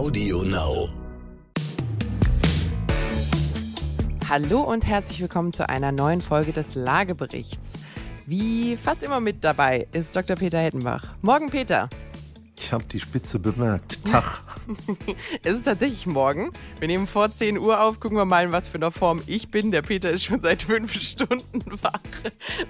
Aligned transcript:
Audio 0.00 0.42
Now. 0.44 0.88
Hallo 4.30 4.62
und 4.62 4.86
herzlich 4.86 5.20
willkommen 5.20 5.52
zu 5.52 5.68
einer 5.68 5.92
neuen 5.92 6.22
Folge 6.22 6.54
des 6.54 6.74
Lageberichts. 6.74 7.74
Wie 8.24 8.78
fast 8.78 9.02
immer 9.02 9.20
mit 9.20 9.44
dabei 9.44 9.88
ist 9.92 10.16
Dr. 10.16 10.36
Peter 10.36 10.58
Hettenbach. 10.58 11.16
Morgen, 11.20 11.50
Peter. 11.50 11.90
Ich 12.70 12.72
habe 12.72 12.84
die 12.84 13.00
Spitze 13.00 13.40
bemerkt. 13.40 14.04
Tag. 14.04 14.42
es 15.42 15.58
ist 15.58 15.64
tatsächlich 15.64 16.06
morgen. 16.06 16.52
Wir 16.78 16.86
nehmen 16.86 17.08
vor 17.08 17.28
10 17.34 17.58
Uhr 17.58 17.82
auf, 17.82 17.98
gucken 17.98 18.16
wir 18.16 18.24
mal, 18.24 18.44
in 18.44 18.52
was 18.52 18.68
für 18.68 18.76
einer 18.76 18.92
Form 18.92 19.20
ich 19.26 19.50
bin. 19.50 19.72
Der 19.72 19.82
Peter 19.82 20.08
ist 20.08 20.22
schon 20.22 20.40
seit 20.40 20.62
fünf 20.62 20.94
Stunden 21.00 21.64
wach. 21.82 21.98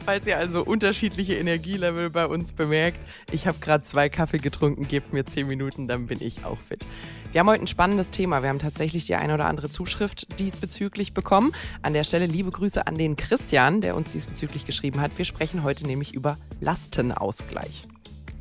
Falls 0.07 0.27
ihr 0.27 0.39
also 0.39 0.65
unterschiedliche 0.65 1.35
Energielevel 1.35 2.09
bei 2.09 2.25
uns 2.27 2.53
bemerkt. 2.53 2.99
Ich 3.31 3.47
habe 3.47 3.59
gerade 3.61 3.85
zwei 3.85 4.09
Kaffee 4.09 4.39
getrunken, 4.39 4.89
gebt 4.89 5.13
mir 5.13 5.27
10 5.27 5.47
Minuten, 5.47 5.87
dann 5.87 6.07
bin 6.07 6.23
ich 6.23 6.47
auch 6.47 6.57
fit. 6.59 6.87
Wir 7.33 7.41
haben 7.41 7.51
heute 7.51 7.65
ein 7.65 7.67
spannendes 7.67 8.11
Thema. 8.11 8.41
Wir 8.41 8.49
haben 8.49 8.59
tatsächlich 8.59 9.05
die 9.05 9.17
eine 9.17 9.35
oder 9.35 9.45
andere 9.49 9.69
Zuschrift 9.69 10.41
diesbezüglich 10.41 11.13
bekommen. 11.13 11.53
An 11.83 11.93
der 11.93 12.05
Stelle 12.05 12.25
liebe 12.25 12.51
Grüße 12.51 12.87
an 12.87 12.95
den 12.95 13.17
Christian, 13.17 13.83
der 13.83 13.97
uns 13.97 14.13
diesbezüglich 14.13 14.65
geschrieben 14.65 15.03
hat. 15.03 15.19
Wir 15.19 15.27
sprechen 15.27 15.63
heute 15.63 15.87
nämlich 15.87 16.15
über 16.15 16.39
Lastenausgleich. 16.61 17.85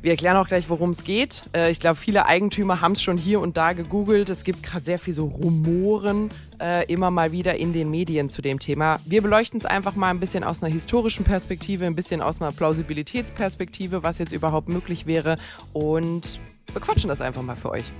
Wir 0.02 0.12
erklären 0.12 0.38
auch 0.38 0.46
gleich, 0.46 0.70
worum 0.70 0.90
es 0.90 1.04
geht. 1.04 1.42
Äh, 1.54 1.70
ich 1.70 1.78
glaube, 1.78 1.96
viele 1.96 2.24
Eigentümer 2.24 2.80
haben 2.80 2.92
es 2.92 3.02
schon 3.02 3.18
hier 3.18 3.38
und 3.40 3.58
da 3.58 3.74
gegoogelt. 3.74 4.30
Es 4.30 4.44
gibt 4.44 4.62
gerade 4.62 4.82
sehr 4.82 4.98
viel 4.98 5.12
so 5.12 5.26
Rumoren 5.26 6.30
äh, 6.58 6.90
immer 6.90 7.10
mal 7.10 7.32
wieder 7.32 7.56
in 7.56 7.74
den 7.74 7.90
Medien 7.90 8.30
zu 8.30 8.40
dem 8.40 8.58
Thema. 8.58 8.98
Wir 9.04 9.20
beleuchten 9.20 9.58
es 9.58 9.66
einfach 9.66 9.96
mal 9.96 10.08
ein 10.08 10.18
bisschen 10.18 10.42
aus 10.42 10.62
einer 10.62 10.72
historischen 10.72 11.24
Perspektive, 11.24 11.84
ein 11.84 11.94
bisschen 11.94 12.22
aus 12.22 12.40
einer 12.40 12.50
Plausibilitätsperspektive, 12.50 14.02
was 14.02 14.16
jetzt 14.16 14.32
überhaupt 14.32 14.70
möglich 14.70 15.04
wäre 15.04 15.36
und 15.74 16.40
bequatschen 16.72 17.08
das 17.08 17.20
einfach 17.20 17.42
mal 17.42 17.56
für 17.56 17.70
euch. 17.70 17.92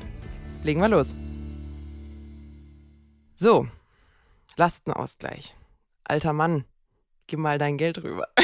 Legen 0.62 0.80
wir 0.80 0.88
los. 0.88 1.14
So, 3.34 3.66
Lastenausgleich. 4.56 5.54
Alter 6.04 6.32
Mann, 6.32 6.64
gib 7.26 7.40
mal 7.40 7.58
dein 7.58 7.76
Geld 7.76 8.02
rüber. 8.02 8.28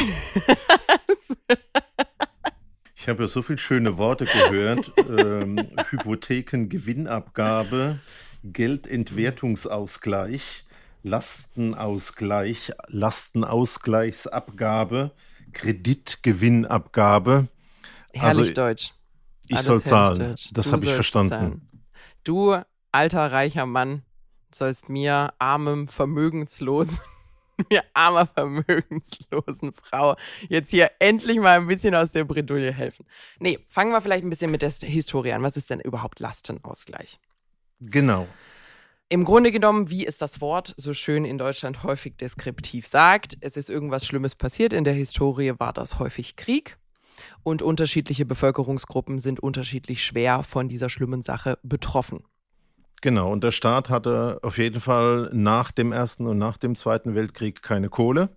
Ich 3.07 3.09
habe 3.09 3.23
ja 3.23 3.29
so 3.29 3.41
viele 3.41 3.59
schöne 3.59 3.99
Worte 3.99 4.25
gehört. 4.25 4.91
ähm, 5.17 5.65
Hypothekengewinnabgabe, 5.91 8.01
Geldentwertungsausgleich, 8.43 10.65
Lastenausgleich, 11.05 12.73
Lastenausgleichsabgabe, 12.89 15.13
Kreditgewinnabgabe. 15.53 17.47
Herrlich 18.13 18.41
also, 18.41 18.55
Deutsch. 18.55 18.93
Ich 19.47 19.61
soll 19.61 19.81
zahlen. 19.81 20.31
Deutsch. 20.31 20.51
Das 20.53 20.73
habe 20.73 20.85
ich 20.85 20.93
verstanden. 20.93 21.31
Zahlen. 21.31 21.69
Du, 22.25 22.57
alter, 22.91 23.31
reicher 23.31 23.67
Mann, 23.67 24.03
sollst 24.53 24.89
mir, 24.89 25.33
armem, 25.39 25.87
vermögenslosen 25.87 26.99
mir 27.71 27.83
armer, 27.95 28.27
vermögenslosen 28.27 29.73
Frau 29.73 30.17
jetzt 30.49 30.71
hier 30.71 30.91
endlich 30.99 31.39
mal 31.39 31.59
ein 31.59 31.67
bisschen 31.67 31.95
aus 31.95 32.13
der 32.13 32.25
Bredouille 32.25 32.73
helfen. 32.73 33.07
Nee, 33.39 33.59
fangen 33.69 33.93
wir 33.93 34.01
vielleicht 34.01 34.25
ein 34.25 34.31
bisschen 34.31 34.51
mit 34.51 34.63
der 34.63 34.71
Historie 34.71 35.33
an. 35.33 35.43
Was 35.43 35.57
ist 35.57 35.71
denn 35.71 35.81
überhaupt 35.81 36.21
Lastenausgleich? 36.21 37.19
Genau. 37.81 38.27
Im 39.09 39.25
Grunde 39.25 39.53
genommen, 39.53 39.89
wie 39.89 40.05
es 40.05 40.19
das 40.19 40.41
Wort 40.41 40.75
so 40.77 40.93
schön 40.93 41.25
in 41.25 41.39
Deutschland 41.39 41.85
häufig 41.85 42.17
deskriptiv 42.17 42.89
sagt, 42.89 43.37
es 43.41 43.57
ist 43.57 43.71
irgendwas 43.71 44.05
Schlimmes 44.05 44.35
passiert. 44.35 44.73
In 44.73 44.83
der 44.83 44.95
Historie 44.95 45.55
war 45.59 45.73
das 45.73 46.01
häufig 46.01 46.35
Krieg. 46.35 46.77
Und 47.45 47.63
unterschiedliche 47.63 48.27
Bevölkerungsgruppen 48.27 49.19
sind 49.21 49.41
unterschiedlich 49.41 50.05
schwer 50.05 50.43
von 50.43 50.69
dieser 50.69 50.91
schlimmen 50.91 51.23
Sache 51.23 51.59
betroffen. 51.63 52.25
Genau, 53.03 53.31
und 53.31 53.45
der 53.45 53.51
Staat 53.51 53.91
hatte 53.91 54.39
auf 54.43 54.59
jeden 54.59 54.81
Fall 54.81 55.31
nach 55.33 55.71
dem 55.71 55.93
Ersten 55.93 56.27
und 56.27 56.39
nach 56.39 56.57
dem 56.57 56.75
Zweiten 56.75 57.15
Weltkrieg 57.15 57.63
keine 57.63 57.89
Kohle. 57.89 58.31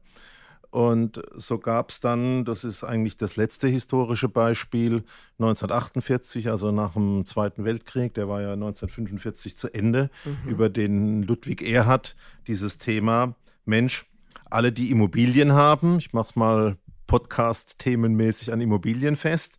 Und 0.71 1.21
so 1.33 1.57
gab 1.57 1.89
es 1.89 1.99
dann, 1.99 2.45
das 2.45 2.63
ist 2.63 2.83
eigentlich 2.83 3.17
das 3.17 3.37
letzte 3.37 3.67
historische 3.67 4.29
Beispiel, 4.29 5.03
1948, 5.39 6.49
also 6.49 6.71
nach 6.71 6.93
dem 6.93 7.25
Zweiten 7.25 7.65
Weltkrieg, 7.65 8.13
der 8.13 8.29
war 8.29 8.41
ja 8.41 8.53
1945 8.53 9.57
zu 9.57 9.73
Ende, 9.73 10.11
mhm. 10.25 10.49
über 10.49 10.69
den 10.69 11.23
Ludwig 11.23 11.63
Erhard, 11.63 12.15
dieses 12.45 12.77
Thema, 12.77 13.35
Mensch, 13.65 14.05
alle, 14.45 14.71
die 14.71 14.91
Immobilien 14.91 15.53
haben, 15.53 15.97
ich 15.97 16.13
mache 16.13 16.25
es 16.25 16.35
mal 16.35 16.77
Podcast-themenmäßig 17.07 18.53
an 18.53 18.61
Immobilien 18.61 19.15
fest, 19.15 19.57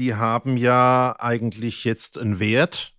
die 0.00 0.16
haben 0.16 0.56
ja 0.56 1.14
eigentlich 1.20 1.84
jetzt 1.84 2.18
einen 2.18 2.40
Wert, 2.40 2.94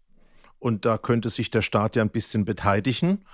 und 0.61 0.85
da 0.85 0.99
könnte 0.99 1.31
sich 1.31 1.49
der 1.49 1.63
Staat 1.63 1.95
ja 1.95 2.03
ein 2.03 2.11
bisschen 2.11 2.45
beteiligen 2.45 3.25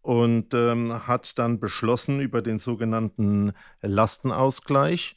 und 0.00 0.54
ähm, 0.54 1.06
hat 1.08 1.38
dann 1.38 1.58
beschlossen, 1.58 2.20
über 2.20 2.40
den 2.40 2.58
sogenannten 2.58 3.52
Lastenausgleich 3.82 5.16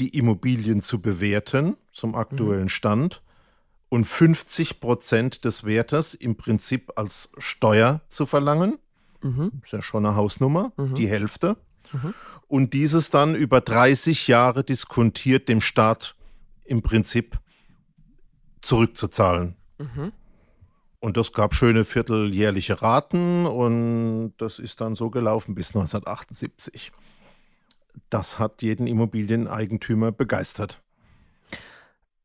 die 0.00 0.08
Immobilien 0.08 0.80
zu 0.80 1.00
bewerten 1.00 1.76
zum 1.92 2.16
aktuellen 2.16 2.64
mhm. 2.64 2.68
Stand 2.68 3.22
und 3.88 4.04
50 4.04 4.80
Prozent 4.80 5.44
des 5.44 5.64
Wertes 5.64 6.12
im 6.12 6.36
Prinzip 6.36 6.92
als 6.96 7.30
Steuer 7.38 8.00
zu 8.08 8.26
verlangen. 8.26 8.76
Mhm. 9.22 9.52
Ist 9.62 9.72
ja 9.72 9.82
schon 9.82 10.04
eine 10.04 10.16
Hausnummer, 10.16 10.72
mhm. 10.76 10.94
die 10.94 11.06
Hälfte. 11.06 11.56
Mhm. 11.92 12.14
Und 12.48 12.74
dieses 12.74 13.10
dann 13.10 13.36
über 13.36 13.60
30 13.60 14.26
Jahre 14.26 14.64
diskontiert 14.64 15.48
dem 15.48 15.60
Staat 15.60 16.16
im 16.64 16.82
Prinzip 16.82 17.38
zurückzuzahlen. 18.60 19.54
Mhm. 19.78 20.12
Und 21.00 21.16
das 21.16 21.32
gab 21.32 21.54
schöne 21.54 21.84
vierteljährliche 21.84 22.80
Raten 22.80 23.46
und 23.46 24.34
das 24.38 24.58
ist 24.58 24.80
dann 24.80 24.94
so 24.94 25.10
gelaufen 25.10 25.54
bis 25.54 25.68
1978. 25.68 26.92
Das 28.10 28.38
hat 28.38 28.62
jeden 28.62 28.86
Immobilieneigentümer 28.86 30.12
begeistert. 30.12 30.80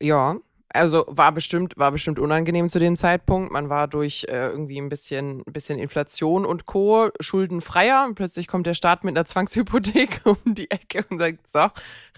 Ja, 0.02 0.38
also 0.74 1.06
war 1.08 1.32
bestimmt, 1.32 1.78
war 1.78 1.92
bestimmt 1.92 2.20
unangenehm 2.20 2.70
zu 2.70 2.80
dem 2.80 2.96
Zeitpunkt. 2.96 3.52
Man 3.52 3.70
war 3.70 3.88
durch 3.88 4.26
äh, 4.30 4.48
irgendwie 4.50 4.80
ein 4.80 4.90
bisschen, 4.90 5.44
ein 5.46 5.54
bisschen 5.54 5.80
Inflation 5.80 6.46
und 6.46 6.66
Co. 6.66 7.10
schuldenfreier. 7.20 8.06
Und 8.06 8.16
plötzlich 8.16 8.48
kommt 8.48 8.68
der 8.68 8.74
Staat 8.74 9.04
mit 9.04 9.18
einer 9.18 9.26
Zwangshypothek 9.26 10.22
um 10.26 10.38
die 10.46 10.72
Ecke 10.72 11.06
und 11.10 11.20
sagt, 11.20 11.52
so, 11.52 11.68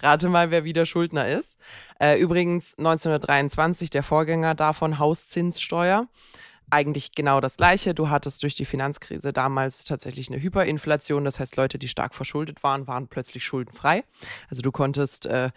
rate 0.01 0.29
mal, 0.29 0.51
wer 0.51 0.63
wieder 0.63 0.85
Schuldner 0.85 1.27
ist. 1.27 1.57
Äh, 1.99 2.19
übrigens 2.19 2.77
1923 2.77 3.89
der 3.89 4.03
Vorgänger 4.03 4.55
davon 4.55 4.99
Hauszinssteuer 4.99 6.07
eigentlich 6.69 7.11
genau 7.11 7.39
das 7.39 7.57
Gleiche. 7.57 7.93
Du 7.93 8.09
hattest 8.09 8.41
durch 8.41 8.55
die 8.55 8.65
Finanzkrise 8.65 9.31
damals 9.31 9.85
tatsächlich 9.85 10.31
eine 10.31 10.41
Hyperinflation. 10.41 11.23
Das 11.23 11.39
heißt, 11.39 11.55
Leute, 11.55 11.77
die 11.77 11.87
stark 11.87 12.15
verschuldet 12.15 12.63
waren, 12.63 12.87
waren 12.87 13.07
plötzlich 13.07 13.43
schuldenfrei. 13.43 14.03
Also 14.49 14.63
du 14.63 14.71
konntest 14.71 15.27
äh, 15.27 15.51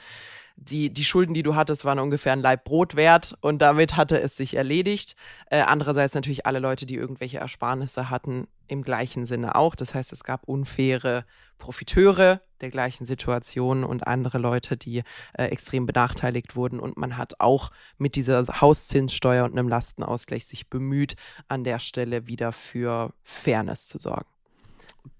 die, 0.56 0.93
die 0.93 1.05
Schulden, 1.05 1.34
die 1.34 1.43
du 1.43 1.55
hattest, 1.55 1.84
waren 1.84 1.99
ungefähr 1.99 2.33
ein 2.33 2.41
Leib 2.41 2.65
Brot 2.65 2.97
wert 2.97 3.37
und 3.41 3.61
damit 3.61 3.97
hatte 3.97 4.21
es 4.21 4.37
sich 4.37 4.56
erledigt. 4.56 5.15
Äh, 5.50 5.61
andererseits 5.61 6.15
natürlich 6.15 6.47
alle 6.47 6.59
Leute, 6.59 6.87
die 6.87 6.97
irgendwelche 6.97 7.39
Ersparnisse 7.39 8.11
hatten, 8.11 8.49
im 8.66 8.83
gleichen 8.83 9.27
Sinne 9.27 9.55
auch. 9.55 9.75
Das 9.75 9.95
heißt, 9.95 10.12
es 10.12 10.25
gab 10.25 10.45
unfaire 10.45 11.25
Profiteure 11.59 12.41
der 12.61 12.71
gleichen 12.71 13.05
Situation 13.05 13.84
und 13.84 14.06
andere 14.06 14.39
Leute, 14.39 14.77
die 14.77 15.03
äh, 15.34 15.45
extrem 15.45 15.87
benachteiligt 15.87 16.56
wurden. 16.56 16.81
Und 16.81 16.97
man 16.97 17.16
hat 17.16 17.39
auch 17.39 17.71
mit 17.99 18.16
dieser 18.16 18.45
Hauszinssteuer 18.61 19.45
und 19.45 19.53
einem 19.53 19.69
Lastenausgleich 19.69 20.47
sich 20.47 20.69
bemüht, 20.69 21.16
an 21.49 21.65
der 21.65 21.78
Stelle 21.78 22.27
wieder 22.27 22.53
für 22.53 23.12
Fairness 23.22 23.89
zu 23.89 23.99
sorgen 23.99 24.35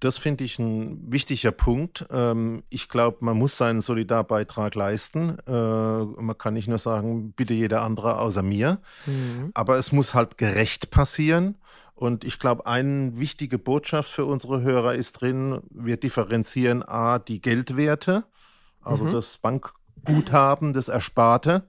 das 0.01 0.19
finde 0.19 0.45
ich 0.45 0.59
ein 0.59 1.11
wichtiger 1.11 1.53
Punkt. 1.53 2.07
Ähm, 2.11 2.63
ich 2.71 2.89
glaube, 2.89 3.19
man 3.21 3.37
muss 3.37 3.57
seinen 3.57 3.81
Solidarbeitrag 3.81 4.75
leisten. 4.75 5.39
Äh, 5.47 5.51
man 5.53 6.37
kann 6.39 6.55
nicht 6.55 6.69
nur 6.69 6.79
sagen, 6.79 7.33
bitte 7.33 7.55
jeder 7.55 7.83
andere 7.83 8.19
außer 8.19 8.43
mir. 8.43 8.79
Mhm. 9.07 9.51
Aber 9.55 9.77
es 9.77 9.93
muss 9.93 10.15
halt 10.15 10.39
gerecht 10.39 10.91
passieren. 10.91 11.57
Und 11.95 12.25
ich 12.25 12.39
glaube, 12.39 12.67
eine 12.67 13.19
wichtige 13.19 13.59
Botschaft 13.59 14.11
für 14.11 14.27
unsere 14.27 14.61
Hörer 14.61 14.95
ist 14.95 15.21
drin, 15.21 15.61
wir 15.71 15.97
differenzieren 15.97 16.83
A, 16.83 17.19
die 17.19 17.41
Geldwerte, 17.41 18.25
also 18.83 19.05
mhm. 19.05 19.11
das 19.11 19.39
Bankguthaben, 19.39 20.75
das 20.75 20.89
Ersparte, 20.89 21.67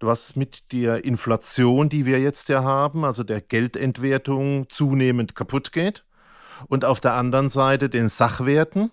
was 0.00 0.36
mit 0.36 0.72
der 0.72 1.04
Inflation, 1.04 1.90
die 1.90 2.06
wir 2.06 2.18
jetzt 2.18 2.48
ja 2.48 2.62
haben, 2.62 3.04
also 3.04 3.24
der 3.24 3.42
Geldentwertung 3.42 4.70
zunehmend 4.70 5.34
kaputt 5.34 5.72
geht 5.72 6.04
und 6.66 6.84
auf 6.84 7.00
der 7.00 7.14
anderen 7.14 7.48
Seite 7.48 7.88
den 7.88 8.08
Sachwerten. 8.08 8.90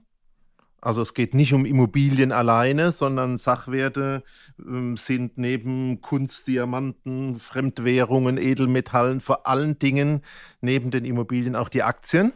Also 0.82 1.02
es 1.02 1.16
geht 1.16 1.34
nicht 1.34 1.52
um 1.54 1.66
Immobilien 1.66 2.32
alleine, 2.32 2.92
sondern 2.92 3.38
Sachwerte 3.38 4.24
äh, 4.60 4.96
sind 4.96 5.38
neben 5.38 6.02
Kunst, 6.02 6.48
Diamanten, 6.48 7.40
Fremdwährungen, 7.40 8.38
Edelmetallen 8.38 9.20
vor 9.20 9.48
allen 9.48 9.80
Dingen 9.80 10.22
neben 10.62 10.92
den 10.92 11.04
Immobilien 11.04 11.56
auch 11.56 11.70
die 11.70 11.82
Aktien. 11.82 12.34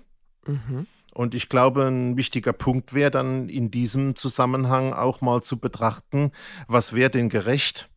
Mhm. 0.47 0.87
Und 1.13 1.35
ich 1.35 1.49
glaube, 1.49 1.85
ein 1.85 2.17
wichtiger 2.17 2.53
Punkt 2.53 2.93
wäre 2.93 3.11
dann 3.11 3.49
in 3.49 3.71
diesem 3.71 4.15
Zusammenhang 4.15 4.93
auch 4.93 5.21
mal 5.21 5.43
zu 5.43 5.59
betrachten, 5.59 6.31
was 6.67 6.93
wäre 6.93 7.09
denn 7.09 7.29
gerecht, 7.29 7.89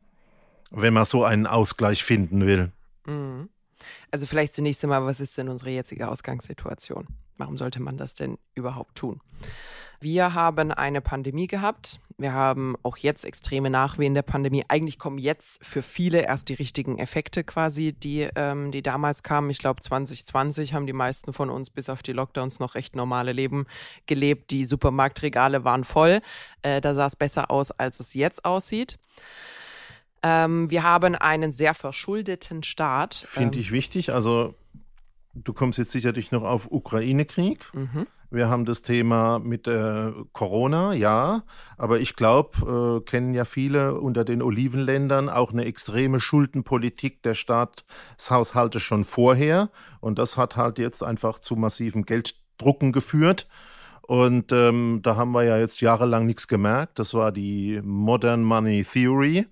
wenn 0.70 0.92
man 0.92 1.04
so 1.04 1.24
einen 1.24 1.46
Ausgleich 1.46 2.04
finden 2.04 2.46
will. 2.46 2.72
Mhm. 3.06 3.48
Also 4.12 4.26
vielleicht 4.26 4.52
zunächst 4.52 4.84
einmal, 4.84 5.04
was 5.06 5.20
ist 5.20 5.38
denn 5.38 5.48
unsere 5.48 5.70
jetzige 5.70 6.08
Ausgangssituation? 6.08 7.06
Warum 7.38 7.56
sollte 7.56 7.80
man 7.80 7.96
das 7.96 8.14
denn 8.14 8.38
überhaupt 8.54 8.94
tun? 8.94 9.22
Wir 10.00 10.34
haben 10.34 10.70
eine 10.70 11.00
Pandemie 11.00 11.46
gehabt. 11.46 11.98
Wir 12.18 12.34
haben 12.34 12.76
auch 12.82 12.98
jetzt 12.98 13.24
extreme 13.24 13.70
Nachwehen 13.70 14.14
der 14.14 14.22
Pandemie. 14.22 14.64
Eigentlich 14.68 14.98
kommen 14.98 15.16
jetzt 15.16 15.64
für 15.64 15.80
viele 15.80 16.26
erst 16.26 16.50
die 16.50 16.54
richtigen 16.54 16.98
Effekte 16.98 17.42
quasi, 17.42 17.94
die, 17.94 18.28
ähm, 18.36 18.70
die 18.70 18.82
damals 18.82 19.22
kamen. 19.22 19.48
Ich 19.48 19.58
glaube, 19.58 19.80
2020 19.80 20.74
haben 20.74 20.86
die 20.86 20.92
meisten 20.92 21.32
von 21.32 21.48
uns 21.48 21.70
bis 21.70 21.88
auf 21.88 22.02
die 22.02 22.12
Lockdowns 22.12 22.58
noch 22.58 22.74
recht 22.74 22.94
normale 22.94 23.32
Leben 23.32 23.66
gelebt. 24.06 24.50
Die 24.50 24.66
Supermarktregale 24.66 25.64
waren 25.64 25.84
voll. 25.84 26.20
Äh, 26.60 26.82
da 26.82 26.92
sah 26.94 27.06
es 27.06 27.16
besser 27.16 27.50
aus, 27.50 27.70
als 27.70 27.98
es 27.98 28.12
jetzt 28.12 28.44
aussieht. 28.44 28.98
Ähm, 30.22 30.70
wir 30.70 30.82
haben 30.82 31.14
einen 31.14 31.52
sehr 31.52 31.74
verschuldeten 31.74 32.62
Staat. 32.62 33.14
Finde 33.14 33.58
ähm, 33.58 33.60
ich 33.60 33.72
wichtig. 33.72 34.12
Also 34.12 34.54
du 35.34 35.52
kommst 35.52 35.78
jetzt 35.78 35.90
sicherlich 35.90 36.32
noch 36.32 36.42
auf 36.42 36.70
Ukraine-Krieg. 36.70 37.64
Mhm. 37.74 38.06
Wir 38.30 38.48
haben 38.48 38.64
das 38.64 38.80
Thema 38.80 39.40
mit 39.40 39.68
äh, 39.68 40.10
Corona, 40.32 40.94
ja, 40.94 41.42
aber 41.76 42.00
ich 42.00 42.16
glaube, 42.16 43.02
äh, 43.02 43.04
kennen 43.04 43.34
ja 43.34 43.44
viele 43.44 44.00
unter 44.00 44.24
den 44.24 44.40
Olivenländern 44.40 45.28
auch 45.28 45.52
eine 45.52 45.66
extreme 45.66 46.18
Schuldenpolitik 46.18 47.22
der 47.22 47.34
Staatshaushalte 47.34 48.80
schon 48.80 49.04
vorher. 49.04 49.68
Und 50.00 50.18
das 50.18 50.38
hat 50.38 50.56
halt 50.56 50.78
jetzt 50.78 51.02
einfach 51.02 51.40
zu 51.40 51.56
massiven 51.56 52.06
Gelddrucken 52.06 52.92
geführt. 52.92 53.48
Und 54.00 54.50
ähm, 54.50 55.00
da 55.02 55.16
haben 55.16 55.32
wir 55.32 55.44
ja 55.44 55.58
jetzt 55.58 55.82
jahrelang 55.82 56.24
nichts 56.24 56.48
gemerkt. 56.48 56.98
Das 56.98 57.12
war 57.12 57.32
die 57.32 57.82
Modern 57.84 58.44
Money 58.44 58.82
Theory. 58.82 59.46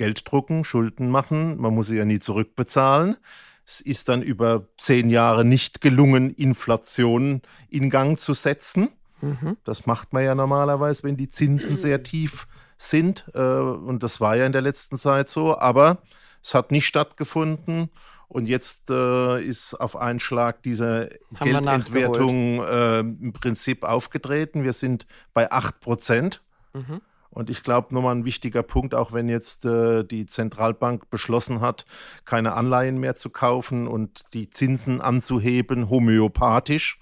Geld 0.00 0.22
drucken, 0.24 0.64
Schulden 0.64 1.10
machen, 1.10 1.60
man 1.60 1.74
muss 1.74 1.88
sie 1.88 1.96
ja 1.96 2.06
nie 2.06 2.20
zurückbezahlen. 2.20 3.18
Es 3.66 3.82
ist 3.82 4.08
dann 4.08 4.22
über 4.22 4.66
zehn 4.78 5.10
Jahre 5.10 5.44
nicht 5.44 5.82
gelungen, 5.82 6.30
Inflation 6.30 7.42
in 7.68 7.90
Gang 7.90 8.18
zu 8.18 8.32
setzen. 8.32 8.88
Mhm. 9.20 9.58
Das 9.62 9.84
macht 9.84 10.14
man 10.14 10.24
ja 10.24 10.34
normalerweise, 10.34 11.02
wenn 11.02 11.18
die 11.18 11.28
Zinsen 11.28 11.76
sehr 11.76 12.02
tief 12.02 12.48
sind. 12.78 13.26
Äh, 13.34 13.40
und 13.40 14.02
das 14.02 14.22
war 14.22 14.36
ja 14.36 14.46
in 14.46 14.52
der 14.52 14.62
letzten 14.62 14.96
Zeit 14.96 15.28
so. 15.28 15.58
Aber 15.58 15.98
es 16.42 16.54
hat 16.54 16.72
nicht 16.72 16.86
stattgefunden. 16.86 17.90
Und 18.26 18.48
jetzt 18.48 18.88
äh, 18.88 19.42
ist 19.42 19.74
auf 19.74 19.96
einen 19.96 20.18
Schlag 20.18 20.62
diese 20.62 21.10
Haben 21.34 21.50
Geldentwertung 21.50 22.64
äh, 22.64 23.00
im 23.00 23.34
Prinzip 23.34 23.84
aufgetreten. 23.84 24.64
Wir 24.64 24.72
sind 24.72 25.06
bei 25.34 25.52
8 25.52 25.78
Prozent. 25.78 26.42
Mhm. 26.72 27.02
Und 27.30 27.48
ich 27.48 27.62
glaube, 27.62 27.94
nochmal 27.94 28.14
ein 28.16 28.24
wichtiger 28.24 28.62
Punkt, 28.64 28.94
auch 28.94 29.12
wenn 29.12 29.28
jetzt 29.28 29.64
äh, 29.64 30.04
die 30.04 30.26
Zentralbank 30.26 31.10
beschlossen 31.10 31.60
hat, 31.60 31.86
keine 32.24 32.54
Anleihen 32.54 32.98
mehr 32.98 33.14
zu 33.14 33.30
kaufen 33.30 33.86
und 33.86 34.24
die 34.34 34.50
Zinsen 34.50 35.00
anzuheben, 35.00 35.88
homöopathisch, 35.88 37.00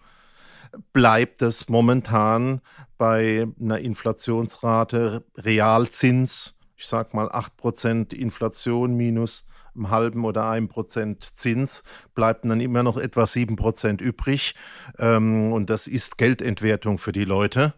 bleibt 0.93 1.41
es 1.41 1.71
momentan 1.71 2.61
bei 2.99 3.47
einer 3.59 3.79
Inflationsrate 3.79 5.25
Realzins, 5.37 6.55
ich 6.77 6.87
sage 6.87 7.17
mal 7.17 7.29
8% 7.29 8.15
Inflation 8.15 8.95
minus 8.95 9.49
einem 9.75 9.91
halben 9.91 10.25
oder 10.25 10.49
einem 10.49 10.69
Prozent 10.69 11.25
Zins, 11.25 11.83
bleibt 12.15 12.45
dann 12.45 12.61
immer 12.61 12.83
noch 12.83 12.97
etwa 12.97 13.23
7% 13.23 14.01
übrig. 14.01 14.55
Ähm, 14.99 15.53
und 15.53 15.71
das 15.71 15.87
ist 15.87 16.19
Geldentwertung 16.19 16.99
für 16.99 17.13
die 17.13 17.25
Leute. 17.25 17.75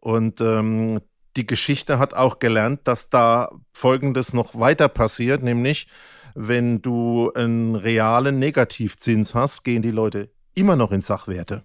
Und 0.00 0.40
ähm, 0.40 1.00
die 1.36 1.46
Geschichte 1.46 1.98
hat 1.98 2.14
auch 2.14 2.38
gelernt, 2.38 2.80
dass 2.84 3.10
da 3.10 3.50
Folgendes 3.72 4.32
noch 4.32 4.58
weiter 4.58 4.88
passiert, 4.88 5.42
nämlich 5.42 5.86
wenn 6.34 6.82
du 6.82 7.32
einen 7.34 7.76
realen 7.76 8.38
Negativzins 8.38 9.34
hast, 9.34 9.62
gehen 9.62 9.82
die 9.82 9.90
Leute 9.90 10.30
immer 10.54 10.76
noch 10.76 10.92
in 10.92 11.00
Sachwerte. 11.00 11.64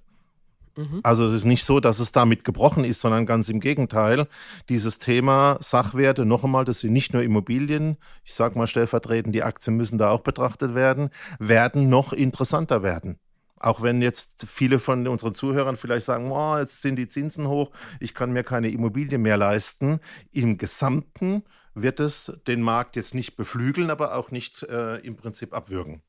Mhm. 0.76 1.02
Also 1.04 1.26
es 1.26 1.34
ist 1.34 1.46
nicht 1.46 1.64
so, 1.64 1.80
dass 1.80 2.00
es 2.00 2.12
damit 2.12 2.44
gebrochen 2.44 2.84
ist, 2.84 3.02
sondern 3.02 3.26
ganz 3.26 3.50
im 3.50 3.60
Gegenteil. 3.60 4.28
Dieses 4.70 5.00
Thema 5.00 5.58
Sachwerte, 5.60 6.26
noch 6.26 6.44
einmal, 6.44 6.66
das 6.66 6.82
sind 6.82 6.94
nicht 6.94 7.14
nur 7.14 7.24
Immobilien, 7.24 7.98
ich 8.24 8.34
sage 8.34 8.58
mal 8.58 8.68
stellvertretend, 8.68 9.34
die 9.34 9.44
Aktien 9.44 9.76
müssen 9.76 9.98
da 9.98 10.10
auch 10.10 10.22
betrachtet 10.22 10.76
werden, 10.76 11.10
werden 11.40 11.90
noch 11.90 12.14
interessanter 12.14 12.84
werden. 12.84 13.18
Auch 13.60 13.82
wenn 13.82 14.02
jetzt 14.02 14.46
viele 14.48 14.80
von 14.80 15.08
unseren 15.08 15.34
Zuhörern 15.34 15.78
vielleicht 15.78 16.06
sagen, 16.06 16.32
oh, 16.32 16.58
jetzt 16.58 16.82
sind 16.82 16.96
die 16.96 17.08
Zinsen 17.08 17.48
hoch, 17.48 17.72
ich 18.00 18.14
kann 18.14 18.32
mir 18.32 18.44
keine 18.44 18.70
Immobilie 18.70 19.18
mehr 19.18 19.38
leisten. 19.38 20.00
Im 20.32 20.58
Gesamten 20.58 21.44
wird 21.74 22.00
es 22.00 22.40
den 22.48 22.62
Markt 22.62 22.96
jetzt 22.96 23.14
nicht 23.14 23.36
beflügeln, 23.36 23.90
aber 23.90 24.16
auch 24.16 24.32
nicht 24.32 24.64
äh, 24.64 24.98
im 24.98 25.16
Prinzip 25.16 25.54
abwürgen 25.54 26.02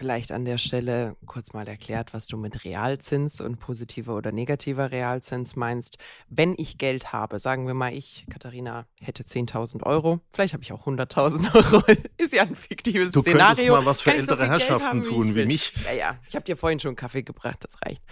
vielleicht 0.00 0.32
an 0.32 0.46
der 0.46 0.56
Stelle 0.56 1.14
kurz 1.26 1.52
mal 1.52 1.68
erklärt, 1.68 2.14
was 2.14 2.26
du 2.26 2.38
mit 2.38 2.64
Realzins 2.64 3.38
und 3.42 3.60
positiver 3.60 4.16
oder 4.16 4.32
negativer 4.32 4.90
Realzins 4.92 5.56
meinst. 5.56 5.98
Wenn 6.30 6.54
ich 6.56 6.78
Geld 6.78 7.12
habe, 7.12 7.38
sagen 7.38 7.66
wir 7.66 7.74
mal, 7.74 7.92
ich, 7.92 8.24
Katharina, 8.30 8.86
hätte 8.98 9.24
10.000 9.24 9.82
Euro, 9.82 10.20
vielleicht 10.32 10.54
habe 10.54 10.62
ich 10.62 10.72
auch 10.72 10.86
100.000 10.86 11.54
Euro, 11.54 11.84
ist 12.16 12.32
ja 12.32 12.44
ein 12.44 12.56
fiktives 12.56 13.12
du 13.12 13.20
Szenario. 13.20 13.40
Du 13.40 13.56
könntest 13.56 13.68
mal 13.68 13.84
was 13.84 14.00
für 14.00 14.14
ältere 14.14 14.46
so 14.46 14.50
Herrschaften 14.50 14.86
haben, 14.86 15.02
tun, 15.02 15.34
wie, 15.34 15.42
wie 15.42 15.44
mich. 15.44 15.74
Ja, 15.84 15.92
ja, 15.92 16.18
ich 16.26 16.34
habe 16.34 16.46
dir 16.46 16.56
vorhin 16.56 16.80
schon 16.80 16.96
Kaffee 16.96 17.22
gebracht, 17.22 17.58
das 17.60 17.72
reicht. 17.84 18.02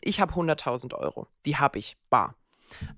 Ich 0.00 0.20
habe 0.20 0.32
100.000 0.32 0.94
Euro, 0.94 1.28
die 1.44 1.58
habe 1.58 1.78
ich 1.78 1.96
bar. 2.10 2.34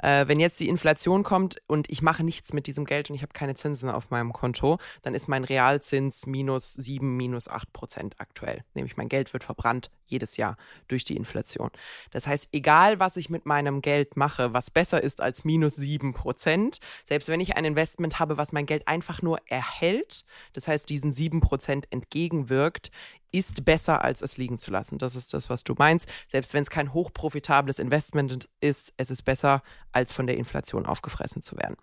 Äh, 0.03 0.29
wenn 0.29 0.41
jetzt 0.41 0.61
die 0.61 0.69
Inflation 0.69 1.23
kommt 1.23 1.61
und 1.67 1.91
ich 1.91 2.03
mache 2.03 2.25
nichts 2.25 2.53
mit 2.53 2.67
diesem 2.67 2.85
Geld 2.85 3.11
und 3.11 3.17
ich 3.17 3.23
habe 3.23 3.33
keine 3.33 3.55
Zinsen 3.55 3.89
auf 3.89 4.11
meinem 4.11 4.33
Konto, 4.33 4.79
dann 5.03 5.15
ist 5.15 5.29
mein 5.29 5.45
Realzins 5.45 6.27
minus 6.27 6.75
7, 6.75 7.17
minus 7.17 7.49
8 7.49 7.73
Prozent 7.73 8.15
aktuell. 8.19 8.65
Nämlich 8.75 8.97
mein 8.97 9.09
Geld 9.09 9.33
wird 9.33 9.45
verbrannt 9.45 9.91
jedes 10.07 10.37
Jahr 10.37 10.57
durch 10.89 11.05
die 11.05 11.17
Inflation. 11.17 11.71
Das 12.11 12.27
heißt, 12.27 12.49
egal 12.53 12.99
was 12.99 13.17
ich 13.17 13.31
mit 13.31 13.47
meinem 13.47 13.83
Geld 13.83 14.17
mache, 14.17 14.53
was 14.55 14.71
besser 14.71 15.03
ist 15.03 15.21
als 15.21 15.45
minus 15.45 15.77
7 15.77 16.15
Prozent, 16.15 16.79
selbst 17.05 17.29
wenn 17.29 17.41
ich 17.41 17.57
ein 17.57 17.65
Investment 17.65 18.19
habe, 18.19 18.37
was 18.37 18.53
mein 18.53 18.67
Geld 18.67 18.89
einfach 18.89 19.23
nur 19.23 19.39
erhält, 19.47 20.25
das 20.53 20.69
heißt 20.69 20.89
diesen 20.89 21.13
7 21.13 21.41
Prozent 21.41 21.87
entgegenwirkt, 21.91 22.91
ist 23.33 23.65
besser, 23.65 24.03
als 24.05 24.23
es 24.23 24.37
liegen 24.37 24.59
zu 24.59 24.71
lassen. 24.71 24.99
Das 24.99 25.17
ist 25.17 25.35
das, 25.35 25.51
was 25.51 25.65
du 25.65 25.75
meinst. 25.77 26.09
Selbst 26.29 26.55
wenn 26.55 26.63
es 26.63 26.71
kein 26.71 26.93
hochprofitables 26.93 27.79
Investment 27.79 28.49
ist, 28.61 28.93
es 28.97 29.11
ist 29.11 29.23
besser, 29.23 29.63
als 29.93 30.13
von 30.13 30.27
der 30.27 30.37
Inflation 30.37 30.87
aufgefressen 30.87 31.43
zu 31.43 31.57
werden. 31.57 31.77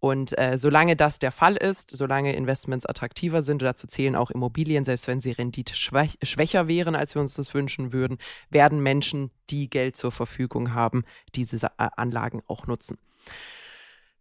Und 0.00 0.36
äh, 0.38 0.58
solange 0.58 0.96
das 0.96 1.18
der 1.18 1.32
Fall 1.32 1.56
ist, 1.56 1.90
solange 1.90 2.34
Investments 2.34 2.86
attraktiver 2.86 3.42
sind, 3.42 3.62
dazu 3.62 3.86
zählen 3.86 4.16
auch 4.16 4.30
Immobilien, 4.30 4.84
selbst 4.84 5.08
wenn 5.08 5.20
sie 5.20 5.32
Rendite 5.32 5.74
schwäch 5.74 6.18
schwächer 6.22 6.68
wären, 6.68 6.94
als 6.94 7.14
wir 7.14 7.22
uns 7.22 7.34
das 7.34 7.54
wünschen 7.54 7.92
würden, 7.92 8.18
werden 8.50 8.82
Menschen, 8.82 9.30
die 9.50 9.68
Geld 9.70 9.96
zur 9.96 10.12
Verfügung 10.12 10.74
haben, 10.74 11.04
diese 11.34 11.56
äh, 11.56 11.68
Anlagen 11.96 12.42
auch 12.46 12.66
nutzen. 12.66 12.98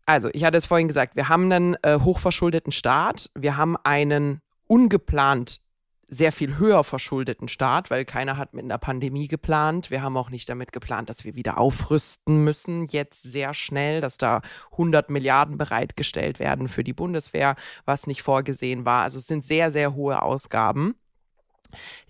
Also, 0.05 0.29
ich 0.33 0.43
hatte 0.43 0.57
es 0.57 0.65
vorhin 0.65 0.87
gesagt, 0.87 1.15
wir 1.15 1.29
haben 1.29 1.51
einen 1.51 1.77
äh, 1.81 1.99
hochverschuldeten 1.99 2.71
Staat, 2.71 3.29
wir 3.35 3.55
haben 3.55 3.77
einen 3.77 4.41
ungeplant 4.67 5.61
sehr 6.07 6.31
viel 6.31 6.57
höher 6.57 6.83
verschuldeten 6.83 7.47
Staat, 7.47 7.89
weil 7.89 8.05
keiner 8.05 8.37
hat 8.37 8.53
mit 8.53 8.63
einer 8.63 8.77
Pandemie 8.77 9.27
geplant. 9.27 9.89
Wir 9.89 10.01
haben 10.01 10.17
auch 10.17 10.29
nicht 10.29 10.47
damit 10.49 10.71
geplant, 10.71 11.09
dass 11.09 11.23
wir 11.23 11.35
wieder 11.35 11.57
aufrüsten 11.57 12.43
müssen, 12.43 12.87
jetzt 12.87 13.23
sehr 13.23 13.53
schnell, 13.53 14.01
dass 14.01 14.17
da 14.17 14.41
100 14.71 15.09
Milliarden 15.09 15.57
bereitgestellt 15.57 16.39
werden 16.39 16.67
für 16.67 16.83
die 16.83 16.93
Bundeswehr, 16.93 17.55
was 17.85 18.07
nicht 18.07 18.21
vorgesehen 18.21 18.85
war. 18.85 19.03
Also 19.03 19.19
es 19.19 19.27
sind 19.27 19.43
sehr, 19.43 19.71
sehr 19.71 19.95
hohe 19.95 20.21
Ausgaben, 20.21 20.95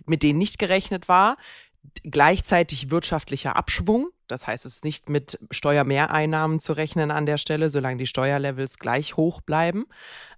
mit 0.06 0.22
denen 0.22 0.38
nicht 0.38 0.58
gerechnet 0.58 1.08
war. 1.08 1.36
Gleichzeitig 2.02 2.90
wirtschaftlicher 2.90 3.56
Abschwung. 3.56 4.08
Das 4.26 4.46
heißt, 4.46 4.64
es 4.64 4.76
ist 4.76 4.84
nicht 4.84 5.08
mit 5.08 5.38
Steuermehreinnahmen 5.50 6.58
zu 6.58 6.72
rechnen 6.72 7.10
an 7.10 7.26
der 7.26 7.36
Stelle, 7.36 7.68
solange 7.68 7.98
die 7.98 8.06
Steuerlevels 8.06 8.78
gleich 8.78 9.16
hoch 9.16 9.42
bleiben. 9.42 9.84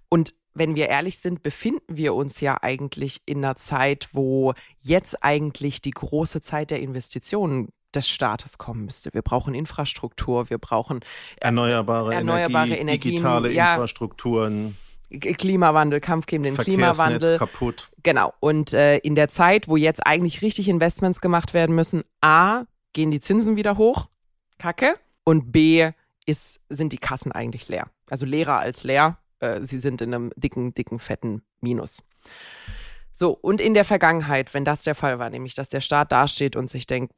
Und 0.09 0.33
wenn 0.57 0.75
wir 0.75 0.89
ehrlich 0.89 1.19
sind, 1.19 1.43
befinden 1.43 1.97
wir 1.97 2.13
uns 2.13 2.39
ja 2.39 2.57
eigentlich 2.61 3.21
in 3.25 3.43
einer 3.43 3.55
Zeit, 3.55 4.09
wo 4.13 4.53
jetzt 4.81 5.23
eigentlich 5.23 5.81
die 5.81 5.91
große 5.91 6.41
Zeit 6.41 6.71
der 6.71 6.81
Investitionen 6.81 7.69
des 7.93 8.09
Staates 8.09 8.57
kommen 8.57 8.85
müsste. 8.85 9.13
Wir 9.13 9.21
brauchen 9.21 9.53
Infrastruktur, 9.53 10.49
wir 10.49 10.57
brauchen 10.57 11.01
erneuerbare, 11.39 12.13
erneuerbare 12.13 12.67
Energie, 12.67 12.81
Energien, 12.81 13.11
digitale 13.11 13.51
ja, 13.51 13.73
Infrastrukturen. 13.73 14.77
Klimawandel, 15.09 16.01
Kampf 16.01 16.25
gegen 16.25 16.43
den 16.43 16.57
Klimawandel. 16.57 17.37
kaputt. 17.37 17.89
Genau. 18.03 18.33
Und 18.41 18.73
äh, 18.73 18.97
in 18.97 19.15
der 19.15 19.29
Zeit, 19.29 19.69
wo 19.69 19.77
jetzt 19.77 20.05
eigentlich 20.05 20.41
richtig 20.41 20.67
Investments 20.67 21.21
gemacht 21.21 21.53
werden 21.53 21.75
müssen, 21.75 22.03
A, 22.19 22.63
gehen 22.91 23.11
die 23.11 23.21
Zinsen 23.21 23.55
wieder 23.55 23.77
hoch, 23.77 24.09
Kacke, 24.57 24.95
und 25.23 25.51
B, 25.53 25.91
ist, 26.25 26.59
sind 26.67 26.91
die 26.91 26.97
Kassen 26.97 27.31
eigentlich 27.31 27.69
leer. 27.69 27.87
Also 28.09 28.25
leerer 28.25 28.59
als 28.59 28.83
leer. 28.83 29.17
Äh, 29.39 29.61
sie 29.61 29.79
sind 29.79 30.01
in 30.01 30.13
einem 30.13 30.31
dicken, 30.35 30.73
dicken, 30.73 30.99
fetten 30.99 31.43
Minus. 31.61 32.03
So, 33.11 33.31
und 33.31 33.61
in 33.61 33.73
der 33.73 33.85
Vergangenheit, 33.85 34.53
wenn 34.53 34.65
das 34.65 34.83
der 34.83 34.95
Fall 34.95 35.17
war, 35.19 35.29
nämlich 35.29 35.55
dass 35.55 35.69
der 35.69 35.81
Staat 35.81 36.11
dasteht 36.11 36.55
und 36.55 36.69
sich 36.69 36.85
denkt, 36.85 37.13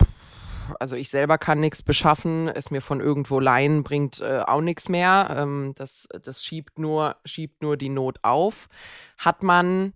also 0.80 0.96
ich 0.96 1.10
selber 1.10 1.38
kann 1.38 1.60
nichts 1.60 1.82
beschaffen, 1.82 2.48
es 2.48 2.72
mir 2.72 2.82
von 2.82 3.02
irgendwo 3.02 3.40
leihen 3.40 3.84
bringt 3.84 4.22
äh, 4.22 4.44
auch 4.46 4.62
nichts 4.62 4.88
mehr, 4.88 5.36
ähm, 5.38 5.74
das, 5.76 6.08
das 6.22 6.44
schiebt, 6.44 6.80
nur, 6.80 7.18
schiebt 7.26 7.62
nur 7.62 7.76
die 7.76 7.90
Not 7.90 8.20
auf, 8.22 8.70
hat 9.18 9.44
man 9.44 9.94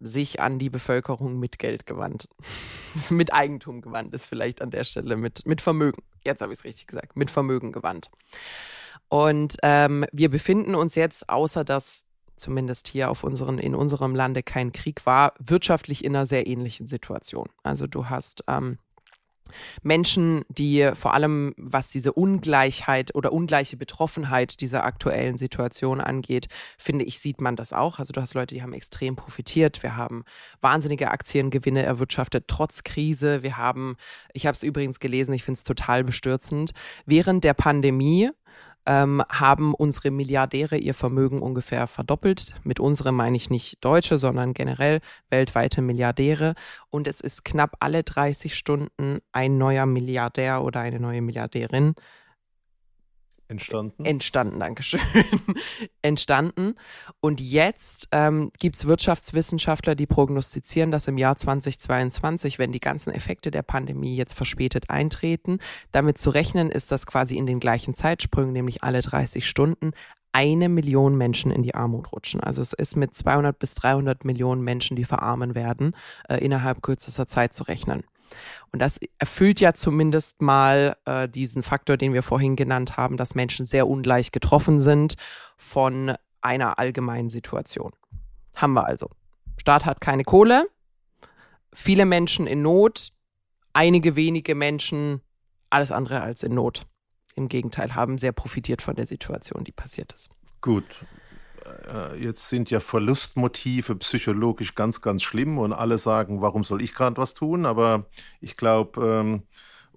sich 0.00 0.40
an 0.40 0.58
die 0.58 0.70
Bevölkerung 0.70 1.38
mit 1.38 1.58
Geld 1.58 1.86
gewandt. 1.86 2.28
mit 3.10 3.32
Eigentum 3.32 3.80
gewandt 3.80 4.14
ist 4.14 4.26
vielleicht 4.26 4.62
an 4.62 4.70
der 4.70 4.84
Stelle, 4.84 5.16
mit, 5.16 5.44
mit 5.46 5.60
Vermögen. 5.60 6.02
Jetzt 6.24 6.40
habe 6.40 6.52
ich 6.52 6.60
es 6.60 6.64
richtig 6.64 6.86
gesagt, 6.86 7.16
mit 7.16 7.30
Vermögen 7.30 7.72
gewandt. 7.72 8.10
Und 9.08 9.56
ähm, 9.62 10.04
wir 10.12 10.30
befinden 10.30 10.74
uns 10.74 10.94
jetzt, 10.94 11.28
außer 11.28 11.64
dass 11.64 12.04
zumindest 12.36 12.88
hier 12.88 13.10
auf 13.10 13.24
unseren, 13.24 13.58
in 13.58 13.74
unserem 13.74 14.14
Lande 14.14 14.42
kein 14.42 14.72
Krieg 14.72 15.04
war, 15.06 15.34
wirtschaftlich 15.38 16.04
in 16.04 16.14
einer 16.14 16.26
sehr 16.26 16.46
ähnlichen 16.46 16.86
Situation. 16.86 17.48
Also 17.62 17.86
du 17.86 18.08
hast 18.08 18.44
ähm, 18.46 18.78
Menschen, 19.82 20.44
die 20.48 20.90
vor 20.94 21.14
allem, 21.14 21.54
was 21.56 21.88
diese 21.88 22.12
Ungleichheit 22.12 23.14
oder 23.14 23.32
ungleiche 23.32 23.76
Betroffenheit 23.76 24.60
dieser 24.60 24.84
aktuellen 24.84 25.38
Situation 25.38 26.00
angeht, 26.00 26.48
finde 26.76 27.04
ich, 27.04 27.18
sieht 27.18 27.40
man 27.40 27.56
das 27.56 27.72
auch. 27.72 27.98
Also 27.98 28.12
du 28.12 28.20
hast 28.20 28.34
Leute, 28.34 28.54
die 28.54 28.62
haben 28.62 28.72
extrem 28.72 29.16
profitiert. 29.16 29.82
Wir 29.82 29.96
haben 29.96 30.24
wahnsinnige 30.60 31.10
Aktiengewinne 31.10 31.82
erwirtschaftet, 31.82 32.44
trotz 32.46 32.84
Krise. 32.84 33.42
Wir 33.42 33.56
haben, 33.56 33.96
ich 34.32 34.46
habe 34.46 34.54
es 34.54 34.62
übrigens 34.62 35.00
gelesen, 35.00 35.32
ich 35.32 35.44
finde 35.44 35.58
es 35.58 35.64
total 35.64 36.04
bestürzend, 36.04 36.72
während 37.06 37.44
der 37.44 37.54
Pandemie 37.54 38.30
ähm, 38.88 39.22
haben 39.28 39.74
unsere 39.74 40.10
Milliardäre 40.10 40.78
ihr 40.78 40.94
Vermögen 40.94 41.42
ungefähr 41.42 41.86
verdoppelt. 41.86 42.54
Mit 42.64 42.80
unserem 42.80 43.16
meine 43.16 43.36
ich 43.36 43.50
nicht 43.50 43.84
Deutsche, 43.84 44.18
sondern 44.18 44.54
generell 44.54 45.00
weltweite 45.28 45.82
Milliardäre. 45.82 46.54
Und 46.88 47.06
es 47.06 47.20
ist 47.20 47.44
knapp 47.44 47.76
alle 47.80 48.02
30 48.02 48.56
Stunden 48.56 49.18
ein 49.30 49.58
neuer 49.58 49.84
Milliardär 49.84 50.64
oder 50.64 50.80
eine 50.80 50.98
neue 50.98 51.20
Milliardärin 51.20 51.94
Entstanden? 53.48 54.04
Entstanden, 54.04 54.60
Dankeschön. 54.60 55.00
Entstanden. 56.02 56.74
Und 57.20 57.40
jetzt 57.40 58.08
ähm, 58.12 58.52
gibt 58.58 58.76
es 58.76 58.86
Wirtschaftswissenschaftler, 58.86 59.94
die 59.94 60.06
prognostizieren, 60.06 60.90
dass 60.90 61.08
im 61.08 61.16
Jahr 61.16 61.36
2022, 61.36 62.58
wenn 62.58 62.72
die 62.72 62.80
ganzen 62.80 63.10
Effekte 63.10 63.50
der 63.50 63.62
Pandemie 63.62 64.16
jetzt 64.16 64.34
verspätet 64.34 64.90
eintreten, 64.90 65.60
damit 65.92 66.18
zu 66.18 66.28
rechnen 66.28 66.70
ist, 66.70 66.92
dass 66.92 67.06
quasi 67.06 67.36
in 67.36 67.46
den 67.46 67.58
gleichen 67.58 67.94
Zeitsprüngen, 67.94 68.52
nämlich 68.52 68.84
alle 68.84 69.00
30 69.00 69.48
Stunden, 69.48 69.92
eine 70.32 70.68
Million 70.68 71.16
Menschen 71.16 71.50
in 71.50 71.62
die 71.62 71.74
Armut 71.74 72.12
rutschen. 72.12 72.40
Also 72.40 72.60
es 72.60 72.74
ist 72.74 72.96
mit 72.96 73.16
200 73.16 73.58
bis 73.58 73.74
300 73.76 74.26
Millionen 74.26 74.62
Menschen, 74.62 74.94
die 74.94 75.04
verarmen 75.04 75.54
werden, 75.54 75.96
äh, 76.28 76.36
innerhalb 76.36 76.82
kürzester 76.82 77.26
Zeit 77.26 77.54
zu 77.54 77.64
rechnen. 77.64 78.04
Und 78.72 78.80
das 78.80 78.98
erfüllt 79.18 79.60
ja 79.60 79.74
zumindest 79.74 80.42
mal 80.42 80.96
äh, 81.04 81.28
diesen 81.28 81.62
Faktor, 81.62 81.96
den 81.96 82.12
wir 82.12 82.22
vorhin 82.22 82.56
genannt 82.56 82.96
haben, 82.96 83.16
dass 83.16 83.34
Menschen 83.34 83.66
sehr 83.66 83.86
ungleich 83.86 84.32
getroffen 84.32 84.80
sind 84.80 85.14
von 85.56 86.14
einer 86.40 86.78
allgemeinen 86.78 87.30
Situation. 87.30 87.92
Haben 88.54 88.74
wir 88.74 88.86
also. 88.86 89.10
Staat 89.56 89.84
hat 89.84 90.00
keine 90.00 90.24
Kohle, 90.24 90.68
viele 91.72 92.06
Menschen 92.06 92.46
in 92.46 92.62
Not, 92.62 93.12
einige 93.72 94.16
wenige 94.16 94.54
Menschen 94.54 95.20
alles 95.70 95.92
andere 95.92 96.20
als 96.20 96.42
in 96.42 96.54
Not. 96.54 96.86
Im 97.34 97.48
Gegenteil, 97.48 97.94
haben 97.94 98.18
sehr 98.18 98.32
profitiert 98.32 98.82
von 98.82 98.96
der 98.96 99.06
Situation, 99.06 99.62
die 99.64 99.72
passiert 99.72 100.12
ist. 100.12 100.30
Gut, 100.60 101.04
jetzt 102.18 102.48
sind 102.48 102.70
ja 102.70 102.80
Verlustmotive 102.80 103.96
psychologisch 103.96 104.74
ganz, 104.74 105.00
ganz 105.00 105.22
schlimm 105.22 105.58
und 105.58 105.72
alle 105.72 105.98
sagen, 105.98 106.40
warum 106.42 106.64
soll 106.64 106.82
ich 106.82 106.94
gerade 106.94 107.16
was 107.16 107.34
tun? 107.34 107.66
Aber 107.66 108.06
ich 108.40 108.56
glaube, 108.56 109.06
ähm, 109.06 109.42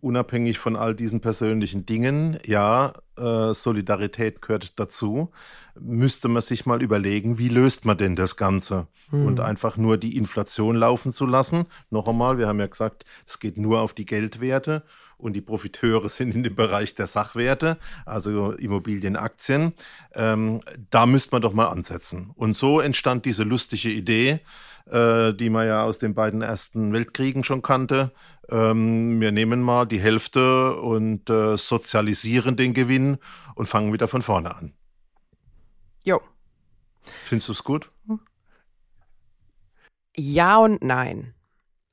unabhängig 0.01 0.59
von 0.59 0.75
all 0.75 0.95
diesen 0.95 1.21
persönlichen 1.21 1.85
Dingen, 1.85 2.39
ja, 2.45 2.93
äh, 3.17 3.53
Solidarität 3.53 4.41
gehört 4.41 4.79
dazu, 4.79 5.31
müsste 5.79 6.27
man 6.27 6.41
sich 6.41 6.65
mal 6.65 6.81
überlegen, 6.81 7.37
wie 7.37 7.49
löst 7.49 7.85
man 7.85 7.97
denn 7.97 8.15
das 8.15 8.35
Ganze? 8.35 8.87
Hm. 9.09 9.25
Und 9.25 9.39
einfach 9.39 9.77
nur 9.77 9.97
die 9.97 10.17
Inflation 10.17 10.75
laufen 10.75 11.11
zu 11.11 11.25
lassen. 11.25 11.65
Noch 11.89 12.07
einmal, 12.07 12.37
wir 12.37 12.47
haben 12.47 12.59
ja 12.59 12.67
gesagt, 12.67 13.05
es 13.25 13.39
geht 13.39 13.57
nur 13.57 13.79
auf 13.79 13.93
die 13.93 14.05
Geldwerte 14.05 14.83
und 15.17 15.33
die 15.33 15.41
Profiteure 15.41 16.09
sind 16.09 16.35
in 16.35 16.43
dem 16.43 16.55
Bereich 16.55 16.95
der 16.95 17.07
Sachwerte, 17.07 17.77
also 18.05 18.51
Immobilienaktien. 18.51 19.73
Ähm, 20.13 20.61
da 20.89 21.05
müsste 21.05 21.35
man 21.35 21.41
doch 21.41 21.53
mal 21.53 21.67
ansetzen. 21.67 22.31
Und 22.35 22.55
so 22.55 22.79
entstand 22.79 23.25
diese 23.25 23.43
lustige 23.43 23.89
Idee, 23.89 24.39
äh, 24.89 25.33
die 25.33 25.49
man 25.49 25.67
ja 25.67 25.83
aus 25.83 25.99
den 25.99 26.13
beiden 26.13 26.41
ersten 26.41 26.93
Weltkriegen 26.93 27.43
schon 27.43 27.61
kannte. 27.61 28.11
Ähm, 28.49 29.19
wir 29.19 29.31
nehmen 29.31 29.61
mal 29.61 29.85
die 29.85 29.99
Hälfte 29.99 30.75
und 30.77 31.29
äh, 31.29 31.57
sozialisieren 31.57 32.55
den 32.55 32.73
Gewinn 32.73 33.17
und 33.55 33.67
fangen 33.67 33.93
wieder 33.93 34.07
von 34.07 34.21
vorne 34.21 34.55
an. 34.55 34.73
Jo. 36.03 36.21
Findest 37.25 37.49
du 37.49 37.53
es 37.53 37.63
gut? 37.63 37.91
Ja 40.15 40.57
und 40.57 40.83
nein. 40.83 41.33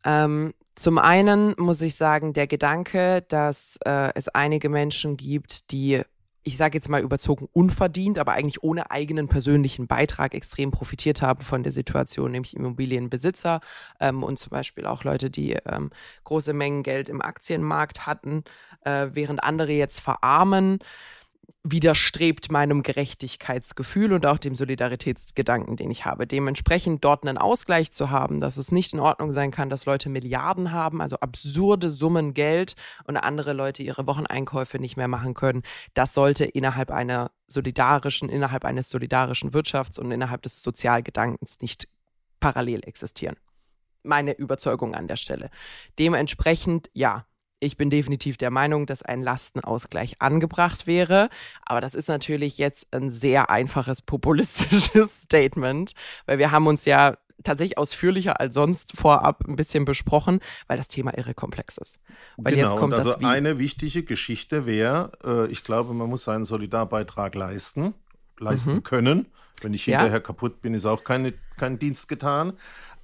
Ähm, 0.04 0.54
zum 0.75 0.99
einen 0.99 1.54
muss 1.59 1.83
ich 1.83 1.97
sagen, 1.97 2.33
der 2.33 2.47
Gedanke, 2.47 3.23
dass 3.23 3.78
äh, 3.85 4.12
es 4.14 4.28
einige 4.28 4.68
Menschen 4.68 5.16
gibt, 5.16 5.73
die, 5.73 6.02
ich 6.42 6.57
sage 6.57 6.76
jetzt 6.76 6.88
mal 6.88 7.02
überzogen, 7.02 7.49
unverdient, 7.52 8.18
aber 8.18 8.33
eigentlich 8.33 8.62
ohne 8.62 8.90
eigenen 8.90 9.28
persönlichen 9.28 9.87
Beitrag 9.87 10.35
extrem 10.35 10.71
profitiert 10.71 11.21
haben 11.21 11.42
von 11.42 11.62
der 11.62 11.73
Situation, 11.73 12.33
nämlich 12.33 12.57
Immobilienbesitzer 12.57 13.61
ähm, 14.00 14.23
und 14.23 14.38
zum 14.38 14.50
Beispiel 14.50 14.87
auch 14.87 15.04
Leute, 15.04 15.30
die 15.30 15.52
ähm, 15.52 15.90
große 16.25 16.52
Mengen 16.52 16.83
Geld 16.83 17.09
im 17.09 17.21
Aktienmarkt 17.21 18.07
hatten, 18.07 18.45
äh, 18.85 19.09
während 19.12 19.42
andere 19.42 19.73
jetzt 19.73 20.00
verarmen 20.00 20.78
widerstrebt 21.64 22.50
meinem 22.50 22.83
Gerechtigkeitsgefühl 22.83 24.12
und 24.12 24.26
auch 24.26 24.38
dem 24.38 24.55
Solidaritätsgedanken, 24.55 25.76
den 25.76 25.90
ich 25.90 26.05
habe. 26.05 26.26
Dementsprechend 26.26 27.05
dort 27.05 27.26
einen 27.26 27.38
Ausgleich 27.38 27.93
zu 27.93 28.11
haben, 28.11 28.40
dass 28.40 28.57
es 28.57 28.73
nicht 28.73 28.93
in 28.93 29.00
Ordnung 29.00 29.33
sein 29.33 29.50
kann, 29.50 29.69
dass 29.69 29.87
Leute 29.87 30.09
Milliarden 30.09 30.73
haben, 30.73 31.00
also 31.00 31.17
absurde 31.21 31.90
Summen 31.90 32.33
Geld 32.35 32.75
und 33.05 33.17
andere 33.17 33.52
Leute 33.52 33.83
ihre 33.83 34.07
Wocheneinkäufe 34.07 34.78
nicht 34.78 34.97
mehr 34.97 35.09
machen 35.09 35.35
können, 35.35 35.62
das 35.95 36.14
sollte 36.14 36.45
innerhalb 36.45 36.90
einer 36.90 37.31
solidarischen, 37.49 38.28
innerhalb 38.28 38.64
eines 38.64 38.88
solidarischen 38.88 39.50
Wirtschafts- 39.50 39.99
und 39.99 40.11
innerhalb 40.11 40.43
des 40.43 40.62
Sozialgedankens 40.62 41.61
nicht 41.61 41.88
parallel 42.40 42.81
existieren. 42.87 43.37
Meine 44.02 44.33
Überzeugung 44.33 44.95
an 44.95 45.09
der 45.09 45.17
Stelle. 45.17 45.50
Dementsprechend, 45.99 46.88
ja, 46.95 47.26
ich 47.61 47.77
bin 47.77 47.91
definitiv 47.91 48.37
der 48.37 48.50
Meinung, 48.50 48.87
dass 48.87 49.03
ein 49.03 49.23
Lastenausgleich 49.23 50.21
angebracht 50.21 50.87
wäre. 50.87 51.29
Aber 51.62 51.81
das 51.81 51.95
ist 51.95 52.09
natürlich 52.09 52.59
jetzt 52.59 52.95
ein 52.95 53.11
sehr 53.11 53.50
einfaches 53.50 54.03
populistisches 54.03 55.23
Statement, 55.23 55.93
weil 56.27 56.38
wir 56.38 56.50
haben 56.50 56.67
uns 56.67 56.85
ja 56.85 57.17
tatsächlich 57.45 57.79
ausführlicher 57.79 58.41
als 58.41 58.55
sonst 58.55 58.97
vorab 58.97 59.45
ein 59.47 59.57
bisschen 59.57 59.85
besprochen, 59.85 60.41
weil 60.67 60.77
das 60.77 60.88
Thema 60.88 61.17
irre 61.17 61.35
komplex 61.35 61.79
ist. 61.79 62.00
Weil 62.37 62.55
genau, 62.55 62.71
jetzt 62.71 62.79
kommt 62.79 62.95
also 62.95 63.12
das 63.12 63.25
eine 63.25 63.59
wichtige 63.59 64.03
Geschichte 64.03 64.67
wäre, 64.67 65.12
äh, 65.25 65.47
ich 65.50 65.62
glaube, 65.62 65.95
man 65.95 66.09
muss 66.09 66.25
seinen 66.25 66.45
Solidarbeitrag 66.45 67.35
leisten, 67.35 67.95
leisten 68.38 68.77
mhm. 68.77 68.83
können. 68.83 69.27
Wenn 69.61 69.75
ich 69.75 69.85
hinterher 69.85 70.12
ja. 70.12 70.21
kaputt 70.21 70.62
bin, 70.62 70.75
ist 70.75 70.87
auch 70.87 71.03
keine, 71.03 71.35
kein 71.57 71.79
Dienst 71.79 72.09
getan. 72.09 72.53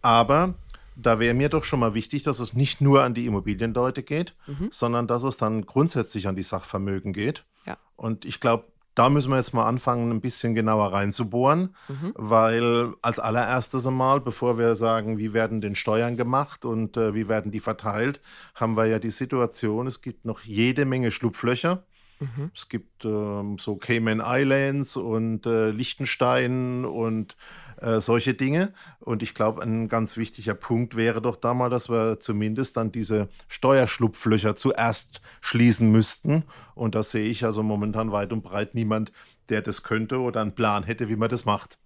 Aber 0.02 0.54
da 0.96 1.18
wäre 1.18 1.34
mir 1.34 1.48
doch 1.48 1.64
schon 1.64 1.80
mal 1.80 1.94
wichtig, 1.94 2.22
dass 2.22 2.40
es 2.40 2.54
nicht 2.54 2.80
nur 2.80 3.02
an 3.02 3.14
die 3.14 3.26
Immobilienleute 3.26 4.02
geht, 4.02 4.34
mhm. 4.46 4.68
sondern 4.70 5.06
dass 5.06 5.22
es 5.22 5.36
dann 5.36 5.66
grundsätzlich 5.66 6.28
an 6.28 6.36
die 6.36 6.42
Sachvermögen 6.42 7.12
geht. 7.12 7.44
Ja. 7.66 7.76
Und 7.96 8.24
ich 8.24 8.40
glaube, 8.40 8.64
da 8.94 9.10
müssen 9.10 9.30
wir 9.30 9.36
jetzt 9.36 9.54
mal 9.54 9.66
anfangen, 9.66 10.10
ein 10.10 10.20
bisschen 10.20 10.54
genauer 10.54 10.92
reinzubohren, 10.92 11.74
mhm. 11.88 12.12
weil 12.14 12.92
als 13.02 13.18
allererstes 13.18 13.86
einmal, 13.86 14.20
bevor 14.20 14.56
wir 14.56 14.76
sagen, 14.76 15.18
wie 15.18 15.32
werden 15.32 15.60
denn 15.60 15.74
Steuern 15.74 16.16
gemacht 16.16 16.64
und 16.64 16.96
äh, 16.96 17.12
wie 17.14 17.28
werden 17.28 17.50
die 17.50 17.60
verteilt, 17.60 18.20
haben 18.54 18.76
wir 18.76 18.86
ja 18.86 19.00
die 19.00 19.10
Situation, 19.10 19.86
es 19.86 20.00
gibt 20.00 20.24
noch 20.24 20.42
jede 20.42 20.84
Menge 20.84 21.10
Schlupflöcher. 21.10 21.84
Mhm. 22.20 22.52
Es 22.54 22.68
gibt 22.68 23.04
ähm, 23.04 23.56
so 23.58 23.76
Cayman 23.76 24.22
Islands 24.24 24.96
und 24.96 25.46
äh, 25.46 25.70
Liechtenstein 25.70 26.84
und 26.84 27.36
äh, 27.84 28.00
solche 28.00 28.32
Dinge. 28.32 28.72
Und 29.00 29.22
ich 29.22 29.34
glaube, 29.34 29.62
ein 29.62 29.88
ganz 29.88 30.16
wichtiger 30.16 30.54
Punkt 30.54 30.96
wäre 30.96 31.20
doch 31.20 31.36
da 31.36 31.52
mal, 31.52 31.68
dass 31.68 31.90
wir 31.90 32.18
zumindest 32.18 32.78
dann 32.78 32.90
diese 32.90 33.28
Steuerschlupflöcher 33.48 34.56
zuerst 34.56 35.20
schließen 35.42 35.90
müssten. 35.90 36.44
Und 36.74 36.94
da 36.94 37.02
sehe 37.02 37.28
ich 37.28 37.44
also 37.44 37.62
momentan 37.62 38.10
weit 38.10 38.32
und 38.32 38.42
breit 38.42 38.74
niemand, 38.74 39.12
der 39.50 39.60
das 39.60 39.82
könnte 39.82 40.20
oder 40.20 40.40
einen 40.40 40.54
Plan 40.54 40.84
hätte, 40.84 41.10
wie 41.10 41.16
man 41.16 41.28
das 41.28 41.44
macht. 41.44 41.76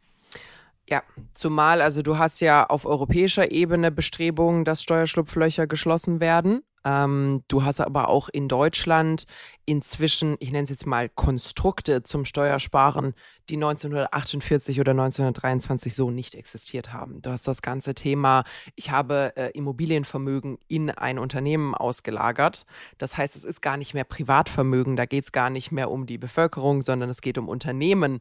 Ja, 0.88 1.02
zumal, 1.34 1.82
also 1.82 2.00
du 2.02 2.16
hast 2.16 2.40
ja 2.40 2.64
auf 2.64 2.86
europäischer 2.86 3.50
Ebene 3.50 3.90
Bestrebungen, 3.90 4.64
dass 4.64 4.82
Steuerschlupflöcher 4.82 5.66
geschlossen 5.66 6.20
werden. 6.20 6.62
Ähm, 6.84 7.42
du 7.48 7.64
hast 7.64 7.80
aber 7.80 8.08
auch 8.08 8.28
in 8.28 8.48
Deutschland 8.48 9.24
inzwischen, 9.66 10.36
ich 10.40 10.50
nenne 10.50 10.64
es 10.64 10.70
jetzt 10.70 10.86
mal 10.86 11.08
Konstrukte 11.08 12.02
zum 12.02 12.24
Steuersparen, 12.24 13.14
die 13.48 13.56
1948 13.56 14.80
oder 14.80 14.92
1923 14.92 15.94
so 15.94 16.10
nicht 16.10 16.34
existiert 16.34 16.92
haben. 16.92 17.20
Du 17.22 17.30
hast 17.30 17.46
das 17.46 17.62
ganze 17.62 17.94
Thema, 17.94 18.44
ich 18.76 18.90
habe 18.90 19.32
äh, 19.36 19.50
Immobilienvermögen 19.50 20.58
in 20.68 20.90
ein 20.90 21.18
Unternehmen 21.18 21.74
ausgelagert. 21.74 22.64
Das 22.96 23.16
heißt, 23.16 23.36
es 23.36 23.44
ist 23.44 23.60
gar 23.60 23.76
nicht 23.76 23.94
mehr 23.94 24.04
Privatvermögen, 24.04 24.96
da 24.96 25.06
geht 25.06 25.24
es 25.24 25.32
gar 25.32 25.50
nicht 25.50 25.70
mehr 25.72 25.90
um 25.90 26.06
die 26.06 26.18
Bevölkerung, 26.18 26.82
sondern 26.82 27.10
es 27.10 27.20
geht 27.20 27.38
um 27.38 27.48
Unternehmen, 27.48 28.20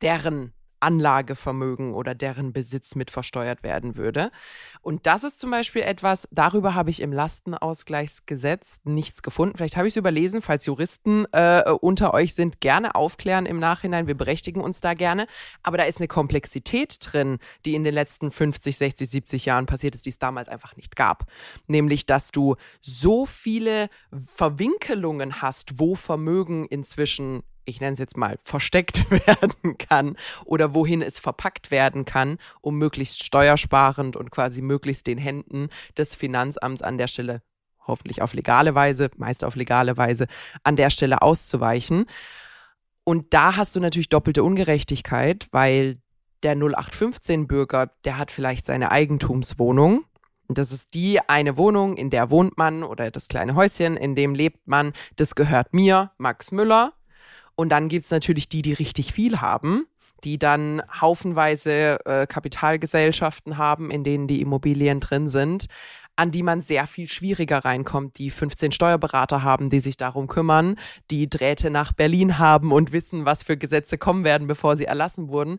deren 0.00 0.52
Anlagevermögen 0.84 1.94
oder 1.94 2.14
deren 2.14 2.52
Besitz 2.52 2.94
mit 2.94 3.10
versteuert 3.10 3.62
werden 3.62 3.96
würde. 3.96 4.30
Und 4.82 5.06
das 5.06 5.24
ist 5.24 5.38
zum 5.38 5.50
Beispiel 5.50 5.80
etwas, 5.80 6.28
darüber 6.30 6.74
habe 6.74 6.90
ich 6.90 7.00
im 7.00 7.10
Lastenausgleichsgesetz 7.10 8.80
nichts 8.84 9.22
gefunden. 9.22 9.56
Vielleicht 9.56 9.78
habe 9.78 9.88
ich 9.88 9.94
es 9.94 9.96
überlesen, 9.96 10.42
falls 10.42 10.66
Juristen 10.66 11.24
äh, 11.32 11.62
unter 11.80 12.12
euch 12.12 12.34
sind, 12.34 12.60
gerne 12.60 12.94
aufklären 12.94 13.46
im 13.46 13.58
Nachhinein. 13.58 14.06
Wir 14.06 14.14
berechtigen 14.14 14.60
uns 14.60 14.82
da 14.82 14.92
gerne. 14.92 15.26
Aber 15.62 15.78
da 15.78 15.84
ist 15.84 15.98
eine 15.98 16.08
Komplexität 16.08 16.98
drin, 17.00 17.38
die 17.64 17.74
in 17.74 17.82
den 17.82 17.94
letzten 17.94 18.30
50, 18.30 18.76
60, 18.76 19.08
70 19.08 19.44
Jahren 19.46 19.64
passiert 19.64 19.94
ist, 19.94 20.04
die 20.04 20.10
es 20.10 20.18
damals 20.18 20.50
einfach 20.50 20.76
nicht 20.76 20.96
gab. 20.96 21.24
Nämlich, 21.66 22.04
dass 22.04 22.30
du 22.30 22.56
so 22.82 23.24
viele 23.24 23.88
Verwinkelungen 24.26 25.40
hast, 25.40 25.78
wo 25.78 25.94
Vermögen 25.94 26.66
inzwischen 26.66 27.42
ich 27.64 27.80
nenne 27.80 27.94
es 27.94 27.98
jetzt 27.98 28.16
mal, 28.16 28.38
versteckt 28.42 29.10
werden 29.26 29.78
kann 29.78 30.16
oder 30.44 30.74
wohin 30.74 31.02
es 31.02 31.18
verpackt 31.18 31.70
werden 31.70 32.04
kann, 32.04 32.38
um 32.60 32.76
möglichst 32.76 33.24
steuersparend 33.24 34.16
und 34.16 34.30
quasi 34.30 34.62
möglichst 34.62 35.06
den 35.06 35.18
Händen 35.18 35.68
des 35.96 36.14
Finanzamts 36.14 36.82
an 36.82 36.98
der 36.98 37.08
Stelle, 37.08 37.42
hoffentlich 37.86 38.22
auf 38.22 38.34
legale 38.34 38.74
Weise, 38.74 39.10
meist 39.16 39.44
auf 39.44 39.56
legale 39.56 39.96
Weise, 39.96 40.26
an 40.62 40.76
der 40.76 40.90
Stelle 40.90 41.22
auszuweichen. 41.22 42.06
Und 43.04 43.34
da 43.34 43.56
hast 43.56 43.76
du 43.76 43.80
natürlich 43.80 44.08
doppelte 44.08 44.42
Ungerechtigkeit, 44.42 45.48
weil 45.50 45.98
der 46.42 46.56
0815-Bürger, 46.56 47.90
der 48.04 48.18
hat 48.18 48.30
vielleicht 48.30 48.66
seine 48.66 48.90
Eigentumswohnung. 48.90 50.04
Das 50.48 50.72
ist 50.72 50.92
die 50.92 51.20
eine 51.26 51.56
Wohnung, 51.56 51.96
in 51.96 52.10
der 52.10 52.30
wohnt 52.30 52.58
man 52.58 52.82
oder 52.82 53.10
das 53.10 53.28
kleine 53.28 53.54
Häuschen, 53.54 53.96
in 53.96 54.14
dem 54.14 54.34
lebt 54.34 54.66
man. 54.66 54.92
Das 55.16 55.34
gehört 55.34 55.72
mir, 55.72 56.12
Max 56.18 56.50
Müller. 56.50 56.92
Und 57.56 57.70
dann 57.70 57.88
gibt 57.88 58.04
es 58.04 58.10
natürlich 58.10 58.48
die, 58.48 58.62
die 58.62 58.72
richtig 58.72 59.12
viel 59.12 59.40
haben, 59.40 59.86
die 60.24 60.38
dann 60.38 60.82
haufenweise 61.00 61.98
äh, 62.04 62.26
Kapitalgesellschaften 62.26 63.58
haben, 63.58 63.90
in 63.90 64.04
denen 64.04 64.26
die 64.26 64.40
Immobilien 64.40 65.00
drin 65.00 65.28
sind, 65.28 65.66
an 66.16 66.30
die 66.30 66.42
man 66.42 66.60
sehr 66.60 66.86
viel 66.86 67.08
schwieriger 67.08 67.58
reinkommt, 67.58 68.18
die 68.18 68.30
15 68.30 68.72
Steuerberater 68.72 69.42
haben, 69.42 69.68
die 69.68 69.80
sich 69.80 69.96
darum 69.96 70.28
kümmern, 70.28 70.76
die 71.10 71.28
Drähte 71.28 71.70
nach 71.70 71.92
Berlin 71.92 72.38
haben 72.38 72.72
und 72.72 72.92
wissen, 72.92 73.24
was 73.24 73.42
für 73.42 73.56
Gesetze 73.56 73.98
kommen 73.98 74.24
werden, 74.24 74.46
bevor 74.46 74.76
sie 74.76 74.84
erlassen 74.84 75.28
wurden. 75.28 75.58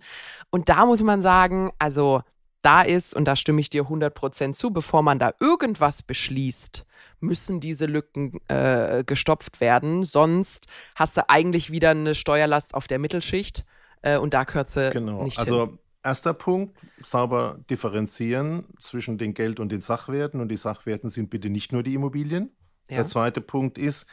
Und 0.49 0.69
da 0.69 0.85
muss 0.85 1.03
man 1.03 1.21
sagen, 1.21 1.71
also 1.77 2.21
da 2.61 2.81
ist, 2.81 3.15
und 3.15 3.25
da 3.25 3.35
stimme 3.35 3.61
ich 3.61 3.69
dir 3.69 3.83
100% 3.83 4.53
zu, 4.53 4.71
bevor 4.71 5.03
man 5.03 5.19
da 5.19 5.33
irgendwas 5.39 6.01
beschließt, 6.01 6.85
müssen 7.19 7.59
diese 7.59 7.85
Lücken 7.85 8.39
äh, 8.47 9.03
gestopft 9.05 9.61
werden. 9.61 10.03
Sonst 10.03 10.67
hast 10.95 11.17
du 11.17 11.29
eigentlich 11.29 11.71
wieder 11.71 11.91
eine 11.91 12.15
Steuerlast 12.15 12.73
auf 12.73 12.87
der 12.87 12.99
Mittelschicht 12.99 13.65
äh, 14.01 14.17
und 14.17 14.33
da 14.33 14.45
kürze 14.45 14.89
genau. 14.91 15.23
nicht 15.23 15.39
also 15.39 15.67
hin. 15.67 15.79
Erster 16.03 16.35
Punkt, 16.35 16.77
sauber 16.99 17.57
differenzieren 17.67 18.65
zwischen 18.79 19.17
den 19.17 19.33
Geld- 19.33 19.59
und 19.59 19.71
den 19.71 19.81
Sachwerten. 19.81 20.39
Und 20.39 20.49
die 20.49 20.55
Sachwerten 20.55 21.09
sind 21.09 21.31
bitte 21.31 21.49
nicht 21.49 21.71
nur 21.71 21.81
die 21.81 21.95
Immobilien. 21.95 22.51
Ja. 22.89 22.97
Der 22.97 23.05
zweite 23.07 23.41
Punkt 23.41 23.79
ist, 23.79 24.05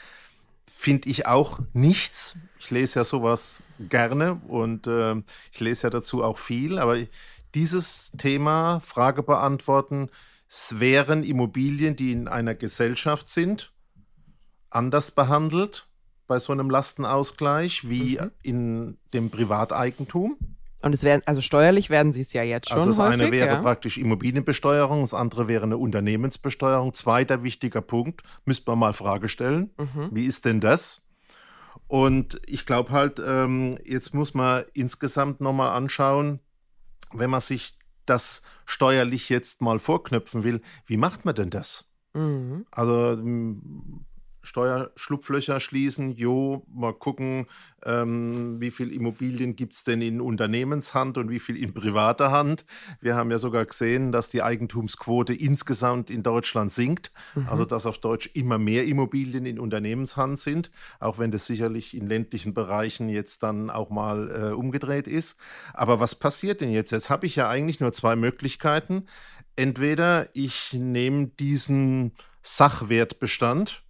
finde 0.66 1.10
ich 1.10 1.26
auch 1.26 1.60
nichts. 1.74 2.36
Ich 2.58 2.70
lese 2.70 3.00
ja 3.00 3.04
sowas 3.04 3.60
gerne 3.78 4.40
und 4.48 4.86
äh, 4.86 5.16
ich 5.52 5.60
lese 5.60 5.88
ja 5.88 5.90
dazu 5.90 6.24
auch 6.24 6.38
viel, 6.38 6.78
aber 6.78 6.96
dieses 7.54 8.12
Thema, 8.16 8.80
Frage 8.80 9.22
beantworten, 9.22 10.08
wären 10.80 11.22
Immobilien, 11.22 11.96
die 11.96 12.12
in 12.12 12.28
einer 12.28 12.54
Gesellschaft 12.54 13.28
sind, 13.28 13.72
anders 14.70 15.10
behandelt 15.10 15.88
bei 16.26 16.38
so 16.38 16.52
einem 16.52 16.68
Lastenausgleich 16.68 17.88
wie 17.88 18.18
mhm. 18.20 18.30
in 18.42 18.98
dem 19.14 19.30
Privateigentum? 19.30 20.36
Und 20.82 20.94
es 20.94 21.04
werden, 21.04 21.22
also 21.26 21.40
steuerlich 21.40 21.90
werden 21.90 22.12
sie 22.12 22.22
es 22.22 22.32
ja 22.32 22.42
jetzt 22.42 22.68
schon. 22.68 22.78
Also 22.78 22.90
das 22.90 22.98
häufig, 22.98 23.20
eine 23.20 23.32
wäre 23.32 23.54
ja. 23.54 23.62
praktisch 23.62 23.98
Immobilienbesteuerung, 23.98 25.02
das 25.02 25.14
andere 25.14 25.46
wäre 25.46 25.62
eine 25.62 25.78
Unternehmensbesteuerung. 25.78 26.92
Zweiter 26.92 27.42
wichtiger 27.42 27.80
Punkt, 27.80 28.22
müsste 28.44 28.70
man 28.72 28.78
mal 28.78 28.92
Frage 28.92 29.28
stellen. 29.28 29.70
Mhm. 29.78 30.10
Wie 30.10 30.24
ist 30.24 30.44
denn 30.44 30.60
das? 30.60 31.02
Und 31.86 32.40
ich 32.46 32.66
glaube 32.66 32.90
halt, 32.90 33.22
ähm, 33.24 33.78
jetzt 33.84 34.12
muss 34.12 34.34
man 34.34 34.64
insgesamt 34.74 35.40
nochmal 35.40 35.70
anschauen, 35.70 36.40
wenn 37.12 37.30
man 37.30 37.40
sich 37.40 37.78
das 38.06 38.42
steuerlich 38.64 39.28
jetzt 39.28 39.60
mal 39.60 39.78
vorknöpfen 39.78 40.44
will, 40.44 40.60
wie 40.86 40.96
macht 40.96 41.24
man 41.24 41.34
denn 41.34 41.50
das? 41.50 41.92
Mhm. 42.14 42.66
Also 42.70 43.16
Steuerschlupflöcher 44.42 45.60
schließen, 45.60 46.12
jo, 46.12 46.66
mal 46.72 46.92
gucken, 46.92 47.46
ähm, 47.84 48.60
wie 48.60 48.70
viel 48.70 48.92
Immobilien 48.92 49.56
gibt 49.56 49.74
es 49.74 49.84
denn 49.84 50.02
in 50.02 50.20
Unternehmenshand 50.20 51.18
und 51.18 51.30
wie 51.30 51.38
viel 51.38 51.56
in 51.56 51.72
privater 51.72 52.30
Hand. 52.30 52.64
Wir 53.00 53.14
haben 53.14 53.30
ja 53.30 53.38
sogar 53.38 53.64
gesehen, 53.64 54.12
dass 54.12 54.28
die 54.28 54.42
Eigentumsquote 54.42 55.34
insgesamt 55.34 56.10
in 56.10 56.22
Deutschland 56.22 56.72
sinkt, 56.72 57.12
mhm. 57.34 57.48
also 57.48 57.64
dass 57.64 57.86
auf 57.86 57.98
Deutsch 57.98 58.30
immer 58.34 58.58
mehr 58.58 58.84
Immobilien 58.84 59.46
in 59.46 59.58
Unternehmenshand 59.58 60.38
sind, 60.38 60.70
auch 61.00 61.18
wenn 61.18 61.30
das 61.30 61.46
sicherlich 61.46 61.96
in 61.96 62.06
ländlichen 62.06 62.54
Bereichen 62.54 63.08
jetzt 63.08 63.42
dann 63.42 63.70
auch 63.70 63.90
mal 63.90 64.30
äh, 64.30 64.52
umgedreht 64.52 65.06
ist. 65.06 65.38
Aber 65.74 66.00
was 66.00 66.14
passiert 66.14 66.60
denn 66.60 66.70
jetzt? 66.70 66.92
Jetzt 66.92 67.10
habe 67.10 67.26
ich 67.26 67.36
ja 67.36 67.48
eigentlich 67.48 67.80
nur 67.80 67.92
zwei 67.92 68.16
Möglichkeiten. 68.16 69.06
Entweder 69.54 70.28
ich 70.34 70.72
nehme 70.72 71.26
diesen 71.26 72.12
Sachwertbestand, 72.42 73.82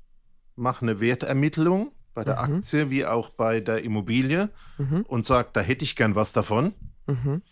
mache 0.57 0.83
eine 0.83 1.01
Wertermittlung 1.01 1.93
bei 2.15 2.25
der 2.25 2.47
mhm. 2.47 2.57
Aktie 2.57 2.91
wie 2.91 3.07
auch 3.07 3.31
bei 3.31 3.61
der 3.61 3.83
Immobilie 3.83 4.51
mhm. 4.79 5.03
und 5.09 5.25
sage, 5.25 5.49
da 5.53 5.61
hätte 5.61 5.85
ich 5.85 5.97
gern 5.97 6.15
was 6.15 6.33
davon. 6.33 6.75
Mhm. 7.07 7.43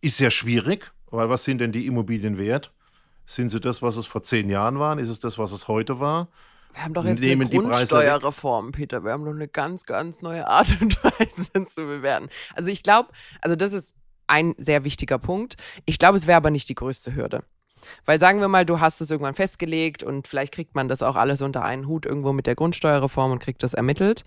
Ist 0.00 0.20
ja 0.20 0.30
schwierig, 0.30 0.92
weil 1.06 1.28
was 1.28 1.44
sind 1.44 1.58
denn 1.58 1.72
die 1.72 1.86
Immobilien 1.86 2.38
wert? 2.38 2.72
Sind 3.24 3.50
sie 3.50 3.60
das, 3.60 3.82
was 3.82 3.96
es 3.96 4.06
vor 4.06 4.22
zehn 4.22 4.50
Jahren 4.50 4.78
waren? 4.78 4.98
Ist 4.98 5.08
es 5.08 5.20
das, 5.20 5.38
was 5.38 5.52
es 5.52 5.68
heute 5.68 6.00
war? 6.00 6.28
Wir 6.72 6.84
haben 6.84 6.94
doch 6.94 7.04
jetzt 7.04 7.20
Nehmen 7.20 7.48
eine 7.48 7.60
Grundsteuerreform, 7.62 8.72
Peter. 8.72 9.04
Wir 9.04 9.12
haben 9.12 9.24
doch 9.24 9.32
eine 9.32 9.48
ganz, 9.48 9.86
ganz 9.86 10.22
neue 10.22 10.46
Art 10.46 10.80
und 10.80 11.02
Weise 11.02 11.64
zu 11.66 11.82
bewerten. 11.82 12.28
Also 12.54 12.70
ich 12.70 12.82
glaube, 12.82 13.10
also 13.40 13.56
das 13.56 13.72
ist 13.72 13.94
ein 14.26 14.54
sehr 14.56 14.84
wichtiger 14.84 15.18
Punkt. 15.18 15.56
Ich 15.84 15.98
glaube, 15.98 16.16
es 16.16 16.26
wäre 16.26 16.36
aber 16.36 16.50
nicht 16.50 16.68
die 16.68 16.74
größte 16.74 17.14
Hürde. 17.14 17.42
Weil 18.04 18.18
sagen 18.18 18.40
wir 18.40 18.48
mal, 18.48 18.64
du 18.64 18.80
hast 18.80 19.00
es 19.00 19.10
irgendwann 19.10 19.34
festgelegt 19.34 20.02
und 20.02 20.28
vielleicht 20.28 20.52
kriegt 20.52 20.74
man 20.74 20.88
das 20.88 21.02
auch 21.02 21.16
alles 21.16 21.42
unter 21.42 21.62
einen 21.62 21.86
Hut 21.86 22.06
irgendwo 22.06 22.32
mit 22.32 22.46
der 22.46 22.54
Grundsteuerreform 22.54 23.32
und 23.32 23.38
kriegt 23.40 23.62
das 23.62 23.74
ermittelt. 23.74 24.24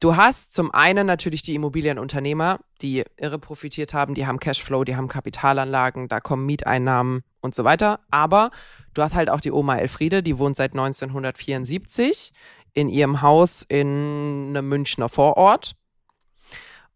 Du 0.00 0.16
hast 0.16 0.52
zum 0.52 0.72
einen 0.72 1.06
natürlich 1.06 1.42
die 1.42 1.54
Immobilienunternehmer, 1.54 2.58
die 2.82 3.04
irre 3.16 3.38
profitiert 3.38 3.94
haben, 3.94 4.14
die 4.14 4.26
haben 4.26 4.38
Cashflow, 4.38 4.84
die 4.84 4.96
haben 4.96 5.08
Kapitalanlagen, 5.08 6.08
da 6.08 6.20
kommen 6.20 6.44
Mieteinnahmen 6.44 7.22
und 7.40 7.54
so 7.54 7.64
weiter. 7.64 8.00
Aber 8.10 8.50
du 8.92 9.02
hast 9.02 9.14
halt 9.14 9.30
auch 9.30 9.40
die 9.40 9.52
Oma 9.52 9.76
Elfriede, 9.76 10.22
die 10.22 10.38
wohnt 10.38 10.56
seit 10.56 10.72
1974 10.72 12.32
in 12.74 12.88
ihrem 12.88 13.22
Haus 13.22 13.64
in 13.66 14.48
einem 14.50 14.68
Münchner 14.68 15.08
Vorort. 15.08 15.74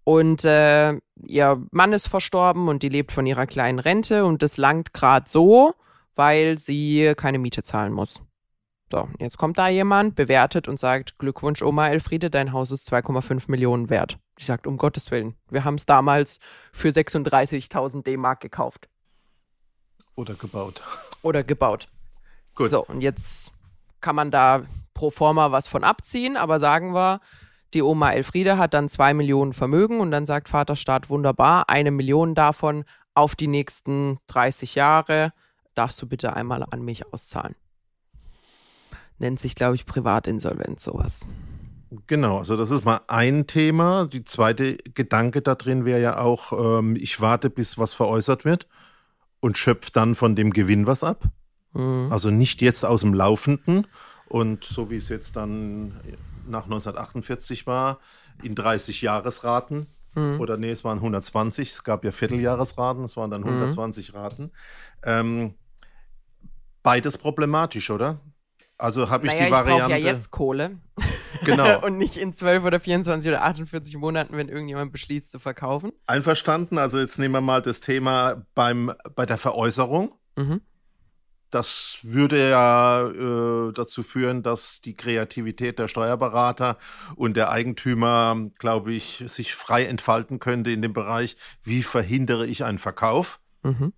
Und 0.04 0.44
äh, 0.44 0.98
ihr 1.26 1.66
Mann 1.70 1.92
ist 1.92 2.08
verstorben 2.08 2.68
und 2.68 2.82
die 2.82 2.88
lebt 2.88 3.12
von 3.12 3.26
ihrer 3.26 3.46
kleinen 3.46 3.78
Rente 3.78 4.24
und 4.24 4.42
das 4.42 4.56
langt 4.56 4.92
gerade 4.92 5.28
so, 5.28 5.74
weil 6.18 6.59
sie 6.59 7.14
keine 7.16 7.38
Miete 7.38 7.62
zahlen 7.62 7.92
muss. 7.92 8.20
So, 8.90 9.09
jetzt 9.18 9.38
kommt 9.38 9.57
da 9.59 9.68
jemand, 9.68 10.16
bewertet 10.16 10.66
und 10.66 10.81
sagt, 10.81 11.18
Glückwunsch 11.18 11.62
Oma 11.62 11.88
Elfriede, 11.88 12.28
dein 12.28 12.52
Haus 12.52 12.72
ist 12.72 12.90
2,5 12.92 13.44
Millionen 13.46 13.88
wert. 13.88 14.18
Die 14.38 14.44
sagt, 14.44 14.66
um 14.66 14.78
Gottes 14.78 15.11
Willen, 15.11 15.37
wir 15.48 15.64
haben 15.64 15.76
es 15.76 15.87
damals 15.87 16.40
für 16.72 16.88
36.000 16.88 18.02
D-Mark 18.02 18.40
gekauft. 18.40 18.88
Oder 20.16 20.35
gebaut. 20.35 20.83
Oder 21.22 21.44
gebaut. 21.44 21.88
Gut. 22.57 22.70
So, 22.70 22.85
und 22.85 23.00
jetzt 23.00 23.52
kann 24.00 24.16
man 24.16 24.33
da 24.33 24.64
pro 24.94 25.11
forma 25.11 25.52
was 25.52 25.68
von 25.68 25.85
abziehen, 25.85 26.37
aber 26.37 26.59
sagen 26.59 26.94
wir, 26.94 27.20
die 27.74 27.83
Oma 27.83 28.11
Elfriede 28.11 28.59
hat 28.59 28.74
dann 28.74 28.88
zwei 28.88 29.14
Millionen 29.14 29.52
Vermögen 29.52 30.00
und 30.00 30.11
dann 30.11 30.26
sagt 30.26 30.48
Vaterstaat 30.48 31.11
wunderbar, 31.11 31.68
eine 31.68 31.92
Million 31.92 32.35
davon 32.35 32.85
auf 33.14 33.37
die 33.37 33.46
nächsten 33.46 34.18
30 34.26 34.74
Jahre 34.74 35.33
darfst 35.78 36.00
du 36.02 36.06
bitte 36.06 36.34
einmal 36.34 36.64
an 36.68 36.82
mich 36.82 37.12
auszahlen. 37.12 37.54
Nennt 39.18 39.40
sich, 39.40 39.54
glaube 39.54 39.76
ich, 39.76 39.86
Privatinsolvenz 39.86 40.82
sowas. 40.82 41.20
Genau, 42.06 42.38
also 42.38 42.56
das 42.56 42.70
ist 42.70 42.84
mal 42.84 43.00
ein 43.08 43.46
Thema. 43.46 44.06
Die 44.06 44.24
zweite 44.24 44.76
Gedanke 44.76 45.40
da 45.40 45.54
drin 45.54 45.84
wäre 45.84 46.00
ja 46.00 46.18
auch, 46.18 46.52
ähm, 46.80 46.96
ich 46.96 47.20
warte, 47.20 47.48
bis 47.48 47.78
was 47.78 47.94
veräußert 47.94 48.44
wird 48.44 48.66
und 49.40 49.56
schöpfe 49.56 49.90
dann 49.92 50.14
von 50.14 50.34
dem 50.34 50.52
Gewinn 50.52 50.86
was 50.86 51.02
ab. 51.02 51.24
Mhm. 51.72 52.08
Also 52.10 52.30
nicht 52.30 52.60
jetzt 52.60 52.84
aus 52.84 53.00
dem 53.00 53.14
Laufenden 53.14 53.86
und 54.28 54.64
so 54.64 54.90
wie 54.90 54.96
es 54.96 55.08
jetzt 55.08 55.36
dann 55.36 55.94
nach 56.46 56.64
1948 56.64 57.66
war, 57.66 58.00
in 58.42 58.54
30 58.54 59.00
Jahresraten. 59.00 59.86
Mhm. 60.14 60.40
Oder 60.40 60.56
nee, 60.56 60.70
es 60.70 60.84
waren 60.84 60.98
120, 60.98 61.70
es 61.70 61.84
gab 61.84 62.04
ja 62.04 62.12
Vierteljahresraten, 62.12 63.04
es 63.04 63.16
waren 63.16 63.30
dann 63.30 63.44
120 63.44 64.12
mhm. 64.12 64.18
Raten. 64.18 64.50
Ähm, 65.04 65.54
beides 66.88 67.18
problematisch, 67.18 67.90
oder? 67.90 68.18
Also 68.79 69.11
habe 69.11 69.27
ich 69.27 69.35
naja, 69.35 69.44
die 69.44 69.53
Variante. 69.53 69.96
Ich 69.98 70.05
ja 70.05 70.12
jetzt 70.12 70.31
Kohle. 70.31 70.79
Genau. 71.44 71.81
und 71.85 71.98
nicht 71.98 72.16
in 72.16 72.33
12 72.33 72.64
oder 72.64 72.81
24 72.81 73.29
oder 73.29 73.42
48 73.42 73.98
Monaten, 73.98 74.35
wenn 74.38 74.48
irgendjemand 74.48 74.90
beschließt 74.92 75.31
zu 75.31 75.38
verkaufen. 75.38 75.92
Einverstanden. 76.07 76.79
Also 76.79 76.98
jetzt 76.98 77.18
nehmen 77.18 77.35
wir 77.35 77.42
mal 77.42 77.61
das 77.61 77.81
Thema 77.81 78.46
beim, 78.55 78.94
bei 79.14 79.27
der 79.27 79.37
Veräußerung. 79.37 80.14
Mhm. 80.37 80.62
Das 81.51 81.98
würde 82.05 82.48
ja 82.48 83.07
äh, 83.09 83.72
dazu 83.74 84.03
führen, 84.03 84.42
dass 84.42 84.81
die 84.81 84.96
Kreativität 84.96 85.79
der 85.79 85.88
Steuerberater 85.88 86.79
und 87.16 87.37
der 87.37 87.51
Eigentümer, 87.51 88.35
glaube 88.59 88.94
ich, 88.94 89.24
sich 89.27 89.55
frei 89.55 89.85
entfalten 89.85 90.38
könnte 90.38 90.70
in 90.70 90.81
dem 90.81 90.94
Bereich, 90.94 91.37
wie 91.62 91.83
verhindere 91.83 92.46
ich 92.46 92.64
einen 92.64 92.79
Verkauf. 92.79 93.40
Mhm. 93.62 93.92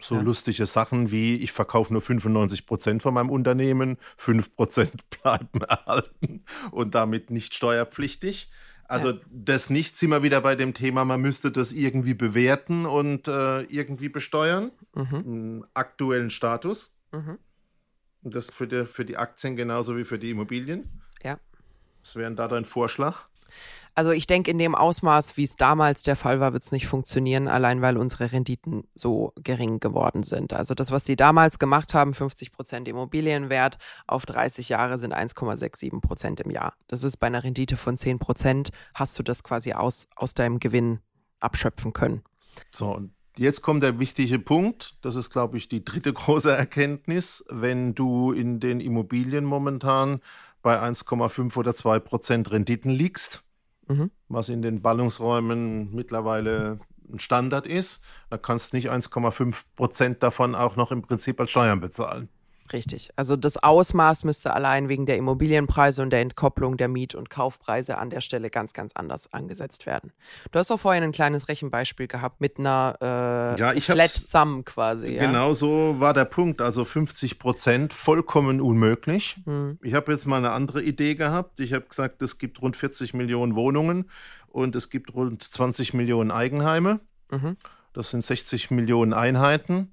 So 0.00 0.16
Ja. 0.16 0.20
lustige 0.22 0.66
Sachen 0.66 1.10
wie, 1.10 1.36
ich 1.36 1.52
verkaufe 1.52 1.92
nur 1.92 2.02
95 2.02 2.66
Prozent 2.66 3.02
von 3.02 3.14
meinem 3.14 3.30
Unternehmen, 3.30 3.96
5 4.16 4.56
Prozent 4.56 5.08
bleiben 5.22 5.60
erhalten 5.62 6.44
und 6.70 6.94
damit 6.94 7.30
nicht 7.30 7.54
steuerpflichtig. 7.54 8.50
Also 8.84 9.14
das 9.30 9.70
nicht 9.70 9.96
sind 9.96 10.10
wir 10.10 10.24
wieder 10.24 10.40
bei 10.40 10.56
dem 10.56 10.74
Thema, 10.74 11.04
man 11.04 11.20
müsste 11.20 11.52
das 11.52 11.70
irgendwie 11.70 12.14
bewerten 12.14 12.86
und 12.86 13.28
äh, 13.28 13.62
irgendwie 13.62 14.08
besteuern, 14.08 14.72
Mhm. 14.94 15.64
aktuellen 15.74 16.30
Status. 16.30 16.98
Mhm. 17.12 17.38
Und 18.22 18.34
das 18.34 18.50
für 18.50 18.66
die, 18.66 18.86
für 18.86 19.04
die 19.04 19.16
Aktien 19.16 19.54
genauso 19.56 19.96
wie 19.96 20.04
für 20.04 20.18
die 20.18 20.30
Immobilien. 20.30 21.02
Ja. 21.22 21.38
Was 22.02 22.16
wäre 22.16 22.28
denn 22.28 22.36
da 22.36 22.48
dein 22.48 22.64
Vorschlag? 22.64 23.26
Also 24.00 24.12
ich 24.12 24.26
denke, 24.26 24.50
in 24.50 24.56
dem 24.56 24.74
Ausmaß, 24.74 25.36
wie 25.36 25.44
es 25.44 25.56
damals 25.56 26.02
der 26.02 26.16
Fall 26.16 26.40
war, 26.40 26.54
wird 26.54 26.62
es 26.62 26.72
nicht 26.72 26.86
funktionieren, 26.86 27.48
allein 27.48 27.82
weil 27.82 27.98
unsere 27.98 28.32
Renditen 28.32 28.84
so 28.94 29.34
gering 29.36 29.78
geworden 29.78 30.22
sind. 30.22 30.54
Also 30.54 30.72
das, 30.72 30.90
was 30.90 31.04
sie 31.04 31.16
damals 31.16 31.58
gemacht 31.58 31.92
haben, 31.92 32.14
50 32.14 32.50
Prozent 32.50 32.88
Immobilienwert 32.88 33.76
auf 34.06 34.24
30 34.24 34.70
Jahre 34.70 34.98
sind 34.98 35.12
1,67 35.14 36.00
Prozent 36.00 36.40
im 36.40 36.50
Jahr. 36.50 36.72
Das 36.88 37.04
ist 37.04 37.18
bei 37.18 37.26
einer 37.26 37.44
Rendite 37.44 37.76
von 37.76 37.98
10 37.98 38.18
Prozent, 38.18 38.70
hast 38.94 39.18
du 39.18 39.22
das 39.22 39.44
quasi 39.44 39.74
aus, 39.74 40.08
aus 40.16 40.32
deinem 40.32 40.60
Gewinn 40.60 41.00
abschöpfen 41.38 41.92
können. 41.92 42.22
So, 42.70 42.94
und 42.94 43.12
jetzt 43.36 43.60
kommt 43.60 43.82
der 43.82 43.98
wichtige 43.98 44.38
Punkt. 44.38 44.96
Das 45.02 45.14
ist, 45.14 45.28
glaube 45.28 45.58
ich, 45.58 45.68
die 45.68 45.84
dritte 45.84 46.10
große 46.14 46.50
Erkenntnis. 46.50 47.44
Wenn 47.50 47.94
du 47.94 48.32
in 48.32 48.60
den 48.60 48.80
Immobilien 48.80 49.44
momentan 49.44 50.20
bei 50.62 50.80
1,5 50.80 51.54
oder 51.58 51.74
2 51.74 51.98
Prozent 51.98 52.50
Renditen 52.50 52.90
liegst, 52.90 53.44
Mhm. 53.90 54.10
was 54.28 54.48
in 54.48 54.62
den 54.62 54.82
Ballungsräumen 54.82 55.92
mittlerweile 55.92 56.78
ein 57.12 57.18
Standard 57.18 57.66
ist, 57.66 58.04
dann 58.30 58.40
kannst 58.40 58.72
du 58.72 58.76
nicht 58.76 58.88
1,5 58.88 59.64
Prozent 59.74 60.22
davon 60.22 60.54
auch 60.54 60.76
noch 60.76 60.92
im 60.92 61.02
Prinzip 61.02 61.40
als 61.40 61.50
Steuern 61.50 61.80
bezahlen. 61.80 62.28
Richtig. 62.72 63.10
Also 63.16 63.36
das 63.36 63.56
Ausmaß 63.56 64.24
müsste 64.24 64.54
allein 64.54 64.88
wegen 64.88 65.06
der 65.06 65.16
Immobilienpreise 65.16 66.02
und 66.02 66.10
der 66.10 66.20
Entkopplung 66.20 66.76
der 66.76 66.88
Miet- 66.88 67.14
und 67.14 67.28
Kaufpreise 67.28 67.98
an 67.98 68.10
der 68.10 68.20
Stelle 68.20 68.48
ganz, 68.50 68.72
ganz 68.72 68.92
anders 68.94 69.32
angesetzt 69.32 69.86
werden. 69.86 70.12
Du 70.52 70.58
hast 70.58 70.70
auch 70.70 70.78
vorhin 70.78 71.02
ein 71.02 71.12
kleines 71.12 71.48
Rechenbeispiel 71.48 72.06
gehabt 72.06 72.40
mit 72.40 72.58
einer 72.58 72.96
äh, 73.00 73.60
Ja, 73.60 73.72
ich 73.72 73.86
Flat 73.86 74.10
Sum 74.10 74.64
quasi. 74.64 75.14
Ja? 75.14 75.26
Genau 75.26 75.52
so 75.52 75.96
war 75.98 76.14
der 76.14 76.26
Punkt. 76.26 76.60
Also 76.60 76.84
50 76.84 77.38
Prozent 77.38 77.92
vollkommen 77.92 78.60
unmöglich. 78.60 79.38
Hm. 79.44 79.78
Ich 79.82 79.94
habe 79.94 80.12
jetzt 80.12 80.26
mal 80.26 80.36
eine 80.36 80.50
andere 80.50 80.82
Idee 80.82 81.16
gehabt. 81.16 81.58
Ich 81.60 81.72
habe 81.72 81.86
gesagt, 81.86 82.22
es 82.22 82.38
gibt 82.38 82.62
rund 82.62 82.76
40 82.76 83.14
Millionen 83.14 83.56
Wohnungen 83.56 84.08
und 84.46 84.76
es 84.76 84.90
gibt 84.90 85.14
rund 85.14 85.42
20 85.42 85.94
Millionen 85.94 86.30
Eigenheime. 86.30 87.00
Mhm. 87.30 87.56
Das 87.92 88.10
sind 88.10 88.24
60 88.24 88.70
Millionen 88.70 89.12
Einheiten. 89.12 89.92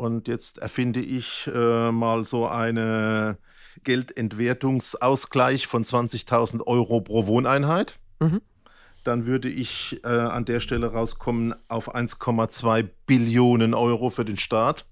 Und 0.00 0.28
jetzt 0.28 0.56
erfinde 0.56 1.00
ich 1.00 1.46
äh, 1.54 1.92
mal 1.92 2.24
so 2.24 2.46
eine 2.46 3.36
Geldentwertungsausgleich 3.84 5.66
von 5.66 5.84
20.000 5.84 6.66
Euro 6.66 7.02
pro 7.02 7.26
Wohneinheit. 7.26 7.98
Mhm. 8.18 8.40
Dann 9.04 9.26
würde 9.26 9.50
ich 9.50 10.00
äh, 10.02 10.08
an 10.08 10.46
der 10.46 10.60
Stelle 10.60 10.92
rauskommen 10.92 11.54
auf 11.68 11.94
1,2 11.94 12.88
Billionen 13.04 13.74
Euro 13.74 14.08
für 14.08 14.24
den 14.24 14.38
Staat. 14.38 14.86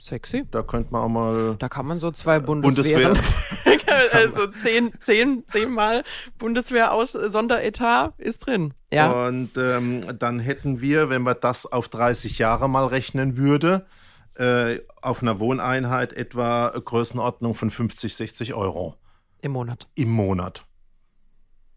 Sexy. 0.00 0.44
Da 0.50 0.62
könnte 0.62 0.92
man 0.92 1.02
auch 1.02 1.08
mal 1.08 1.56
Da 1.58 1.68
kann 1.68 1.86
man 1.86 1.98
so 1.98 2.10
zwei 2.10 2.40
Bundeswehr. 2.40 3.08
Bundeswehren. 3.08 3.18
also 4.12 4.46
zehn, 4.48 4.92
zehn, 5.00 5.44
zehnmal 5.46 6.04
Bundeswehr 6.38 6.92
aus 6.92 7.14
äh, 7.14 7.30
Sonderetat 7.30 8.18
ist 8.18 8.46
drin. 8.46 8.74
Ja. 8.92 9.26
Und 9.26 9.50
ähm, 9.56 10.18
dann 10.18 10.38
hätten 10.38 10.80
wir, 10.80 11.10
wenn 11.10 11.22
man 11.22 11.36
das 11.40 11.66
auf 11.66 11.88
30 11.88 12.38
Jahre 12.38 12.68
mal 12.68 12.86
rechnen 12.86 13.36
würde, 13.36 13.86
äh, 14.34 14.80
auf 15.02 15.22
einer 15.22 15.38
Wohneinheit 15.40 16.12
etwa 16.12 16.68
Größenordnung 16.70 17.54
von 17.54 17.70
50, 17.70 18.14
60 18.16 18.54
Euro 18.54 18.96
Im 19.42 19.52
Monat. 19.52 19.88
im 19.94 20.10
Monat. 20.10 20.64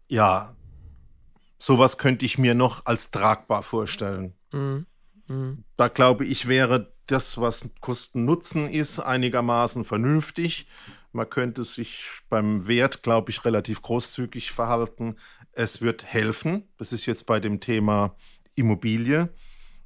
Ja, 0.08 0.54
sowas 1.58 1.98
könnte 1.98 2.24
ich 2.24 2.38
mir 2.38 2.54
noch 2.54 2.86
als 2.86 3.10
tragbar 3.10 3.62
vorstellen. 3.62 4.34
Mhm. 4.52 4.86
Mhm. 5.26 5.64
Da 5.76 5.88
glaube 5.88 6.24
ich, 6.24 6.48
wäre 6.48 6.93
das, 7.06 7.40
was 7.40 7.68
Kosten-Nutzen 7.80 8.68
ist, 8.68 9.00
einigermaßen 9.00 9.84
vernünftig. 9.84 10.66
Man 11.12 11.28
könnte 11.28 11.64
sich 11.64 12.08
beim 12.28 12.66
Wert, 12.66 13.02
glaube 13.02 13.30
ich, 13.30 13.44
relativ 13.44 13.82
großzügig 13.82 14.52
verhalten. 14.52 15.16
Es 15.52 15.80
wird 15.80 16.04
helfen. 16.04 16.64
Das 16.78 16.92
ist 16.92 17.06
jetzt 17.06 17.26
bei 17.26 17.40
dem 17.40 17.60
Thema 17.60 18.16
Immobilie. 18.56 19.28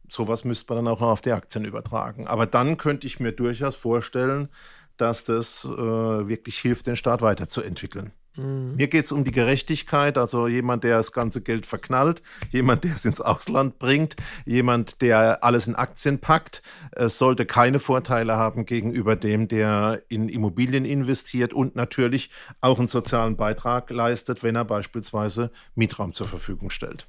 Sowas 0.08 0.44
müsste 0.44 0.72
man 0.72 0.84
dann 0.84 0.94
auch 0.94 1.00
noch 1.00 1.10
auf 1.10 1.20
die 1.20 1.32
Aktien 1.32 1.64
übertragen. 1.64 2.26
Aber 2.26 2.46
dann 2.46 2.78
könnte 2.78 3.06
ich 3.06 3.20
mir 3.20 3.32
durchaus 3.32 3.76
vorstellen, 3.76 4.48
dass 4.96 5.24
das 5.24 5.64
äh, 5.64 5.68
wirklich 5.68 6.58
hilft, 6.58 6.86
den 6.86 6.96
Staat 6.96 7.20
weiterzuentwickeln. 7.20 8.12
Mhm. 8.38 8.76
Mir 8.76 8.88
geht 8.88 9.04
es 9.04 9.12
um 9.12 9.24
die 9.24 9.32
Gerechtigkeit, 9.32 10.16
also 10.16 10.46
jemand, 10.46 10.84
der 10.84 10.96
das 10.96 11.12
ganze 11.12 11.42
Geld 11.42 11.66
verknallt, 11.66 12.22
jemand, 12.50 12.84
der 12.84 12.94
es 12.94 13.04
ins 13.04 13.20
Ausland 13.20 13.78
bringt, 13.78 14.16
jemand, 14.46 15.02
der 15.02 15.42
alles 15.44 15.66
in 15.66 15.74
Aktien 15.74 16.20
packt, 16.20 16.62
sollte 16.96 17.44
keine 17.44 17.80
Vorteile 17.80 18.36
haben 18.36 18.64
gegenüber 18.64 19.16
dem, 19.16 19.48
der 19.48 20.02
in 20.08 20.28
Immobilien 20.28 20.84
investiert 20.84 21.52
und 21.52 21.76
natürlich 21.76 22.30
auch 22.60 22.78
einen 22.78 22.88
sozialen 22.88 23.36
Beitrag 23.36 23.90
leistet, 23.90 24.42
wenn 24.42 24.54
er 24.54 24.64
beispielsweise 24.64 25.50
Mietraum 25.74 26.14
zur 26.14 26.28
Verfügung 26.28 26.70
stellt. 26.70 27.08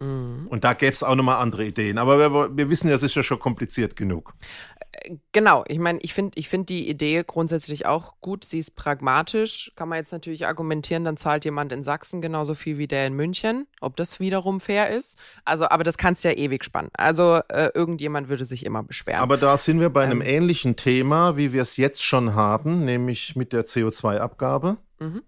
Mhm. 0.00 0.46
Und 0.48 0.64
da 0.64 0.72
gäbe 0.72 0.92
es 0.92 1.02
auch 1.02 1.14
nochmal 1.14 1.42
andere 1.42 1.64
Ideen. 1.66 1.98
Aber 1.98 2.18
wir, 2.18 2.56
wir 2.56 2.70
wissen 2.70 2.88
ja, 2.88 2.94
es 2.94 3.02
ist 3.02 3.14
ja 3.14 3.22
schon 3.22 3.38
kompliziert 3.38 3.96
genug. 3.96 4.34
Genau, 5.32 5.64
ich 5.66 5.78
meine, 5.78 5.98
ich 6.02 6.12
finde 6.12 6.32
ich 6.38 6.48
find 6.48 6.68
die 6.68 6.88
Idee 6.88 7.24
grundsätzlich 7.26 7.86
auch 7.86 8.14
gut. 8.20 8.44
Sie 8.44 8.58
ist 8.58 8.76
pragmatisch. 8.76 9.72
Kann 9.74 9.88
man 9.88 9.98
jetzt 9.98 10.12
natürlich 10.12 10.46
argumentieren, 10.46 11.04
dann 11.04 11.16
zahlt 11.16 11.44
jemand 11.44 11.72
in 11.72 11.82
Sachsen 11.82 12.20
genauso 12.20 12.54
viel 12.54 12.78
wie 12.78 12.86
der 12.86 13.06
in 13.06 13.14
München. 13.14 13.66
Ob 13.80 13.96
das 13.96 14.20
wiederum 14.20 14.60
fair 14.60 14.90
ist. 14.90 15.18
Also, 15.44 15.68
aber 15.68 15.84
das 15.84 15.96
kannst 15.96 16.24
ja 16.24 16.32
ewig 16.32 16.64
spannen. 16.64 16.90
Also, 16.94 17.40
äh, 17.48 17.70
irgendjemand 17.74 18.28
würde 18.28 18.44
sich 18.44 18.66
immer 18.66 18.82
beschweren. 18.82 19.20
Aber 19.20 19.36
da 19.36 19.56
sind 19.56 19.80
wir 19.80 19.90
bei 19.90 20.04
einem 20.04 20.20
Ähm. 20.20 20.26
ähnlichen 20.26 20.76
Thema, 20.76 21.36
wie 21.36 21.52
wir 21.52 21.62
es 21.62 21.76
jetzt 21.76 22.04
schon 22.04 22.34
haben, 22.34 22.84
nämlich 22.84 23.36
mit 23.36 23.52
der 23.52 23.66
CO2-Abgabe. 23.66 24.76
Mhm. 24.98 25.22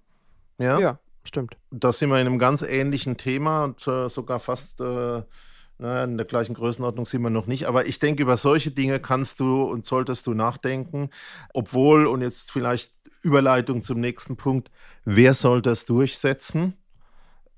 Ja? 0.58 0.78
ja, 0.78 0.98
stimmt. 1.24 1.56
Da 1.70 1.92
sind 1.92 2.11
wir 2.11 2.20
in 2.20 2.26
einem 2.26 2.38
ganz 2.38 2.62
ähnlichen 2.62 3.16
Thema 3.16 3.64
und 3.64 3.87
äh, 3.87 4.08
sogar 4.08 4.38
fast 4.40 4.80
äh, 4.80 5.22
naja, 5.83 6.05
in 6.05 6.16
der 6.16 6.27
gleichen 6.27 6.55
Größenordnung 6.55 7.07
sind 7.07 7.23
wir 7.23 7.31
noch 7.31 7.47
nicht. 7.47 7.66
Aber 7.66 7.87
ich 7.87 7.99
denke, 7.99 8.23
über 8.23 8.37
solche 8.37 8.71
Dinge 8.71 9.01
kannst 9.01 9.40
du 9.40 9.62
und 9.64 9.85
solltest 9.87 10.27
du 10.27 10.35
nachdenken. 10.35 11.11
Obwohl, 11.55 12.07
und 12.07 12.23
jetzt 12.23 12.53
vielleicht 12.53 12.92
Überleitung 13.23 13.83
zum 13.83 14.01
nächsten 14.01 14.37
Punkt, 14.37 14.71
wer 15.05 15.35
soll 15.35 15.62
das 15.62 15.87
durchsetzen? 15.87 16.75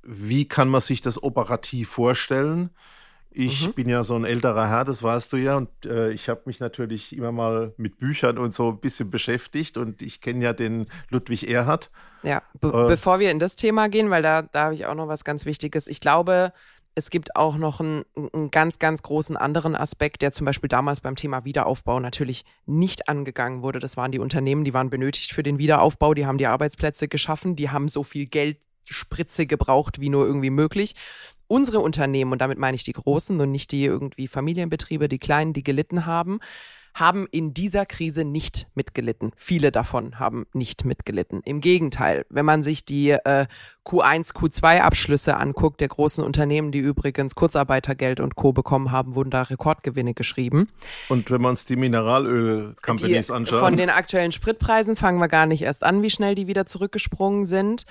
Wie 0.03 0.47
kann 0.49 0.69
man 0.69 0.81
sich 0.81 1.01
das 1.01 1.23
operativ 1.23 1.89
vorstellen? 1.91 2.71
Ich 3.31 3.67
Mhm. 3.69 3.75
bin 3.75 3.89
ja 3.89 4.05
so 4.05 4.17
ein 4.17 4.25
älterer 4.25 4.69
Herr, 4.69 4.85
das 4.85 5.03
weißt 5.03 5.33
du 5.35 5.39
ja, 5.39 5.57
und 5.57 5.71
äh, 5.87 6.13
ich 6.13 6.29
habe 6.29 6.43
mich 6.47 6.61
natürlich 6.61 7.17
immer 7.17 7.33
mal 7.33 7.75
mit 7.79 7.99
Büchern 7.99 8.39
und 8.39 8.55
so 8.55 8.71
ein 8.71 8.81
bisschen 8.81 9.11
beschäftigt 9.11 9.79
und 9.79 10.03
ich 10.03 10.21
kenne 10.21 10.45
ja 10.45 10.53
den 10.53 10.87
Ludwig 11.11 11.49
Erhard. 11.49 11.91
Ja, 12.23 12.43
be 12.61 12.73
Äh. 12.73 12.87
bevor 12.87 13.19
wir 13.19 13.31
in 13.31 13.39
das 13.39 13.55
Thema 13.55 13.89
gehen, 13.89 14.09
weil 14.11 14.23
da, 14.23 14.43
da 14.43 14.65
habe 14.65 14.75
ich 14.75 14.87
auch 14.87 14.95
noch 14.95 15.09
was 15.09 15.25
ganz 15.25 15.45
Wichtiges. 15.45 15.87
Ich 15.87 16.01
glaube, 16.01 16.53
es 16.95 17.11
gibt 17.11 17.35
auch 17.35 17.57
noch 17.57 17.81
einen, 17.81 18.05
einen 18.33 18.51
ganz, 18.51 18.79
ganz 18.79 19.03
großen 19.03 19.37
anderen 19.37 19.75
Aspekt, 19.75 20.23
der 20.23 20.33
zum 20.33 20.45
Beispiel 20.45 20.69
damals 20.69 21.01
beim 21.01 21.17
Thema 21.17 21.45
Wiederaufbau 21.45 21.99
natürlich 21.99 22.45
nicht 22.67 23.09
angegangen 23.09 23.63
wurde. 23.63 23.81
Das 23.81 23.97
waren 23.97 24.13
die 24.13 24.21
Unternehmen, 24.21 24.65
die 24.65 24.75
waren 24.75 24.91
benötigt 24.91 25.33
für 25.33 25.43
den 25.43 25.59
Wiederaufbau, 25.59 26.15
die 26.15 26.27
haben 26.27 26.39
die 26.39 26.47
Arbeitsplätze 26.47 27.09
geschaffen, 27.09 27.57
die 27.57 27.71
haben 27.71 27.89
so 27.89 28.05
viel 28.05 28.27
Geldspritze 28.27 29.47
gebraucht 29.47 30.01
wie 30.01 30.09
nur 30.09 30.25
irgendwie 30.25 30.51
möglich. 30.51 30.95
Unsere 31.49 31.81
Unternehmen, 31.81 32.33
und 32.33 32.41
damit 32.41 32.59
meine 32.59 32.77
ich 32.77 32.85
die 32.85 32.93
großen 32.93 33.41
und 33.41 33.51
nicht 33.51 33.73
die 33.73 33.85
irgendwie 33.85 34.29
Familienbetriebe, 34.29 35.09
die 35.09 35.19
kleinen, 35.19 35.53
die 35.53 35.65
gelitten 35.65 36.07
haben, 36.07 36.39
haben 36.95 37.27
in 37.31 37.53
dieser 37.53 37.87
Krise 37.87 38.25
nicht 38.25 38.69
mitgelitten. 38.75 39.33
Viele 39.37 39.73
davon 39.73 40.21
haben 40.21 40.47
nicht 40.53 40.85
mitgelitten. 40.85 41.41
Im 41.45 41.61
Gegenteil, 41.61 42.25
wenn 42.31 42.47
man 42.47 42.63
sich 42.63 42.85
die 42.85 43.11
äh, 43.11 43.47
Q1, 43.85 44.33
Q2-Abschlüsse 44.33 45.37
anguckt, 45.37 45.81
der 45.81 45.89
großen 45.89 46.23
Unternehmen, 46.23 46.71
die 46.71 46.79
übrigens 46.79 47.35
Kurzarbeitergeld 47.35 48.21
und 48.21 48.37
Co. 48.37 48.53
bekommen 48.53 48.93
haben, 48.93 49.17
wurden 49.17 49.31
da 49.31 49.43
Rekordgewinne 49.43 50.15
geschrieben. 50.15 50.69
Und 51.09 51.31
wenn 51.33 51.43
wir 51.43 51.49
uns 51.49 51.67
die 51.67 51.77
Mineralöl-Companies 51.77 53.31
anschauen. 53.33 53.61
Von 53.61 53.77
den 53.77 53.91
aktuellen 53.91 54.33
Spritpreisen 54.33 54.95
fangen 54.95 55.19
wir 55.19 55.29
gar 55.29 55.47
nicht 55.47 55.63
erst 55.63 55.83
an, 55.83 56.03
wie 56.03 56.11
schnell 56.11 56.37
die 56.37 56.47
wieder 56.47 56.65
zurückgesprungen 56.65 57.45
sind. 57.45 57.87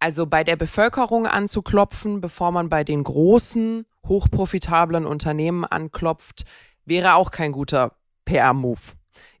Also 0.00 0.26
bei 0.26 0.42
der 0.42 0.56
Bevölkerung 0.56 1.26
anzuklopfen, 1.26 2.20
bevor 2.20 2.50
man 2.50 2.68
bei 2.68 2.84
den 2.84 3.04
großen, 3.04 3.86
hochprofitablen 4.06 5.06
Unternehmen 5.06 5.64
anklopft, 5.64 6.44
wäre 6.84 7.14
auch 7.14 7.30
kein 7.30 7.52
guter 7.52 7.92
PR-Move. 8.30 8.80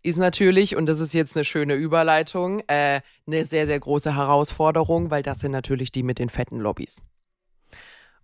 Ist 0.02 0.18
natürlich, 0.18 0.76
und 0.76 0.86
das 0.86 1.00
ist 1.00 1.12
jetzt 1.12 1.36
eine 1.36 1.44
schöne 1.44 1.74
Überleitung, 1.74 2.60
äh, 2.66 3.02
eine 3.26 3.46
sehr, 3.46 3.66
sehr 3.66 3.78
große 3.78 4.16
Herausforderung, 4.16 5.10
weil 5.10 5.22
das 5.22 5.40
sind 5.40 5.52
natürlich 5.52 5.92
die 5.92 6.02
mit 6.02 6.18
den 6.18 6.28
fetten 6.28 6.58
Lobbys. 6.58 7.02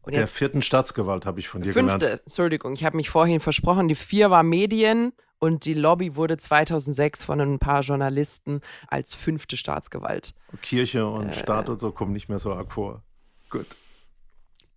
Und 0.01 0.15
der 0.15 0.29
vierten 0.29 0.63
Staatsgewalt 0.63 1.27
habe 1.27 1.41
ich 1.41 1.49
von 1.49 1.63
dir 1.63 1.73
fünfte, 1.73 1.99
gelernt. 1.99 2.23
Entschuldigung, 2.25 2.73
ich 2.73 2.85
habe 2.85 2.97
mich 2.97 3.11
vorhin 3.11 3.41
versprochen. 3.41 3.89
Die 3.89 3.95
vier 3.95 4.31
war 4.31 4.43
Medien 4.43 5.13
und 5.39 5.65
die 5.65 5.75
Lobby 5.75 6.17
wurde 6.17 6.37
2006 6.37 7.25
von 7.25 7.41
ein 7.41 7.59
paar 7.59 7.83
Journalisten 7.83 8.61
als 8.87 9.15
fünfte 9.15 9.57
Staatsgewalt. 9.57 10.33
Kirche 10.63 11.07
und 11.07 11.29
äh, 11.29 11.33
Staat 11.33 11.69
und 11.69 11.81
so 11.81 11.93
kommen 11.93 12.13
nicht 12.13 12.29
mehr 12.29 12.39
so 12.39 12.55
arg 12.55 12.73
vor. 12.73 13.03
Gut. 13.51 13.77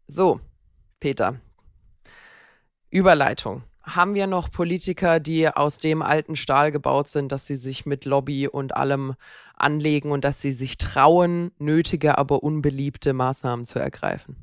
So, 0.08 0.42
Peter. 1.00 1.40
Überleitung 2.90 3.64
haben 3.96 4.14
wir 4.14 4.28
noch 4.28 4.52
Politiker, 4.52 5.20
die 5.20 5.48
aus 5.48 5.80
dem 5.80 6.02
alten 6.02 6.36
Stahl 6.36 6.72
gebaut 6.72 7.10
sind, 7.10 7.32
dass 7.32 7.46
sie 7.46 7.56
sich 7.56 7.86
mit 7.86 8.06
Lobby 8.06 8.48
und 8.48 8.76
allem 8.76 9.16
anlegen 9.56 10.12
und 10.12 10.24
dass 10.24 10.42
sie 10.42 10.54
sich 10.54 10.78
trauen, 10.78 11.52
nötige, 11.60 12.18
aber 12.18 12.44
unbeliebte 12.44 13.14
Maßnahmen 13.14 13.66
zu 13.66 13.80
ergreifen. 13.80 14.36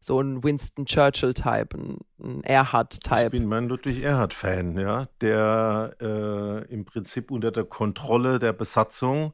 So 0.00 0.20
ein 0.20 0.44
Winston 0.44 0.84
Churchill-Type, 0.84 1.76
ein, 1.76 1.98
ein 2.22 2.44
Erhard-Type. 2.44 3.24
Ich 3.24 3.30
bin 3.30 3.46
mein 3.46 3.68
Ludwig 3.68 4.02
Erhard-Fan, 4.02 4.78
ja, 4.78 5.08
der 5.20 5.96
äh, 6.00 6.72
im 6.72 6.84
Prinzip 6.84 7.30
unter 7.30 7.50
der 7.50 7.64
Kontrolle 7.64 8.38
der 8.38 8.52
Besatzung 8.52 9.32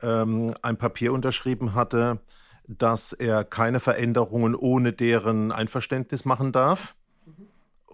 ähm, 0.00 0.54
ein 0.62 0.78
Papier 0.78 1.12
unterschrieben 1.12 1.74
hatte, 1.74 2.20
dass 2.66 3.12
er 3.12 3.44
keine 3.44 3.78
Veränderungen 3.78 4.54
ohne 4.54 4.92
deren 4.92 5.52
Einverständnis 5.52 6.24
machen 6.24 6.52
darf 6.52 6.94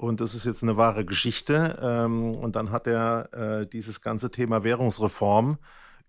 und 0.02 0.20
das 0.20 0.34
ist 0.34 0.44
jetzt 0.44 0.64
eine 0.64 0.76
wahre 0.76 1.04
Geschichte. 1.04 1.78
Ähm, 1.80 2.34
und 2.34 2.56
dann 2.56 2.72
hat 2.72 2.88
er 2.88 3.32
äh, 3.32 3.66
dieses 3.68 4.00
ganze 4.00 4.32
Thema 4.32 4.64
Währungsreform 4.64 5.58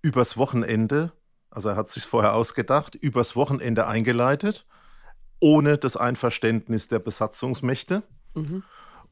übers 0.01 0.36
Wochenende, 0.36 1.12
also 1.51 1.69
er 1.69 1.75
hat 1.75 1.86
es 1.86 1.93
sich 1.93 2.03
vorher 2.03 2.34
ausgedacht, 2.34 2.95
übers 2.95 3.36
Wochenende 3.36 3.86
eingeleitet, 3.86 4.65
ohne 5.39 5.77
das 5.77 5.95
Einverständnis 5.95 6.88
der 6.88 6.97
Besatzungsmächte. 6.97 8.01
Mhm. 8.34 8.63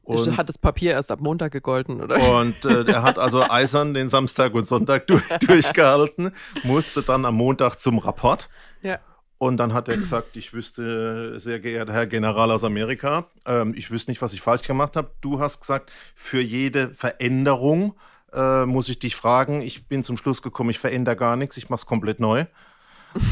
Und, 0.02 0.36
hat 0.36 0.48
das 0.48 0.58
Papier 0.58 0.90
erst 0.90 1.12
ab 1.12 1.20
Montag 1.20 1.52
gegolten, 1.52 2.02
oder? 2.02 2.16
Und 2.40 2.64
äh, 2.64 2.82
er 2.82 3.04
hat 3.04 3.20
also 3.20 3.42
eisern 3.48 3.94
den 3.94 4.08
Samstag 4.08 4.52
und 4.52 4.66
Sonntag 4.66 5.06
durch, 5.06 5.22
durchgehalten, 5.46 6.32
musste 6.64 7.02
dann 7.02 7.24
am 7.24 7.36
Montag 7.36 7.76
zum 7.76 7.98
Rapport. 7.98 8.48
Ja. 8.82 8.98
Und 9.42 9.56
dann 9.56 9.74
hat 9.74 9.88
er 9.88 9.96
gesagt, 9.96 10.36
ich 10.36 10.52
wüsste, 10.52 11.40
sehr 11.40 11.58
geehrter 11.58 11.92
Herr 11.92 12.06
General 12.06 12.48
aus 12.52 12.62
Amerika, 12.62 13.26
ähm, 13.44 13.74
ich 13.76 13.90
wüsste 13.90 14.12
nicht, 14.12 14.22
was 14.22 14.34
ich 14.34 14.40
falsch 14.40 14.62
gemacht 14.68 14.96
habe. 14.96 15.10
Du 15.20 15.40
hast 15.40 15.58
gesagt, 15.58 15.90
für 16.14 16.40
jede 16.40 16.94
Veränderung 16.94 17.96
äh, 18.32 18.64
muss 18.66 18.88
ich 18.88 19.00
dich 19.00 19.16
fragen. 19.16 19.60
Ich 19.60 19.88
bin 19.88 20.04
zum 20.04 20.16
Schluss 20.16 20.42
gekommen, 20.42 20.70
ich 20.70 20.78
verändere 20.78 21.16
gar 21.16 21.34
nichts, 21.34 21.56
ich 21.56 21.70
mache 21.70 21.78
es 21.78 21.86
komplett 21.86 22.20
neu. 22.20 22.44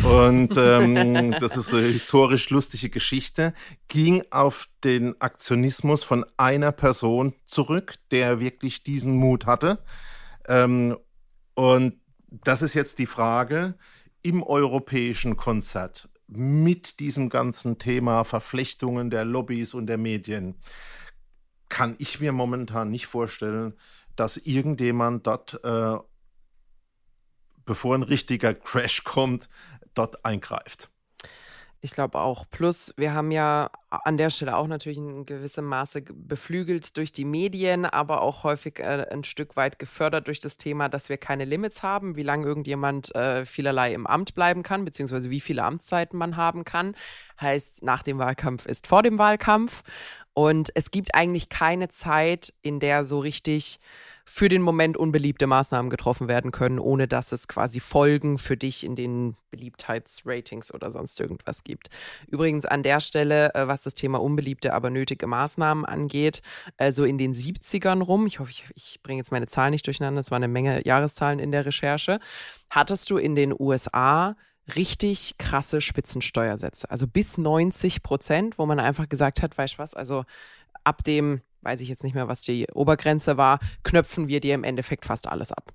Und 0.02 0.56
ähm, 0.56 1.30
das 1.38 1.56
ist 1.56 1.72
eine 1.72 1.86
historisch 1.86 2.50
lustige 2.50 2.90
Geschichte. 2.90 3.54
Ging 3.86 4.24
auf 4.32 4.66
den 4.82 5.14
Aktionismus 5.20 6.02
von 6.02 6.26
einer 6.36 6.72
Person 6.72 7.34
zurück, 7.46 7.94
der 8.10 8.40
wirklich 8.40 8.82
diesen 8.82 9.14
Mut 9.14 9.46
hatte. 9.46 9.78
Ähm, 10.48 10.96
und 11.54 12.00
das 12.30 12.62
ist 12.62 12.74
jetzt 12.74 12.98
die 12.98 13.06
Frage, 13.06 13.74
im 14.22 14.42
europäischen 14.42 15.36
Konzert 15.36 16.08
mit 16.26 17.00
diesem 17.00 17.28
ganzen 17.28 17.78
Thema 17.78 18.24
Verflechtungen 18.24 19.10
der 19.10 19.24
Lobbys 19.24 19.74
und 19.74 19.86
der 19.86 19.98
Medien 19.98 20.56
kann 21.68 21.96
ich 21.98 22.20
mir 22.20 22.32
momentan 22.32 22.90
nicht 22.90 23.06
vorstellen, 23.06 23.74
dass 24.16 24.36
irgendjemand 24.36 25.26
dort, 25.26 25.62
äh, 25.64 25.96
bevor 27.64 27.94
ein 27.94 28.02
richtiger 28.02 28.54
Crash 28.54 29.04
kommt, 29.04 29.48
dort 29.94 30.24
eingreift. 30.24 30.90
Ich 31.82 31.92
glaube 31.92 32.18
auch. 32.18 32.44
Plus, 32.50 32.92
wir 32.98 33.14
haben 33.14 33.30
ja 33.30 33.70
an 33.88 34.18
der 34.18 34.28
Stelle 34.28 34.54
auch 34.54 34.66
natürlich 34.66 34.98
in 34.98 35.24
gewissem 35.24 35.64
Maße 35.64 36.02
beflügelt 36.02 36.94
durch 36.98 37.10
die 37.10 37.24
Medien, 37.24 37.86
aber 37.86 38.20
auch 38.20 38.44
häufig 38.44 38.80
äh, 38.80 39.06
ein 39.10 39.24
Stück 39.24 39.56
weit 39.56 39.78
gefördert 39.78 40.26
durch 40.26 40.40
das 40.40 40.58
Thema, 40.58 40.90
dass 40.90 41.08
wir 41.08 41.16
keine 41.16 41.46
Limits 41.46 41.82
haben, 41.82 42.16
wie 42.16 42.22
lange 42.22 42.46
irgendjemand 42.46 43.14
äh, 43.14 43.46
vielerlei 43.46 43.94
im 43.94 44.06
Amt 44.06 44.34
bleiben 44.34 44.62
kann, 44.62 44.84
beziehungsweise 44.84 45.30
wie 45.30 45.40
viele 45.40 45.64
Amtszeiten 45.64 46.18
man 46.18 46.36
haben 46.36 46.64
kann. 46.64 46.94
Heißt, 47.40 47.82
nach 47.82 48.02
dem 48.02 48.18
Wahlkampf 48.18 48.66
ist 48.66 48.86
vor 48.86 49.02
dem 49.02 49.16
Wahlkampf. 49.16 49.82
Und 50.34 50.70
es 50.74 50.90
gibt 50.90 51.14
eigentlich 51.14 51.48
keine 51.48 51.88
Zeit, 51.88 52.52
in 52.60 52.78
der 52.78 53.06
so 53.06 53.18
richtig 53.20 53.80
für 54.32 54.48
den 54.48 54.62
Moment 54.62 54.96
unbeliebte 54.96 55.48
Maßnahmen 55.48 55.90
getroffen 55.90 56.28
werden 56.28 56.52
können, 56.52 56.78
ohne 56.78 57.08
dass 57.08 57.32
es 57.32 57.48
quasi 57.48 57.80
Folgen 57.80 58.38
für 58.38 58.56
dich 58.56 58.84
in 58.84 58.94
den 58.94 59.36
Beliebtheitsratings 59.50 60.72
oder 60.72 60.92
sonst 60.92 61.18
irgendwas 61.18 61.64
gibt. 61.64 61.90
Übrigens 62.28 62.64
an 62.64 62.84
der 62.84 63.00
Stelle, 63.00 63.52
äh, 63.56 63.66
was 63.66 63.82
das 63.82 63.94
Thema 63.94 64.22
unbeliebte, 64.22 64.72
aber 64.72 64.88
nötige 64.88 65.26
Maßnahmen 65.26 65.84
angeht, 65.84 66.42
äh, 66.76 66.92
so 66.92 67.02
in 67.02 67.18
den 67.18 67.34
70ern 67.34 68.02
rum, 68.02 68.24
ich 68.26 68.38
hoffe, 68.38 68.52
ich, 68.52 68.66
ich 68.76 69.00
bringe 69.02 69.18
jetzt 69.18 69.32
meine 69.32 69.48
Zahlen 69.48 69.72
nicht 69.72 69.84
durcheinander, 69.88 70.20
es 70.20 70.30
waren 70.30 70.44
eine 70.44 70.52
Menge 70.52 70.86
Jahreszahlen 70.86 71.40
in 71.40 71.50
der 71.50 71.66
Recherche, 71.66 72.20
hattest 72.70 73.10
du 73.10 73.16
in 73.16 73.34
den 73.34 73.52
USA 73.52 74.36
richtig 74.76 75.38
krasse 75.38 75.80
Spitzensteuersätze, 75.80 76.88
also 76.88 77.08
bis 77.08 77.36
90 77.36 78.04
Prozent, 78.04 78.58
wo 78.58 78.66
man 78.66 78.78
einfach 78.78 79.08
gesagt 79.08 79.42
hat, 79.42 79.58
weißt 79.58 79.74
du 79.74 79.78
was, 79.78 79.94
also 79.94 80.24
ab 80.84 81.02
dem 81.02 81.42
weiß 81.62 81.80
ich 81.80 81.88
jetzt 81.88 82.04
nicht 82.04 82.14
mehr, 82.14 82.28
was 82.28 82.42
die 82.42 82.66
Obergrenze 82.72 83.36
war, 83.36 83.58
knöpfen 83.82 84.28
wir 84.28 84.40
dir 84.40 84.54
im 84.54 84.64
Endeffekt 84.64 85.04
fast 85.04 85.28
alles 85.28 85.52
ab. 85.52 85.72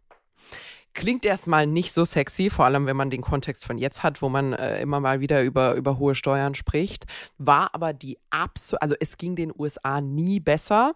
Klingt 0.93 1.25
erstmal 1.25 1.67
nicht 1.67 1.93
so 1.93 2.05
sexy, 2.05 2.49
vor 2.49 2.63
allem 2.63 2.85
wenn 2.85 2.95
man 2.95 3.09
den 3.09 3.21
Kontext 3.21 3.65
von 3.65 3.77
jetzt 3.77 4.01
hat, 4.01 4.21
wo 4.21 4.29
man 4.29 4.53
äh, 4.53 4.81
immer 4.81 5.01
mal 5.01 5.19
wieder 5.19 5.43
über, 5.43 5.75
über 5.75 5.97
hohe 5.99 6.15
Steuern 6.15 6.55
spricht, 6.55 7.05
war 7.37 7.75
aber 7.75 7.91
die 7.91 8.17
absolut, 8.29 8.81
also 8.81 8.95
es 8.97 9.17
ging 9.17 9.35
den 9.35 9.51
USA 9.57 9.99
nie 9.99 10.39
besser 10.39 10.95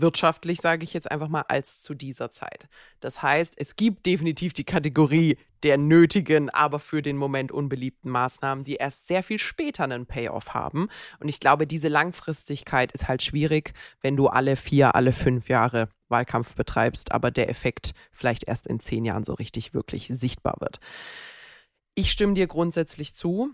wirtschaftlich, 0.00 0.60
sage 0.60 0.84
ich 0.84 0.94
jetzt 0.94 1.10
einfach 1.10 1.28
mal, 1.28 1.44
als 1.48 1.80
zu 1.80 1.94
dieser 1.94 2.30
Zeit. 2.30 2.68
Das 3.00 3.22
heißt, 3.22 3.54
es 3.58 3.76
gibt 3.76 4.06
definitiv 4.06 4.52
die 4.52 4.64
Kategorie 4.64 5.36
der 5.62 5.76
nötigen, 5.76 6.50
aber 6.50 6.78
für 6.78 7.02
den 7.02 7.16
Moment 7.16 7.50
unbeliebten 7.50 8.10
Maßnahmen, 8.10 8.64
die 8.64 8.76
erst 8.76 9.06
sehr 9.06 9.22
viel 9.22 9.38
später 9.38 9.84
einen 9.84 10.06
Payoff 10.06 10.54
haben. 10.54 10.88
Und 11.20 11.28
ich 11.28 11.40
glaube, 11.40 11.66
diese 11.66 11.88
Langfristigkeit 11.88 12.92
ist 12.92 13.08
halt 13.08 13.22
schwierig, 13.22 13.72
wenn 14.00 14.16
du 14.16 14.28
alle 14.28 14.56
vier, 14.56 14.94
alle 14.94 15.12
fünf 15.12 15.48
Jahre 15.48 15.88
Wahlkampf 16.08 16.54
betreibst, 16.54 17.12
aber 17.12 17.30
der 17.30 17.48
Effekt 17.48 17.92
vielleicht 18.12 18.44
erst 18.44 18.66
in 18.66 18.80
zehn 18.80 19.04
Jahren 19.04 19.24
so 19.24 19.34
richtig 19.34 19.74
wirklich 19.74 20.08
sichtbar 20.08 20.56
wird. 20.60 20.80
Ich 21.94 22.12
stimme 22.12 22.34
dir 22.34 22.46
grundsätzlich 22.46 23.14
zu. 23.14 23.50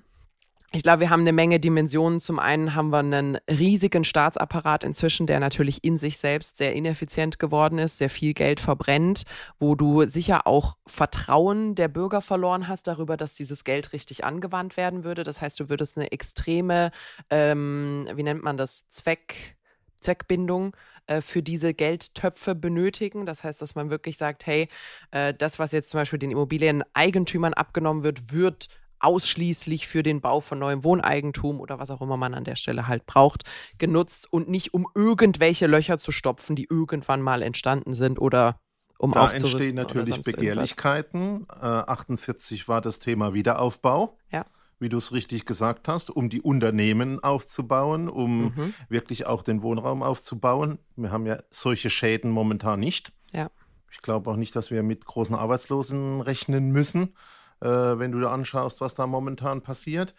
Ich 0.75 0.83
glaube, 0.83 1.03
wir 1.03 1.11
haben 1.11 1.21
eine 1.21 1.33
Menge 1.33 1.61
Dimensionen. 1.61 2.19
Zum 2.19 2.41
einen 2.41 2.75
haben 2.75 2.91
wir 2.91 2.99
einen 2.99 3.39
riesigen 3.49 4.03
Staatsapparat 4.03 4.83
inzwischen, 4.83 5.29
der 5.29 5.39
natürlich 5.39 5.85
in 5.85 5.99
sich 5.99 6.19
selbst 6.19 6.57
sehr 6.57 6.75
ineffizient 6.75 7.39
geworden 7.39 7.79
ist, 7.79 7.99
sehr 7.99 8.11
viel 8.11 8.35
Geld 8.35 8.59
verbrennt, 8.59 9.23
wo 9.61 9.77
du 9.77 10.05
sicher 10.07 10.49
auch 10.49 10.77
Vertrauen 10.85 11.77
der 11.77 11.87
Bürger 11.87 12.21
verloren 12.21 12.67
hast 12.67 12.89
darüber, 12.89 13.17
dass 13.17 13.35
dieses 13.35 13.63
Geld 13.63 13.93
richtig 13.93 14.25
angewandt 14.25 14.77
werden 14.77 15.05
würde. 15.05 15.23
Das 15.23 15.41
heißt, 15.41 15.61
du 15.61 15.69
würdest 15.69 15.97
eine 15.97 16.11
extreme, 16.11 16.91
ähm, 17.31 18.09
wie 18.13 18.25
nennt 18.25 18.43
man 18.43 18.57
das, 18.57 18.89
Zweck, 18.89 19.57
Zweckbindung 20.01 20.77
äh, 21.07 21.21
für 21.21 21.41
diese 21.41 21.73
Geldtöpfe 21.73 22.57
benötigen. 22.57 23.27
Das 23.27 23.45
heißt, 23.45 23.63
dass 23.63 23.77
man 23.77 23.91
wirklich 23.91 24.19
sagt, 24.19 24.45
hey, 24.45 24.69
äh, 25.13 25.35
das, 25.35 25.61
was 25.61 25.71
jetzt 25.71 25.91
zum 25.91 26.01
Beispiel 26.01 26.19
den 26.19 26.33
Immobilieneigentümern 26.33 27.55
abgenommen 27.55 28.03
wird, 28.03 28.33
wird 28.33 28.67
ausschließlich 29.05 29.87
für 29.87 30.03
den 30.03 30.21
Bau 30.21 30.41
von 30.41 30.59
neuem 30.59 30.85
Wohneigentum 30.85 31.61
oder 31.61 31.79
was 31.79 31.91
auch 31.91 32.01
immer 32.01 32.17
man 32.17 32.35
an 32.35 32.45
der 32.45 32.57
Stelle 32.57 32.89
halt 32.89 33.07
braucht, 33.07 33.43
genutzt 33.79 34.27
und 34.33 34.49
nicht 34.49 34.75
um 34.75 34.87
irgendwelche 34.95 35.67
Löcher 35.67 35.99
zu 35.99 36.13
stopfen, 36.13 36.57
die 36.57 36.67
irgendwann 36.71 37.23
mal 37.23 37.43
entstanden 37.43 37.95
sind 37.95 38.21
oder 38.21 38.59
um 38.99 39.13
da 39.13 39.31
entstehen 39.31 39.75
natürlich 39.75 40.21
Begehrlichkeiten. 40.23 41.47
Äh, 41.61 41.65
48 41.65 42.69
war 42.69 42.81
das 42.81 43.01
Thema 43.01 43.35
Wiederaufbau. 43.35 44.17
Ja. 44.31 44.47
Wie 44.79 44.89
du 44.89 44.97
es 44.97 45.13
richtig 45.13 45.45
gesagt 45.45 45.89
hast, 45.89 46.11
um 46.11 46.29
die 46.29 46.41
Unternehmen 46.41 47.23
aufzubauen, 47.23 48.09
um 48.09 48.45
mhm. 48.45 48.75
wirklich 48.89 49.27
auch 49.27 49.43
den 49.43 49.63
Wohnraum 49.63 50.03
aufzubauen. 50.03 50.79
Wir 50.97 51.13
haben 51.13 51.27
ja 51.27 51.39
solche 51.51 51.91
Schäden 51.91 52.31
momentan 52.31 52.81
nicht. 52.81 53.13
Ja. 53.33 53.51
Ich 53.91 54.03
glaube 54.03 54.31
auch 54.31 54.37
nicht, 54.37 54.57
dass 54.57 54.71
wir 54.71 54.83
mit 54.83 55.05
großen 55.05 55.37
Arbeitslosen 55.37 56.21
rechnen 56.21 56.73
müssen, 56.73 57.15
äh, 57.61 57.69
wenn 57.69 58.13
du 58.13 58.21
da 58.21 58.33
anschaust, 58.33 58.81
was 58.81 58.95
da 58.95 59.07
momentan 59.07 59.63
passiert. 59.63 60.15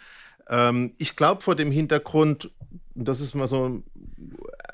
Ähm, 0.49 0.93
ich 0.97 1.15
glaube 1.15 1.41
vor 1.41 1.55
dem 1.55 1.71
Hintergrund, 1.71 2.51
das 2.93 3.19
ist 3.21 3.35
mal 3.35 3.47
so 3.47 3.69
ein 3.69 3.83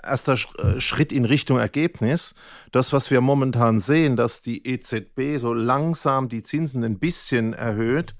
erster 0.04 0.34
äh, 0.34 0.80
Schritt 0.80 1.12
in 1.12 1.26
Richtung 1.26 1.60
Ergebnis, 1.60 2.36
das, 2.72 2.94
was 2.94 3.12
wir 3.12 3.22
momentan 3.22 3.80
sehen, 3.80 4.16
dass 4.16 4.42
die 4.42 4.68
EZB 4.68 5.38
so 5.38 5.54
langsam 5.54 6.30
die 6.30 6.44
Zinsen 6.44 6.84
ein 6.84 7.00
bisschen 7.00 7.54
erhöht, 7.54 8.16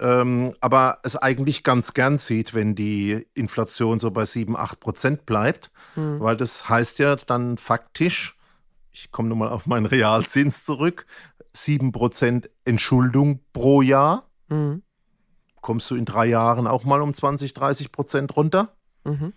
ähm, 0.00 0.54
aber 0.60 0.98
es 1.02 1.16
eigentlich 1.16 1.64
ganz 1.64 1.92
gern 1.92 2.18
sieht, 2.18 2.54
wenn 2.54 2.74
die 2.74 3.26
Inflation 3.34 3.98
so 3.98 4.10
bei 4.10 4.24
7, 4.24 4.56
8 4.56 4.80
Prozent 4.80 5.26
bleibt, 5.26 5.70
mhm. 5.96 6.20
weil 6.20 6.36
das 6.36 6.68
heißt 6.68 6.98
ja 7.00 7.16
dann 7.16 7.58
faktisch, 7.58 8.36
ich 8.92 9.10
komme 9.10 9.28
nochmal 9.28 9.50
auf 9.50 9.66
meinen 9.66 9.86
Realzins 9.86 10.64
zurück, 10.64 11.06
7 11.64 11.92
Prozent 11.92 12.50
Entschuldung 12.64 13.40
pro 13.52 13.82
Jahr. 13.82 14.30
Mhm 14.48 14.82
kommst 15.60 15.90
du 15.90 15.96
in 15.96 16.04
drei 16.04 16.26
Jahren 16.26 16.66
auch 16.66 16.84
mal 16.84 17.02
um 17.02 17.12
20, 17.12 17.54
30 17.54 17.92
Prozent 17.92 18.36
runter. 18.36 18.74
Mhm. 19.04 19.32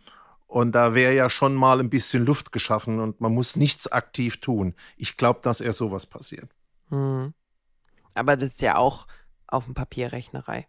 Und 0.47 0.73
da 0.73 0.93
wäre 0.93 1.13
ja 1.13 1.29
schon 1.29 1.55
mal 1.55 1.79
ein 1.79 1.89
bisschen 1.89 2.25
Luft 2.25 2.51
geschaffen 2.51 2.99
und 2.99 3.21
man 3.21 3.34
muss 3.34 3.55
nichts 3.55 3.91
aktiv 3.91 4.41
tun. 4.41 4.73
Ich 4.97 5.17
glaube, 5.17 5.39
dass 5.41 5.62
er 5.62 5.73
sowas 5.73 6.05
passiert. 6.05 6.49
Mhm. 6.89 7.34
Aber 8.13 8.36
das 8.36 8.51
ist 8.51 8.62
ja 8.62 8.75
auch 8.75 9.07
auf 9.47 9.65
dem 9.65 9.73
Papier 9.73 10.12
Rechnerei. 10.12 10.67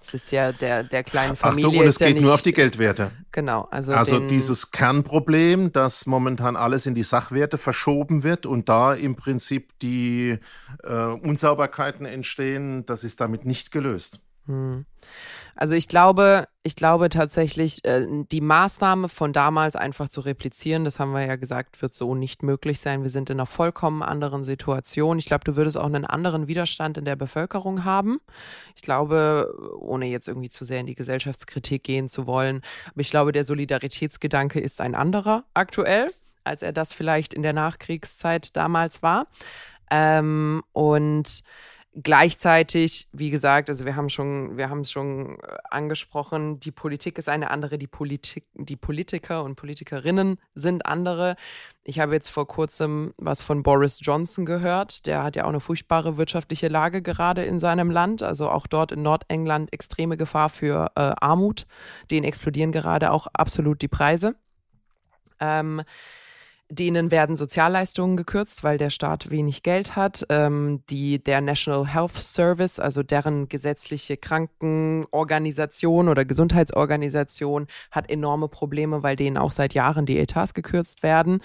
Das 0.00 0.14
ist 0.14 0.32
ja 0.32 0.52
der, 0.52 0.82
der 0.82 1.04
kleinen 1.04 1.36
Familie. 1.36 1.68
Achtung, 1.68 1.80
und 1.82 1.86
es 1.86 1.98
geht 1.98 2.16
ja 2.16 2.22
nur 2.22 2.34
auf 2.34 2.42
die 2.42 2.52
Geldwerte. 2.52 3.12
Genau. 3.32 3.68
Also, 3.70 3.92
also 3.92 4.26
dieses 4.26 4.70
Kernproblem, 4.70 5.72
dass 5.72 6.06
momentan 6.06 6.56
alles 6.56 6.86
in 6.86 6.94
die 6.94 7.02
Sachwerte 7.02 7.58
verschoben 7.58 8.22
wird 8.22 8.46
und 8.46 8.68
da 8.68 8.94
im 8.94 9.14
Prinzip 9.14 9.78
die 9.80 10.38
äh, 10.82 11.04
Unsauberkeiten 11.04 12.06
entstehen, 12.06 12.86
das 12.86 13.04
ist 13.04 13.20
damit 13.20 13.44
nicht 13.44 13.72
gelöst. 13.72 14.20
Hm. 14.50 14.84
Also 15.54 15.74
ich 15.74 15.88
glaube, 15.88 16.48
ich 16.62 16.74
glaube 16.74 17.08
tatsächlich, 17.08 17.84
äh, 17.84 18.06
die 18.08 18.40
Maßnahme 18.40 19.08
von 19.08 19.32
damals 19.32 19.76
einfach 19.76 20.08
zu 20.08 20.20
replizieren, 20.20 20.84
das 20.84 20.98
haben 20.98 21.12
wir 21.12 21.24
ja 21.24 21.36
gesagt, 21.36 21.82
wird 21.82 21.92
so 21.92 22.14
nicht 22.14 22.42
möglich 22.42 22.80
sein. 22.80 23.02
Wir 23.02 23.10
sind 23.10 23.30
in 23.30 23.36
einer 23.36 23.46
vollkommen 23.46 24.02
anderen 24.02 24.42
Situation. 24.42 25.18
Ich 25.18 25.26
glaube, 25.26 25.44
du 25.44 25.56
würdest 25.56 25.76
auch 25.76 25.86
einen 25.86 26.06
anderen 26.06 26.48
Widerstand 26.48 26.98
in 26.98 27.04
der 27.04 27.16
Bevölkerung 27.16 27.84
haben. 27.84 28.20
Ich 28.74 28.82
glaube, 28.82 29.52
ohne 29.78 30.06
jetzt 30.06 30.28
irgendwie 30.28 30.48
zu 30.48 30.64
sehr 30.64 30.80
in 30.80 30.86
die 30.86 30.94
Gesellschaftskritik 30.94 31.84
gehen 31.84 32.08
zu 32.08 32.26
wollen, 32.26 32.62
aber 32.86 33.00
ich 33.00 33.10
glaube, 33.10 33.32
der 33.32 33.44
Solidaritätsgedanke 33.44 34.60
ist 34.60 34.80
ein 34.80 34.94
anderer 34.94 35.44
aktuell, 35.54 36.10
als 36.42 36.62
er 36.62 36.72
das 36.72 36.92
vielleicht 36.92 37.34
in 37.34 37.42
der 37.42 37.52
Nachkriegszeit 37.52 38.56
damals 38.56 39.02
war. 39.02 39.26
Ähm, 39.90 40.62
und 40.72 41.42
Gleichzeitig, 41.92 43.08
wie 43.12 43.30
gesagt, 43.30 43.68
also 43.68 43.84
wir 43.84 43.96
haben 43.96 44.10
schon, 44.10 44.56
wir 44.56 44.70
haben 44.70 44.82
es 44.82 44.92
schon 44.92 45.40
äh, 45.40 45.56
angesprochen, 45.70 46.60
die 46.60 46.70
Politik 46.70 47.18
ist 47.18 47.28
eine 47.28 47.50
andere, 47.50 47.78
die 47.78 47.88
Politik, 47.88 48.46
die 48.54 48.76
Politiker 48.76 49.42
und 49.42 49.56
Politikerinnen 49.56 50.38
sind 50.54 50.86
andere. 50.86 51.34
Ich 51.82 51.98
habe 51.98 52.14
jetzt 52.14 52.28
vor 52.30 52.46
kurzem 52.46 53.12
was 53.16 53.42
von 53.42 53.64
Boris 53.64 53.98
Johnson 54.00 54.46
gehört. 54.46 55.06
Der 55.06 55.24
hat 55.24 55.34
ja 55.34 55.44
auch 55.44 55.48
eine 55.48 55.58
furchtbare 55.58 56.16
wirtschaftliche 56.16 56.68
Lage 56.68 57.02
gerade 57.02 57.42
in 57.42 57.58
seinem 57.58 57.90
Land. 57.90 58.22
Also 58.22 58.48
auch 58.50 58.68
dort 58.68 58.92
in 58.92 59.02
Nordengland 59.02 59.72
extreme 59.72 60.16
Gefahr 60.16 60.48
für 60.48 60.92
äh, 60.94 61.12
Armut. 61.20 61.66
Den 62.12 62.22
explodieren 62.22 62.70
gerade 62.70 63.10
auch 63.10 63.26
absolut 63.32 63.82
die 63.82 63.88
Preise. 63.88 64.36
Ähm, 65.40 65.82
Denen 66.70 67.10
werden 67.10 67.34
Sozialleistungen 67.34 68.16
gekürzt, 68.16 68.62
weil 68.62 68.78
der 68.78 68.90
Staat 68.90 69.28
wenig 69.28 69.62
Geld 69.62 69.96
hat. 69.96 70.24
Ähm, 70.28 70.82
die, 70.88 71.22
der 71.22 71.40
National 71.40 71.86
Health 71.86 72.12
Service, 72.12 72.78
also 72.78 73.02
deren 73.02 73.48
gesetzliche 73.48 74.16
Krankenorganisation 74.16 76.08
oder 76.08 76.24
Gesundheitsorganisation, 76.24 77.66
hat 77.90 78.08
enorme 78.08 78.48
Probleme, 78.48 79.02
weil 79.02 79.16
denen 79.16 79.36
auch 79.36 79.52
seit 79.52 79.74
Jahren 79.74 80.06
die 80.06 80.18
Etats 80.18 80.54
gekürzt 80.54 81.02
werden. 81.02 81.42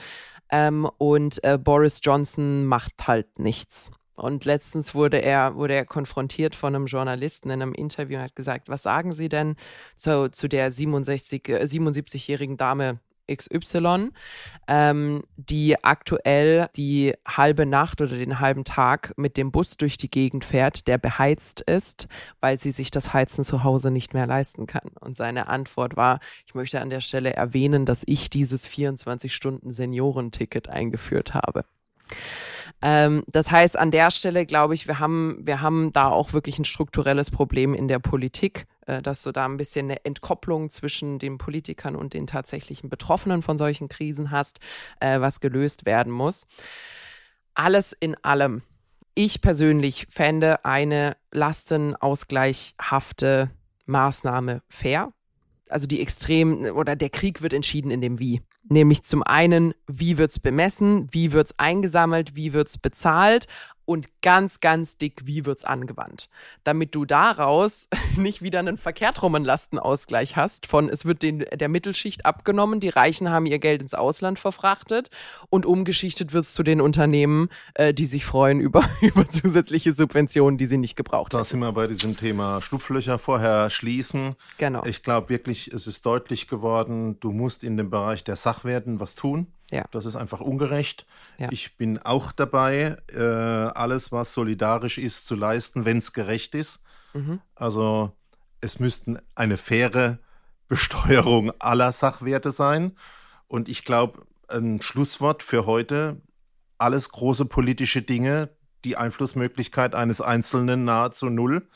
Ähm, 0.52 0.88
und 0.98 1.44
äh, 1.44 1.58
Boris 1.58 2.00
Johnson 2.04 2.66
macht 2.66 2.94
halt 3.08 3.40
nichts. 3.40 3.92
Und 4.16 4.46
letztens 4.46 4.96
wurde 4.96 5.18
er, 5.18 5.56
wurde 5.56 5.74
er 5.74 5.86
konfrontiert 5.86 6.56
von 6.56 6.74
einem 6.74 6.86
Journalisten 6.86 7.50
in 7.50 7.62
einem 7.62 7.74
Interview 7.74 8.18
und 8.18 8.24
hat 8.24 8.36
gesagt, 8.36 8.70
was 8.70 8.84
sagen 8.84 9.12
Sie 9.12 9.28
denn 9.28 9.56
zu, 9.98 10.32
zu 10.32 10.48
der 10.48 10.72
67, 10.72 11.50
äh, 11.50 11.64
77-jährigen 11.64 12.58
Dame 12.58 13.00
XY, 13.32 14.10
ähm, 14.68 15.24
die 15.38 15.84
aktuell 15.84 16.70
die 16.76 17.14
halbe 17.28 17.66
Nacht 17.66 18.02
oder 18.02 18.16
den 18.16 18.40
halben 18.40 18.64
Tag 18.64 19.14
mit 19.18 19.38
dem 19.38 19.52
Bus 19.52 19.78
durch 19.78 19.98
die 19.98 20.10
Gegend 20.10 20.46
fährt, 20.46 20.88
der 20.88 20.98
beheizt 20.98 21.62
ist, 21.62 22.08
weil 22.40 22.58
sie 22.58 22.72
sich 22.72 22.92
das 22.92 23.14
Heizen 23.14 23.44
zu 23.44 23.64
Hause 23.64 23.92
nicht 23.92 24.14
mehr 24.14 24.28
leisten 24.28 24.68
kann. 24.68 24.92
Und 25.00 25.16
seine 25.16 25.48
Antwort 25.48 25.96
war, 25.96 26.20
ich 26.46 26.56
möchte 26.56 26.82
an 26.82 26.90
der 26.90 27.02
Stelle 27.02 27.34
erwähnen, 27.34 27.86
dass 27.86 28.04
ich 28.06 28.30
dieses 28.30 28.68
24-Stunden-Seniorenticket 28.68 30.70
eingeführt 30.70 31.34
habe. 31.34 31.66
Ähm, 32.82 33.24
das 33.28 33.52
heißt, 33.52 33.78
an 33.78 33.92
der 33.92 34.12
Stelle 34.12 34.46
glaube 34.46 34.74
ich, 34.74 34.88
wir 34.88 35.00
haben, 35.00 35.38
wir 35.42 35.62
haben 35.62 35.94
da 35.94 36.10
auch 36.10 36.34
wirklich 36.34 36.60
ein 36.60 36.66
strukturelles 36.66 37.32
Problem 37.32 37.74
in 37.74 37.88
der 37.88 38.00
Politik, 38.00 38.66
dass 39.02 39.24
du 39.24 39.32
da 39.32 39.46
ein 39.46 39.58
bisschen 39.58 39.86
eine 39.86 40.06
Entkopplung 40.06 40.70
zwischen 40.70 41.18
den 41.20 41.38
Politikern 41.38 41.96
und 41.96 42.14
den 42.14 42.28
tatsächlichen 42.28 42.90
Betroffenen 42.90 43.42
von 43.42 43.58
solchen 43.58 43.90
Krisen 43.90 44.32
hast, 44.32 44.60
äh, 45.00 45.20
was 45.20 45.40
gelöst 45.40 45.86
werden 45.86 46.12
muss. 46.12 46.46
Alles 47.54 47.94
in 47.94 48.16
allem. 48.24 48.64
Ich 49.16 49.42
persönlich 49.42 50.08
fände 50.10 50.66
eine 50.66 51.16
lastenausgleichhafte 51.32 53.52
Maßnahme 53.86 54.62
fair. 54.68 55.14
Also 55.70 55.88
die 55.88 56.02
extrem 56.02 56.66
oder 56.66 56.96
der 56.96 57.10
Krieg 57.10 57.42
wird 57.42 57.54
entschieden 57.54 57.92
in 57.92 58.02
dem 58.02 58.20
Wie. 58.20 58.42
Nämlich 58.68 59.04
zum 59.04 59.24
einen, 59.24 59.74
wie 59.88 60.18
wird's 60.18 60.40
bemessen, 60.40 61.08
wie 61.12 61.32
wird's 61.32 61.54
eingesammelt, 61.58 62.36
wie 62.36 62.54
wird's 62.54 62.78
bezahlt 62.78 63.48
und 63.86 64.08
ganz, 64.22 64.60
ganz 64.60 64.98
dick, 64.98 65.22
wie 65.26 65.46
wird's 65.46 65.64
angewandt. 65.64 66.30
Damit 66.64 66.96
du 66.96 67.06
daraus 67.06 67.88
nicht 68.18 68.42
wieder 68.42 68.60
einen 68.60 68.78
verkehrt 68.78 69.22
rum 69.22 69.36
Lastenausgleich 69.46 70.36
hast 70.36 70.66
von 70.66 70.90
es 70.90 71.06
wird 71.06 71.22
den, 71.22 71.40
der 71.40 71.70
Mittelschicht 71.70 72.26
abgenommen, 72.26 72.80
die 72.80 72.90
Reichen 72.90 73.30
haben 73.30 73.46
ihr 73.46 73.60
Geld 73.60 73.82
ins 73.82 73.94
Ausland 73.94 74.40
verfrachtet 74.40 75.10
und 75.50 75.66
umgeschichtet 75.66 76.34
wird's 76.34 76.54
zu 76.54 76.64
den 76.64 76.82
Unternehmen, 76.82 77.50
äh, 77.74 77.94
die 77.94 78.06
sich 78.06 78.26
freuen 78.26 78.60
über, 78.66 78.88
über 79.02 79.30
zusätzliche 79.30 79.94
Subventionen, 79.94 80.58
die 80.58 80.66
sie 80.66 80.78
nicht 80.78 80.96
gebraucht 80.96 81.34
haben. 81.34 81.40
Da 81.40 81.44
sind 81.44 81.60
wir 81.60 81.72
bei 81.72 81.88
diesem 81.88 82.18
Thema 82.18 82.62
Schlupflöcher 82.62 83.18
vorher 83.18 83.70
schließen. 83.70 84.36
Genau. 84.58 84.86
Ich 84.86 85.04
glaube 85.04 85.30
wirklich, 85.30 85.68
es 85.68 85.88
ist 85.88 86.06
deutlich 86.06 86.48
geworden, 86.48 87.20
du 87.20 87.32
musst 87.32 87.64
in 87.64 87.78
dem 87.78 87.90
Bereich 87.90 88.24
der 88.24 88.36
Sachwerten 88.36 89.00
was 89.00 89.16
tun. 89.16 89.48
Ja. 89.72 89.86
Das 89.92 90.06
ist 90.06 90.16
einfach 90.16 90.42
ungerecht. 90.42 91.06
Ja. 91.38 91.50
Ich 91.52 91.78
bin 91.78 91.98
auch 92.00 92.32
dabei, 92.32 92.98
äh, 93.12 93.20
alles, 93.20 94.12
was 94.12 94.34
solidarisch 94.34 94.98
ist, 94.98 95.26
zu 95.26 95.36
leisten, 95.36 95.86
wenn 95.86 95.98
es 95.98 96.14
gerecht 96.14 96.56
ist. 96.56 96.84
Mhm. 97.14 97.40
Also 97.56 98.12
es 98.62 98.80
müssten 98.80 99.20
eine 99.34 99.58
faire 99.58 100.20
Besteuerung 100.68 101.52
aller 101.60 101.92
Sachwerte 101.92 102.52
sein. 102.52 102.96
Und 103.48 103.70
ich 103.70 103.86
glaube, 103.86 104.26
ein 104.48 104.82
Schlusswort 104.82 105.44
für 105.44 105.66
heute, 105.66 106.22
alles 106.78 107.10
große 107.10 107.46
politische 107.46 108.02
Dinge, 108.02 108.50
die 108.84 108.98
Einflussmöglichkeit 108.98 109.96
eines 109.96 110.22
Einzelnen 110.22 110.84
nahezu 110.84 111.30
null. 111.30 111.68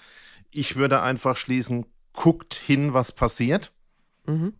Ich 0.51 0.75
würde 0.75 1.01
einfach 1.01 1.35
schließen, 1.35 1.85
guckt 2.13 2.53
hin, 2.53 2.93
was 2.93 3.11
passiert. 3.11 3.71
Mhm 4.25 4.53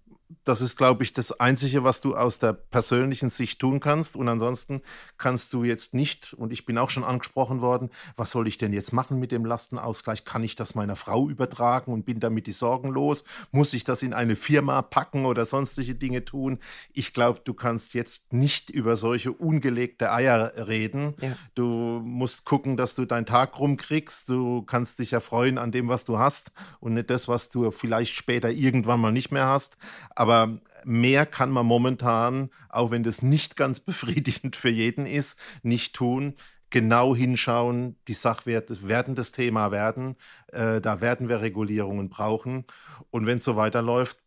das 0.44 0.62
ist, 0.62 0.78
glaube 0.78 1.04
ich, 1.04 1.14
das 1.14 1.40
Einzige, 1.40 1.84
was 1.84 2.02
du 2.02 2.16
aus 2.16 2.38
der 2.38 2.54
persönlichen 2.54 3.30
Sicht 3.30 3.60
tun 3.60 3.80
kannst. 3.80 4.16
Und 4.16 4.28
ansonsten 4.28 4.82
kannst 5.18 5.54
du 5.54 5.64
jetzt 5.64 5.96
nicht, 5.96 6.34
und 6.34 6.54
ich 6.54 6.66
bin 6.66 6.78
auch 6.78 6.92
schon 6.92 7.04
angesprochen 7.04 7.62
worden, 7.62 7.90
was 8.16 8.32
soll 8.32 8.48
ich 8.48 8.58
denn 8.58 8.72
jetzt 8.72 8.94
machen 8.94 9.20
mit 9.20 9.32
dem 9.32 9.44
Lastenausgleich? 9.44 10.26
Kann 10.26 10.44
ich 10.44 10.56
das 10.56 10.76
meiner 10.76 10.96
Frau 10.96 11.28
übertragen 11.28 11.92
und 11.92 12.06
bin 12.06 12.20
damit 12.20 12.46
die 12.46 12.52
Sorgen 12.52 12.90
los? 12.90 13.24
Muss 13.52 13.74
ich 13.74 13.84
das 13.84 14.04
in 14.04 14.14
eine 14.14 14.36
Firma 14.36 14.84
packen 14.84 15.26
oder 15.26 15.46
sonstige 15.46 15.96
Dinge 15.96 16.24
tun? 16.26 16.60
Ich 16.94 17.14
glaube, 17.14 17.42
du 17.44 17.56
kannst 17.56 17.96
jetzt 17.96 18.32
nicht 18.32 18.70
über 18.70 18.96
solche 18.96 19.32
ungelegte 19.32 20.12
Eier 20.12 20.68
reden. 20.68 21.16
Ja. 21.22 21.36
Du 21.56 21.66
musst 22.04 22.46
gucken, 22.46 22.78
dass 22.78 22.94
du 22.94 23.06
deinen 23.06 23.26
Tag 23.26 23.58
rumkriegst. 23.58 24.30
Du 24.30 24.62
kannst 24.62 25.00
dich 25.00 25.12
ja 25.12 25.22
freuen 25.22 25.58
an 25.58 25.72
dem, 25.72 25.88
was 25.88 26.06
du 26.06 26.20
hast 26.20 26.52
und 26.80 26.94
nicht 26.94 27.10
das, 27.10 27.28
was 27.28 27.50
du 27.50 27.72
vielleicht 27.72 28.14
später 28.14 28.52
irgendwann 28.52 29.00
mal 29.00 29.12
nicht 29.12 29.32
mehr 29.32 29.48
hast. 29.48 29.78
Aber 30.20 30.60
mehr 30.84 31.26
kann 31.26 31.50
man 31.50 31.66
momentan, 31.66 32.50
auch 32.68 32.92
wenn 32.92 33.04
das 33.04 33.22
nicht 33.22 33.56
ganz 33.56 33.80
befriedigend 33.80 34.58
für 34.58 34.68
jeden 34.68 35.06
ist, 35.06 35.40
nicht 35.64 35.96
tun. 35.96 36.36
Genau 36.72 37.16
hinschauen, 37.16 37.96
die 38.10 38.14
Sachwerte 38.14 38.86
werden 38.86 39.16
das 39.16 39.32
Thema 39.32 39.72
werden. 39.72 40.18
Äh, 40.52 40.82
da 40.82 41.00
werden 41.00 41.30
wir 41.30 41.40
Regulierungen 41.40 42.10
brauchen. 42.10 42.66
Und 43.12 43.28
wenn 43.28 43.38
es 43.38 43.46
so 43.46 43.56
weiterläuft, 43.56 44.18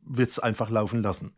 wird 0.00 0.30
es 0.30 0.38
einfach 0.38 0.70
laufen 0.70 1.02
lassen. 1.02 1.36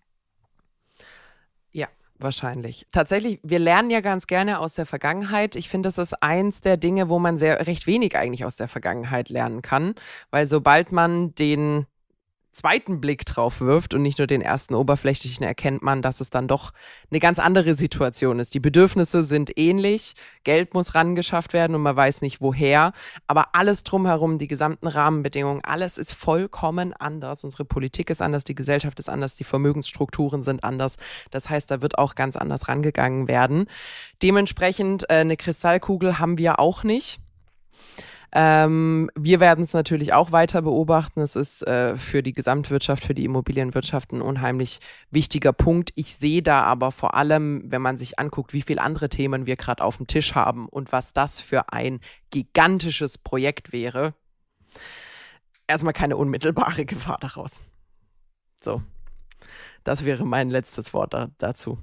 Ja, 1.72 1.88
wahrscheinlich. 2.16 2.86
Tatsächlich, 2.92 3.40
wir 3.42 3.58
lernen 3.58 3.90
ja 3.90 4.00
ganz 4.00 4.28
gerne 4.28 4.60
aus 4.60 4.74
der 4.74 4.86
Vergangenheit. 4.86 5.56
Ich 5.56 5.68
finde, 5.68 5.88
das 5.88 5.98
ist 5.98 6.22
eins 6.22 6.60
der 6.60 6.76
Dinge, 6.76 7.08
wo 7.08 7.18
man 7.18 7.36
sehr 7.36 7.66
recht 7.66 7.88
wenig 7.88 8.16
eigentlich 8.16 8.44
aus 8.44 8.54
der 8.54 8.68
Vergangenheit 8.68 9.30
lernen 9.30 9.62
kann, 9.62 9.96
weil 10.30 10.46
sobald 10.46 10.92
man 10.92 11.34
den 11.34 11.86
zweiten 12.52 13.00
Blick 13.00 13.24
drauf 13.24 13.60
wirft 13.60 13.94
und 13.94 14.02
nicht 14.02 14.18
nur 14.18 14.26
den 14.26 14.42
ersten 14.42 14.74
oberflächlichen, 14.74 15.44
erkennt 15.44 15.82
man, 15.82 16.02
dass 16.02 16.20
es 16.20 16.30
dann 16.30 16.48
doch 16.48 16.72
eine 17.10 17.20
ganz 17.20 17.38
andere 17.38 17.74
Situation 17.74 18.40
ist. 18.40 18.54
Die 18.54 18.60
Bedürfnisse 18.60 19.22
sind 19.22 19.56
ähnlich, 19.56 20.14
Geld 20.44 20.74
muss 20.74 20.94
rangeschafft 20.94 21.52
werden 21.52 21.76
und 21.76 21.82
man 21.82 21.96
weiß 21.96 22.22
nicht 22.22 22.40
woher, 22.40 22.92
aber 23.26 23.54
alles 23.54 23.84
drumherum, 23.84 24.38
die 24.38 24.48
gesamten 24.48 24.88
Rahmenbedingungen, 24.88 25.64
alles 25.64 25.96
ist 25.96 26.12
vollkommen 26.12 26.92
anders. 26.92 27.44
Unsere 27.44 27.64
Politik 27.64 28.10
ist 28.10 28.22
anders, 28.22 28.44
die 28.44 28.54
Gesellschaft 28.54 28.98
ist 28.98 29.08
anders, 29.08 29.36
die 29.36 29.44
Vermögensstrukturen 29.44 30.42
sind 30.42 30.64
anders. 30.64 30.96
Das 31.30 31.48
heißt, 31.48 31.70
da 31.70 31.82
wird 31.82 31.98
auch 31.98 32.14
ganz 32.14 32.36
anders 32.36 32.68
rangegangen 32.68 33.28
werden. 33.28 33.66
Dementsprechend 34.22 35.04
äh, 35.08 35.20
eine 35.20 35.36
Kristallkugel 35.36 36.18
haben 36.18 36.38
wir 36.38 36.58
auch 36.58 36.84
nicht. 36.84 37.20
Ähm, 38.32 39.10
wir 39.16 39.40
werden 39.40 39.64
es 39.64 39.72
natürlich 39.72 40.12
auch 40.12 40.30
weiter 40.30 40.62
beobachten. 40.62 41.20
Es 41.20 41.34
ist 41.34 41.62
äh, 41.66 41.96
für 41.96 42.22
die 42.22 42.32
Gesamtwirtschaft, 42.32 43.04
für 43.04 43.14
die 43.14 43.24
Immobilienwirtschaft 43.24 44.12
ein 44.12 44.22
unheimlich 44.22 44.80
wichtiger 45.10 45.52
Punkt. 45.52 45.90
Ich 45.96 46.16
sehe 46.16 46.42
da 46.42 46.62
aber 46.62 46.92
vor 46.92 47.14
allem, 47.14 47.64
wenn 47.66 47.82
man 47.82 47.96
sich 47.96 48.18
anguckt, 48.18 48.52
wie 48.52 48.62
viele 48.62 48.82
andere 48.82 49.08
Themen 49.08 49.46
wir 49.46 49.56
gerade 49.56 49.82
auf 49.82 49.96
dem 49.96 50.06
Tisch 50.06 50.34
haben 50.34 50.68
und 50.68 50.92
was 50.92 51.12
das 51.12 51.40
für 51.40 51.72
ein 51.72 52.00
gigantisches 52.30 53.18
Projekt 53.18 53.72
wäre, 53.72 54.14
erstmal 55.66 55.92
keine 55.92 56.16
unmittelbare 56.16 56.84
Gefahr 56.86 57.18
daraus. 57.20 57.60
So, 58.62 58.82
das 59.82 60.04
wäre 60.04 60.24
mein 60.24 60.50
letztes 60.50 60.94
Wort 60.94 61.14
da, 61.14 61.30
dazu. 61.38 61.78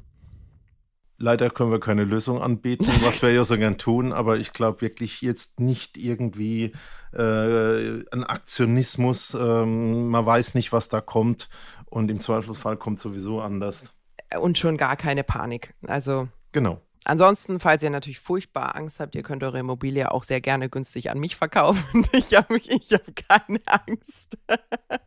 Leider 1.20 1.50
können 1.50 1.72
wir 1.72 1.80
keine 1.80 2.04
Lösung 2.04 2.42
anbieten, 2.42 2.88
was 3.02 3.22
wir 3.22 3.32
ja 3.32 3.44
so 3.44 3.58
gern 3.58 3.78
tun, 3.78 4.14
aber 4.14 4.38
ich 4.38 4.54
glaube 4.54 4.82
wirklich 4.82 5.22
jetzt 5.22 5.60
nicht 5.60 5.98
irgendwie 5.98 6.74
äh, 7.14 8.04
ein 8.12 8.24
Aktionismus. 8.24 9.34
Ähm, 9.34 10.10
man 10.10 10.26
weiß 10.26 10.54
nicht, 10.54 10.72
was 10.72 10.90
da 10.90 11.02
kommt 11.02 11.50
und 11.86 12.12
im 12.12 12.20
Zweifelsfall 12.20 12.78
kommt 12.78 13.00
sowieso 13.00 13.42
anders. 13.42 13.94
Und 14.40 14.58
schon 14.58 14.78
gar 14.78 14.96
keine 14.96 15.24
Panik. 15.24 15.74
Also. 15.88 16.28
Genau. 16.52 16.82
Ansonsten, 17.06 17.62
falls 17.62 17.84
ihr 17.84 17.90
natürlich 17.90 18.20
furchtbar 18.20 18.76
Angst 18.76 19.00
habt, 19.00 19.16
ihr 19.16 19.24
könnt 19.24 19.42
eure 19.42 19.60
Immobilie 19.60 20.12
auch 20.12 20.26
sehr 20.26 20.42
gerne 20.42 20.70
günstig 20.70 21.10
an 21.10 21.20
mich 21.20 21.38
verkaufen. 21.38 22.06
Ich 22.12 22.36
habe 22.36 22.58
ich 22.58 22.92
hab 22.92 23.16
keine 23.16 23.62
Angst. 23.66 24.38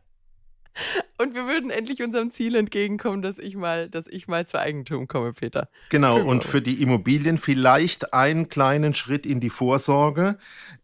Und 1.17 1.35
wir 1.35 1.45
würden 1.45 1.69
endlich 1.69 2.01
unserem 2.01 2.31
Ziel 2.31 2.55
entgegenkommen, 2.55 3.21
dass 3.21 3.37
ich 3.37 3.55
mal, 3.55 3.89
dass 3.89 4.07
ich 4.07 4.27
mal 4.27 4.47
zu 4.47 4.59
Eigentum 4.59 5.07
komme, 5.07 5.33
Peter. 5.33 5.69
Genau, 5.89 6.15
genau, 6.17 6.29
und 6.29 6.43
für 6.43 6.61
die 6.61 6.81
Immobilien 6.81 7.37
vielleicht 7.37 8.13
einen 8.13 8.49
kleinen 8.49 8.93
Schritt 8.93 9.25
in 9.25 9.39
die 9.39 9.49
Vorsorge. 9.49 10.37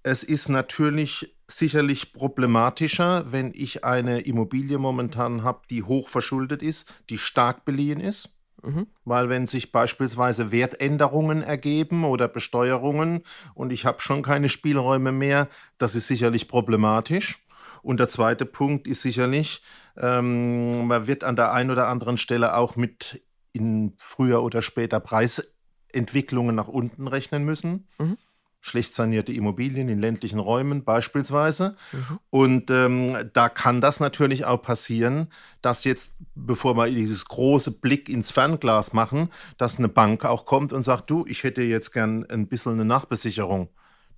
Es 0.03 0.23
ist 0.23 0.49
natürlich 0.49 1.33
sicherlich 1.47 2.13
problematischer, 2.13 3.31
wenn 3.31 3.51
ich 3.55 3.85
eine 3.85 4.21
Immobilie 4.21 4.77
momentan 4.77 5.43
habe, 5.43 5.61
die 5.69 5.83
hoch 5.83 6.09
verschuldet 6.09 6.61
ist, 6.61 6.91
die 7.09 7.17
stark 7.17 7.65
beliehen 7.65 7.99
ist. 7.99 8.37
Mhm. 8.63 8.87
Weil 9.05 9.29
wenn 9.29 9.45
sich 9.45 9.71
beispielsweise 9.71 10.51
Wertänderungen 10.51 11.41
ergeben 11.41 12.03
oder 12.03 12.27
Besteuerungen 12.27 13.21
und 13.53 13.71
ich 13.71 13.85
habe 13.85 14.01
schon 14.01 14.23
keine 14.23 14.49
Spielräume 14.49 15.11
mehr, 15.11 15.47
das 15.77 15.95
ist 15.95 16.07
sicherlich 16.07 16.47
problematisch. 16.47 17.46
Und 17.81 17.99
der 17.99 18.09
zweite 18.09 18.45
Punkt 18.45 18.87
ist 18.87 19.01
sicherlich, 19.01 19.63
ähm, 19.97 20.87
man 20.87 21.07
wird 21.07 21.23
an 21.23 21.35
der 21.35 21.53
einen 21.53 21.71
oder 21.71 21.87
anderen 21.87 22.17
Stelle 22.17 22.55
auch 22.55 22.75
mit 22.75 23.23
in 23.53 23.93
früher 23.97 24.43
oder 24.43 24.61
später 24.61 24.99
Preisentwicklungen 24.99 26.55
nach 26.55 26.67
unten 26.67 27.07
rechnen 27.07 27.43
müssen. 27.43 27.87
Mhm. 27.97 28.17
Schlecht 28.59 28.93
sanierte 28.93 29.31
Immobilien 29.31 29.87
in 29.87 29.99
ländlichen 29.99 30.39
Räumen 30.39 30.83
beispielsweise. 30.83 31.75
Mhm. 31.91 32.19
Und 32.29 32.71
ähm, 32.71 33.15
da 33.33 33.49
kann 33.49 33.81
das 33.81 33.99
natürlich 33.99 34.45
auch 34.45 34.61
passieren, 34.61 35.31
dass 35.61 35.83
jetzt, 35.85 36.17
bevor 36.35 36.75
wir 36.75 36.87
dieses 36.87 37.25
große 37.25 37.79
Blick 37.79 38.09
ins 38.09 38.31
Fernglas 38.31 38.93
machen, 38.93 39.29
dass 39.57 39.77
eine 39.77 39.87
Bank 39.87 40.25
auch 40.25 40.45
kommt 40.45 40.73
und 40.73 40.83
sagt, 40.83 41.09
du, 41.09 41.25
ich 41.27 41.43
hätte 41.43 41.61
jetzt 41.61 41.93
gern 41.93 42.25
ein 42.29 42.47
bisschen 42.47 42.73
eine 42.73 42.85
Nachbesicherung 42.85 43.69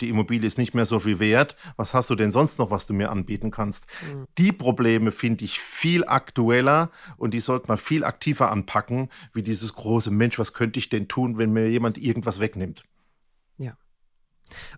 die 0.01 0.09
Immobilie 0.09 0.47
ist 0.47 0.57
nicht 0.57 0.73
mehr 0.73 0.85
so 0.85 0.99
viel 0.99 1.19
wert. 1.19 1.55
Was 1.75 1.93
hast 1.93 2.09
du 2.09 2.15
denn 2.15 2.31
sonst 2.31 2.59
noch, 2.59 2.71
was 2.71 2.87
du 2.87 2.93
mir 2.93 3.09
anbieten 3.09 3.51
kannst? 3.51 3.87
Mhm. 4.13 4.25
Die 4.37 4.51
Probleme 4.51 5.11
finde 5.11 5.45
ich 5.45 5.59
viel 5.59 6.05
aktueller 6.05 6.91
und 7.17 7.33
die 7.33 7.39
sollte 7.39 7.67
man 7.67 7.77
viel 7.77 8.03
aktiver 8.03 8.51
anpacken, 8.51 9.09
wie 9.33 9.43
dieses 9.43 9.73
große 9.73 10.11
Mensch, 10.11 10.39
was 10.39 10.53
könnte 10.53 10.79
ich 10.79 10.89
denn 10.89 11.07
tun, 11.07 11.37
wenn 11.37 11.51
mir 11.51 11.69
jemand 11.69 11.97
irgendwas 11.97 12.39
wegnimmt? 12.39 12.83
Ja. 13.57 13.77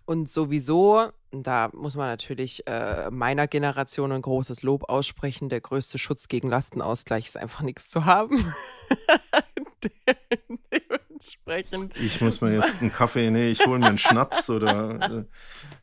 Und 0.05 0.29
sowieso, 0.29 1.11
da 1.31 1.69
muss 1.73 1.95
man 1.95 2.07
natürlich 2.07 2.67
äh, 2.67 3.09
meiner 3.09 3.47
Generation 3.47 4.11
ein 4.11 4.21
großes 4.21 4.63
Lob 4.63 4.89
aussprechen, 4.89 5.49
der 5.49 5.61
größte 5.61 5.97
Schutz 5.97 6.27
gegen 6.27 6.49
Lastenausgleich 6.49 7.27
ist 7.27 7.37
einfach 7.37 7.61
nichts 7.61 7.89
zu 7.89 8.05
haben. 8.05 8.53
dementsprechend. 11.21 11.93
Ich 11.97 12.21
muss 12.21 12.41
mir 12.41 12.53
jetzt 12.53 12.81
einen 12.81 12.91
Kaffee, 12.91 13.29
nee, 13.29 13.49
ich 13.49 13.65
hole 13.65 13.79
mir 13.79 13.87
einen 13.87 13.97
Schnaps 13.97 14.49
oder 14.49 14.99
äh, 15.01 15.23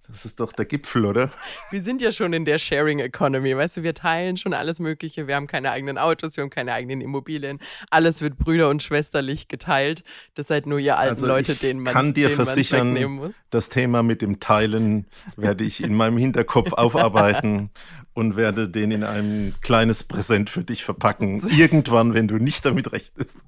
das 0.07 0.25
ist 0.25 0.41
doch 0.41 0.53
der 0.53 0.65
Gipfel, 0.65 1.05
oder? 1.05 1.31
Wir 1.71 1.83
sind 1.83 2.01
ja 2.01 2.11
schon 2.11 2.33
in 2.33 2.45
der 2.45 2.59
Sharing 2.59 2.99
Economy, 2.99 3.57
weißt 3.57 3.79
du, 3.79 3.83
wir 3.83 3.95
teilen 3.95 4.37
schon 4.37 4.55
alles 4.55 4.81
Mögliche. 4.81 5.27
Wir 5.27 5.37
haben 5.37 5.47
keine 5.47 5.71
eigenen 5.71 5.99
Autos, 5.99 6.37
wir 6.37 6.43
haben 6.43 6.51
keine 6.51 6.73
eigenen 6.73 7.01
Immobilien. 7.01 7.59
Alles 7.91 8.23
wird 8.23 8.39
brüder- 8.39 8.71
und 8.71 8.83
schwesterlich 8.83 9.49
geteilt. 9.49 10.03
Das 10.35 10.47
seid 10.47 10.67
nur 10.67 10.79
ihr 10.79 10.99
alten 10.99 11.15
also 11.15 11.27
Leute, 11.27 11.55
denen 11.55 11.81
man 11.81 11.93
kann 11.93 12.15
dir 12.15 12.31
versichern, 12.31 13.33
das 13.51 13.69
Thema 13.69 14.03
mit 14.03 14.23
dem 14.23 14.41
Teilen 14.41 15.07
werde 15.37 15.65
ich 15.65 15.83
in 15.83 15.95
meinem 15.95 16.17
Hinterkopf 16.17 16.73
aufarbeiten 16.73 17.71
und 18.15 18.37
werde 18.37 18.69
den 18.69 18.91
in 18.91 19.05
ein 19.05 19.55
kleines 19.61 20.05
Präsent 20.05 20.49
für 20.51 20.65
dich 20.65 20.85
verpacken. 20.85 21.47
Irgendwann, 21.57 22.15
wenn 22.15 22.29
du 22.29 22.39
nicht 22.39 22.65
damit 22.65 22.93
rechnest. 22.93 23.39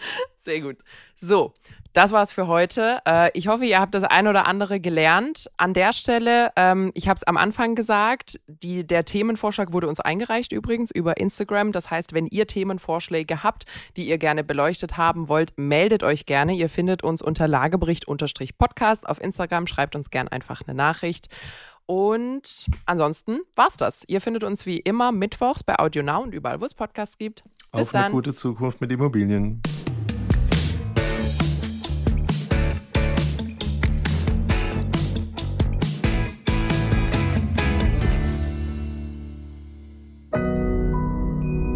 Sehr 0.40 0.60
gut. 0.60 0.78
So, 1.16 1.54
das 1.92 2.12
war's 2.12 2.32
für 2.32 2.46
heute. 2.46 3.00
Äh, 3.04 3.30
ich 3.34 3.48
hoffe, 3.48 3.64
ihr 3.64 3.80
habt 3.80 3.94
das 3.94 4.04
ein 4.04 4.28
oder 4.28 4.46
andere 4.46 4.78
gelernt. 4.78 5.50
An 5.56 5.74
der 5.74 5.92
Stelle, 5.92 6.52
ähm, 6.54 6.92
ich 6.94 7.08
habe 7.08 7.16
es 7.16 7.24
am 7.24 7.36
Anfang 7.36 7.74
gesagt, 7.74 8.38
die, 8.46 8.86
der 8.86 9.04
Themenvorschlag 9.04 9.72
wurde 9.72 9.88
uns 9.88 9.98
eingereicht 9.98 10.52
übrigens 10.52 10.92
über 10.92 11.16
Instagram. 11.16 11.72
Das 11.72 11.90
heißt, 11.90 12.14
wenn 12.14 12.26
ihr 12.26 12.46
Themenvorschläge 12.46 13.42
habt, 13.42 13.64
die 13.96 14.08
ihr 14.08 14.18
gerne 14.18 14.44
beleuchtet 14.44 14.96
haben 14.96 15.28
wollt, 15.28 15.52
meldet 15.56 16.04
euch 16.04 16.26
gerne. 16.26 16.54
Ihr 16.54 16.68
findet 16.68 17.02
uns 17.02 17.22
unter 17.22 17.48
Lagebericht-Podcast 17.48 19.08
auf 19.08 19.20
Instagram. 19.20 19.66
Schreibt 19.66 19.96
uns 19.96 20.10
gerne 20.10 20.30
einfach 20.30 20.62
eine 20.64 20.76
Nachricht. 20.76 21.28
Und 21.86 22.66
ansonsten 22.86 23.40
war's 23.56 23.76
das. 23.76 24.04
Ihr 24.06 24.20
findet 24.20 24.44
uns 24.44 24.64
wie 24.64 24.78
immer 24.78 25.10
mittwochs 25.10 25.64
bei 25.64 25.76
Audio 25.76 26.04
Now 26.04 26.22
und 26.22 26.34
überall, 26.34 26.60
wo 26.60 26.64
es 26.64 26.74
Podcasts 26.74 27.18
gibt. 27.18 27.42
Bis 27.72 27.82
Auf 27.82 27.90
dann. 27.90 28.04
eine 28.04 28.14
gute 28.14 28.32
Zukunft 28.32 28.80
mit 28.80 28.92
Immobilien. 28.92 29.60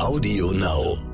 Audio 0.04 0.50
Now. 0.52 1.13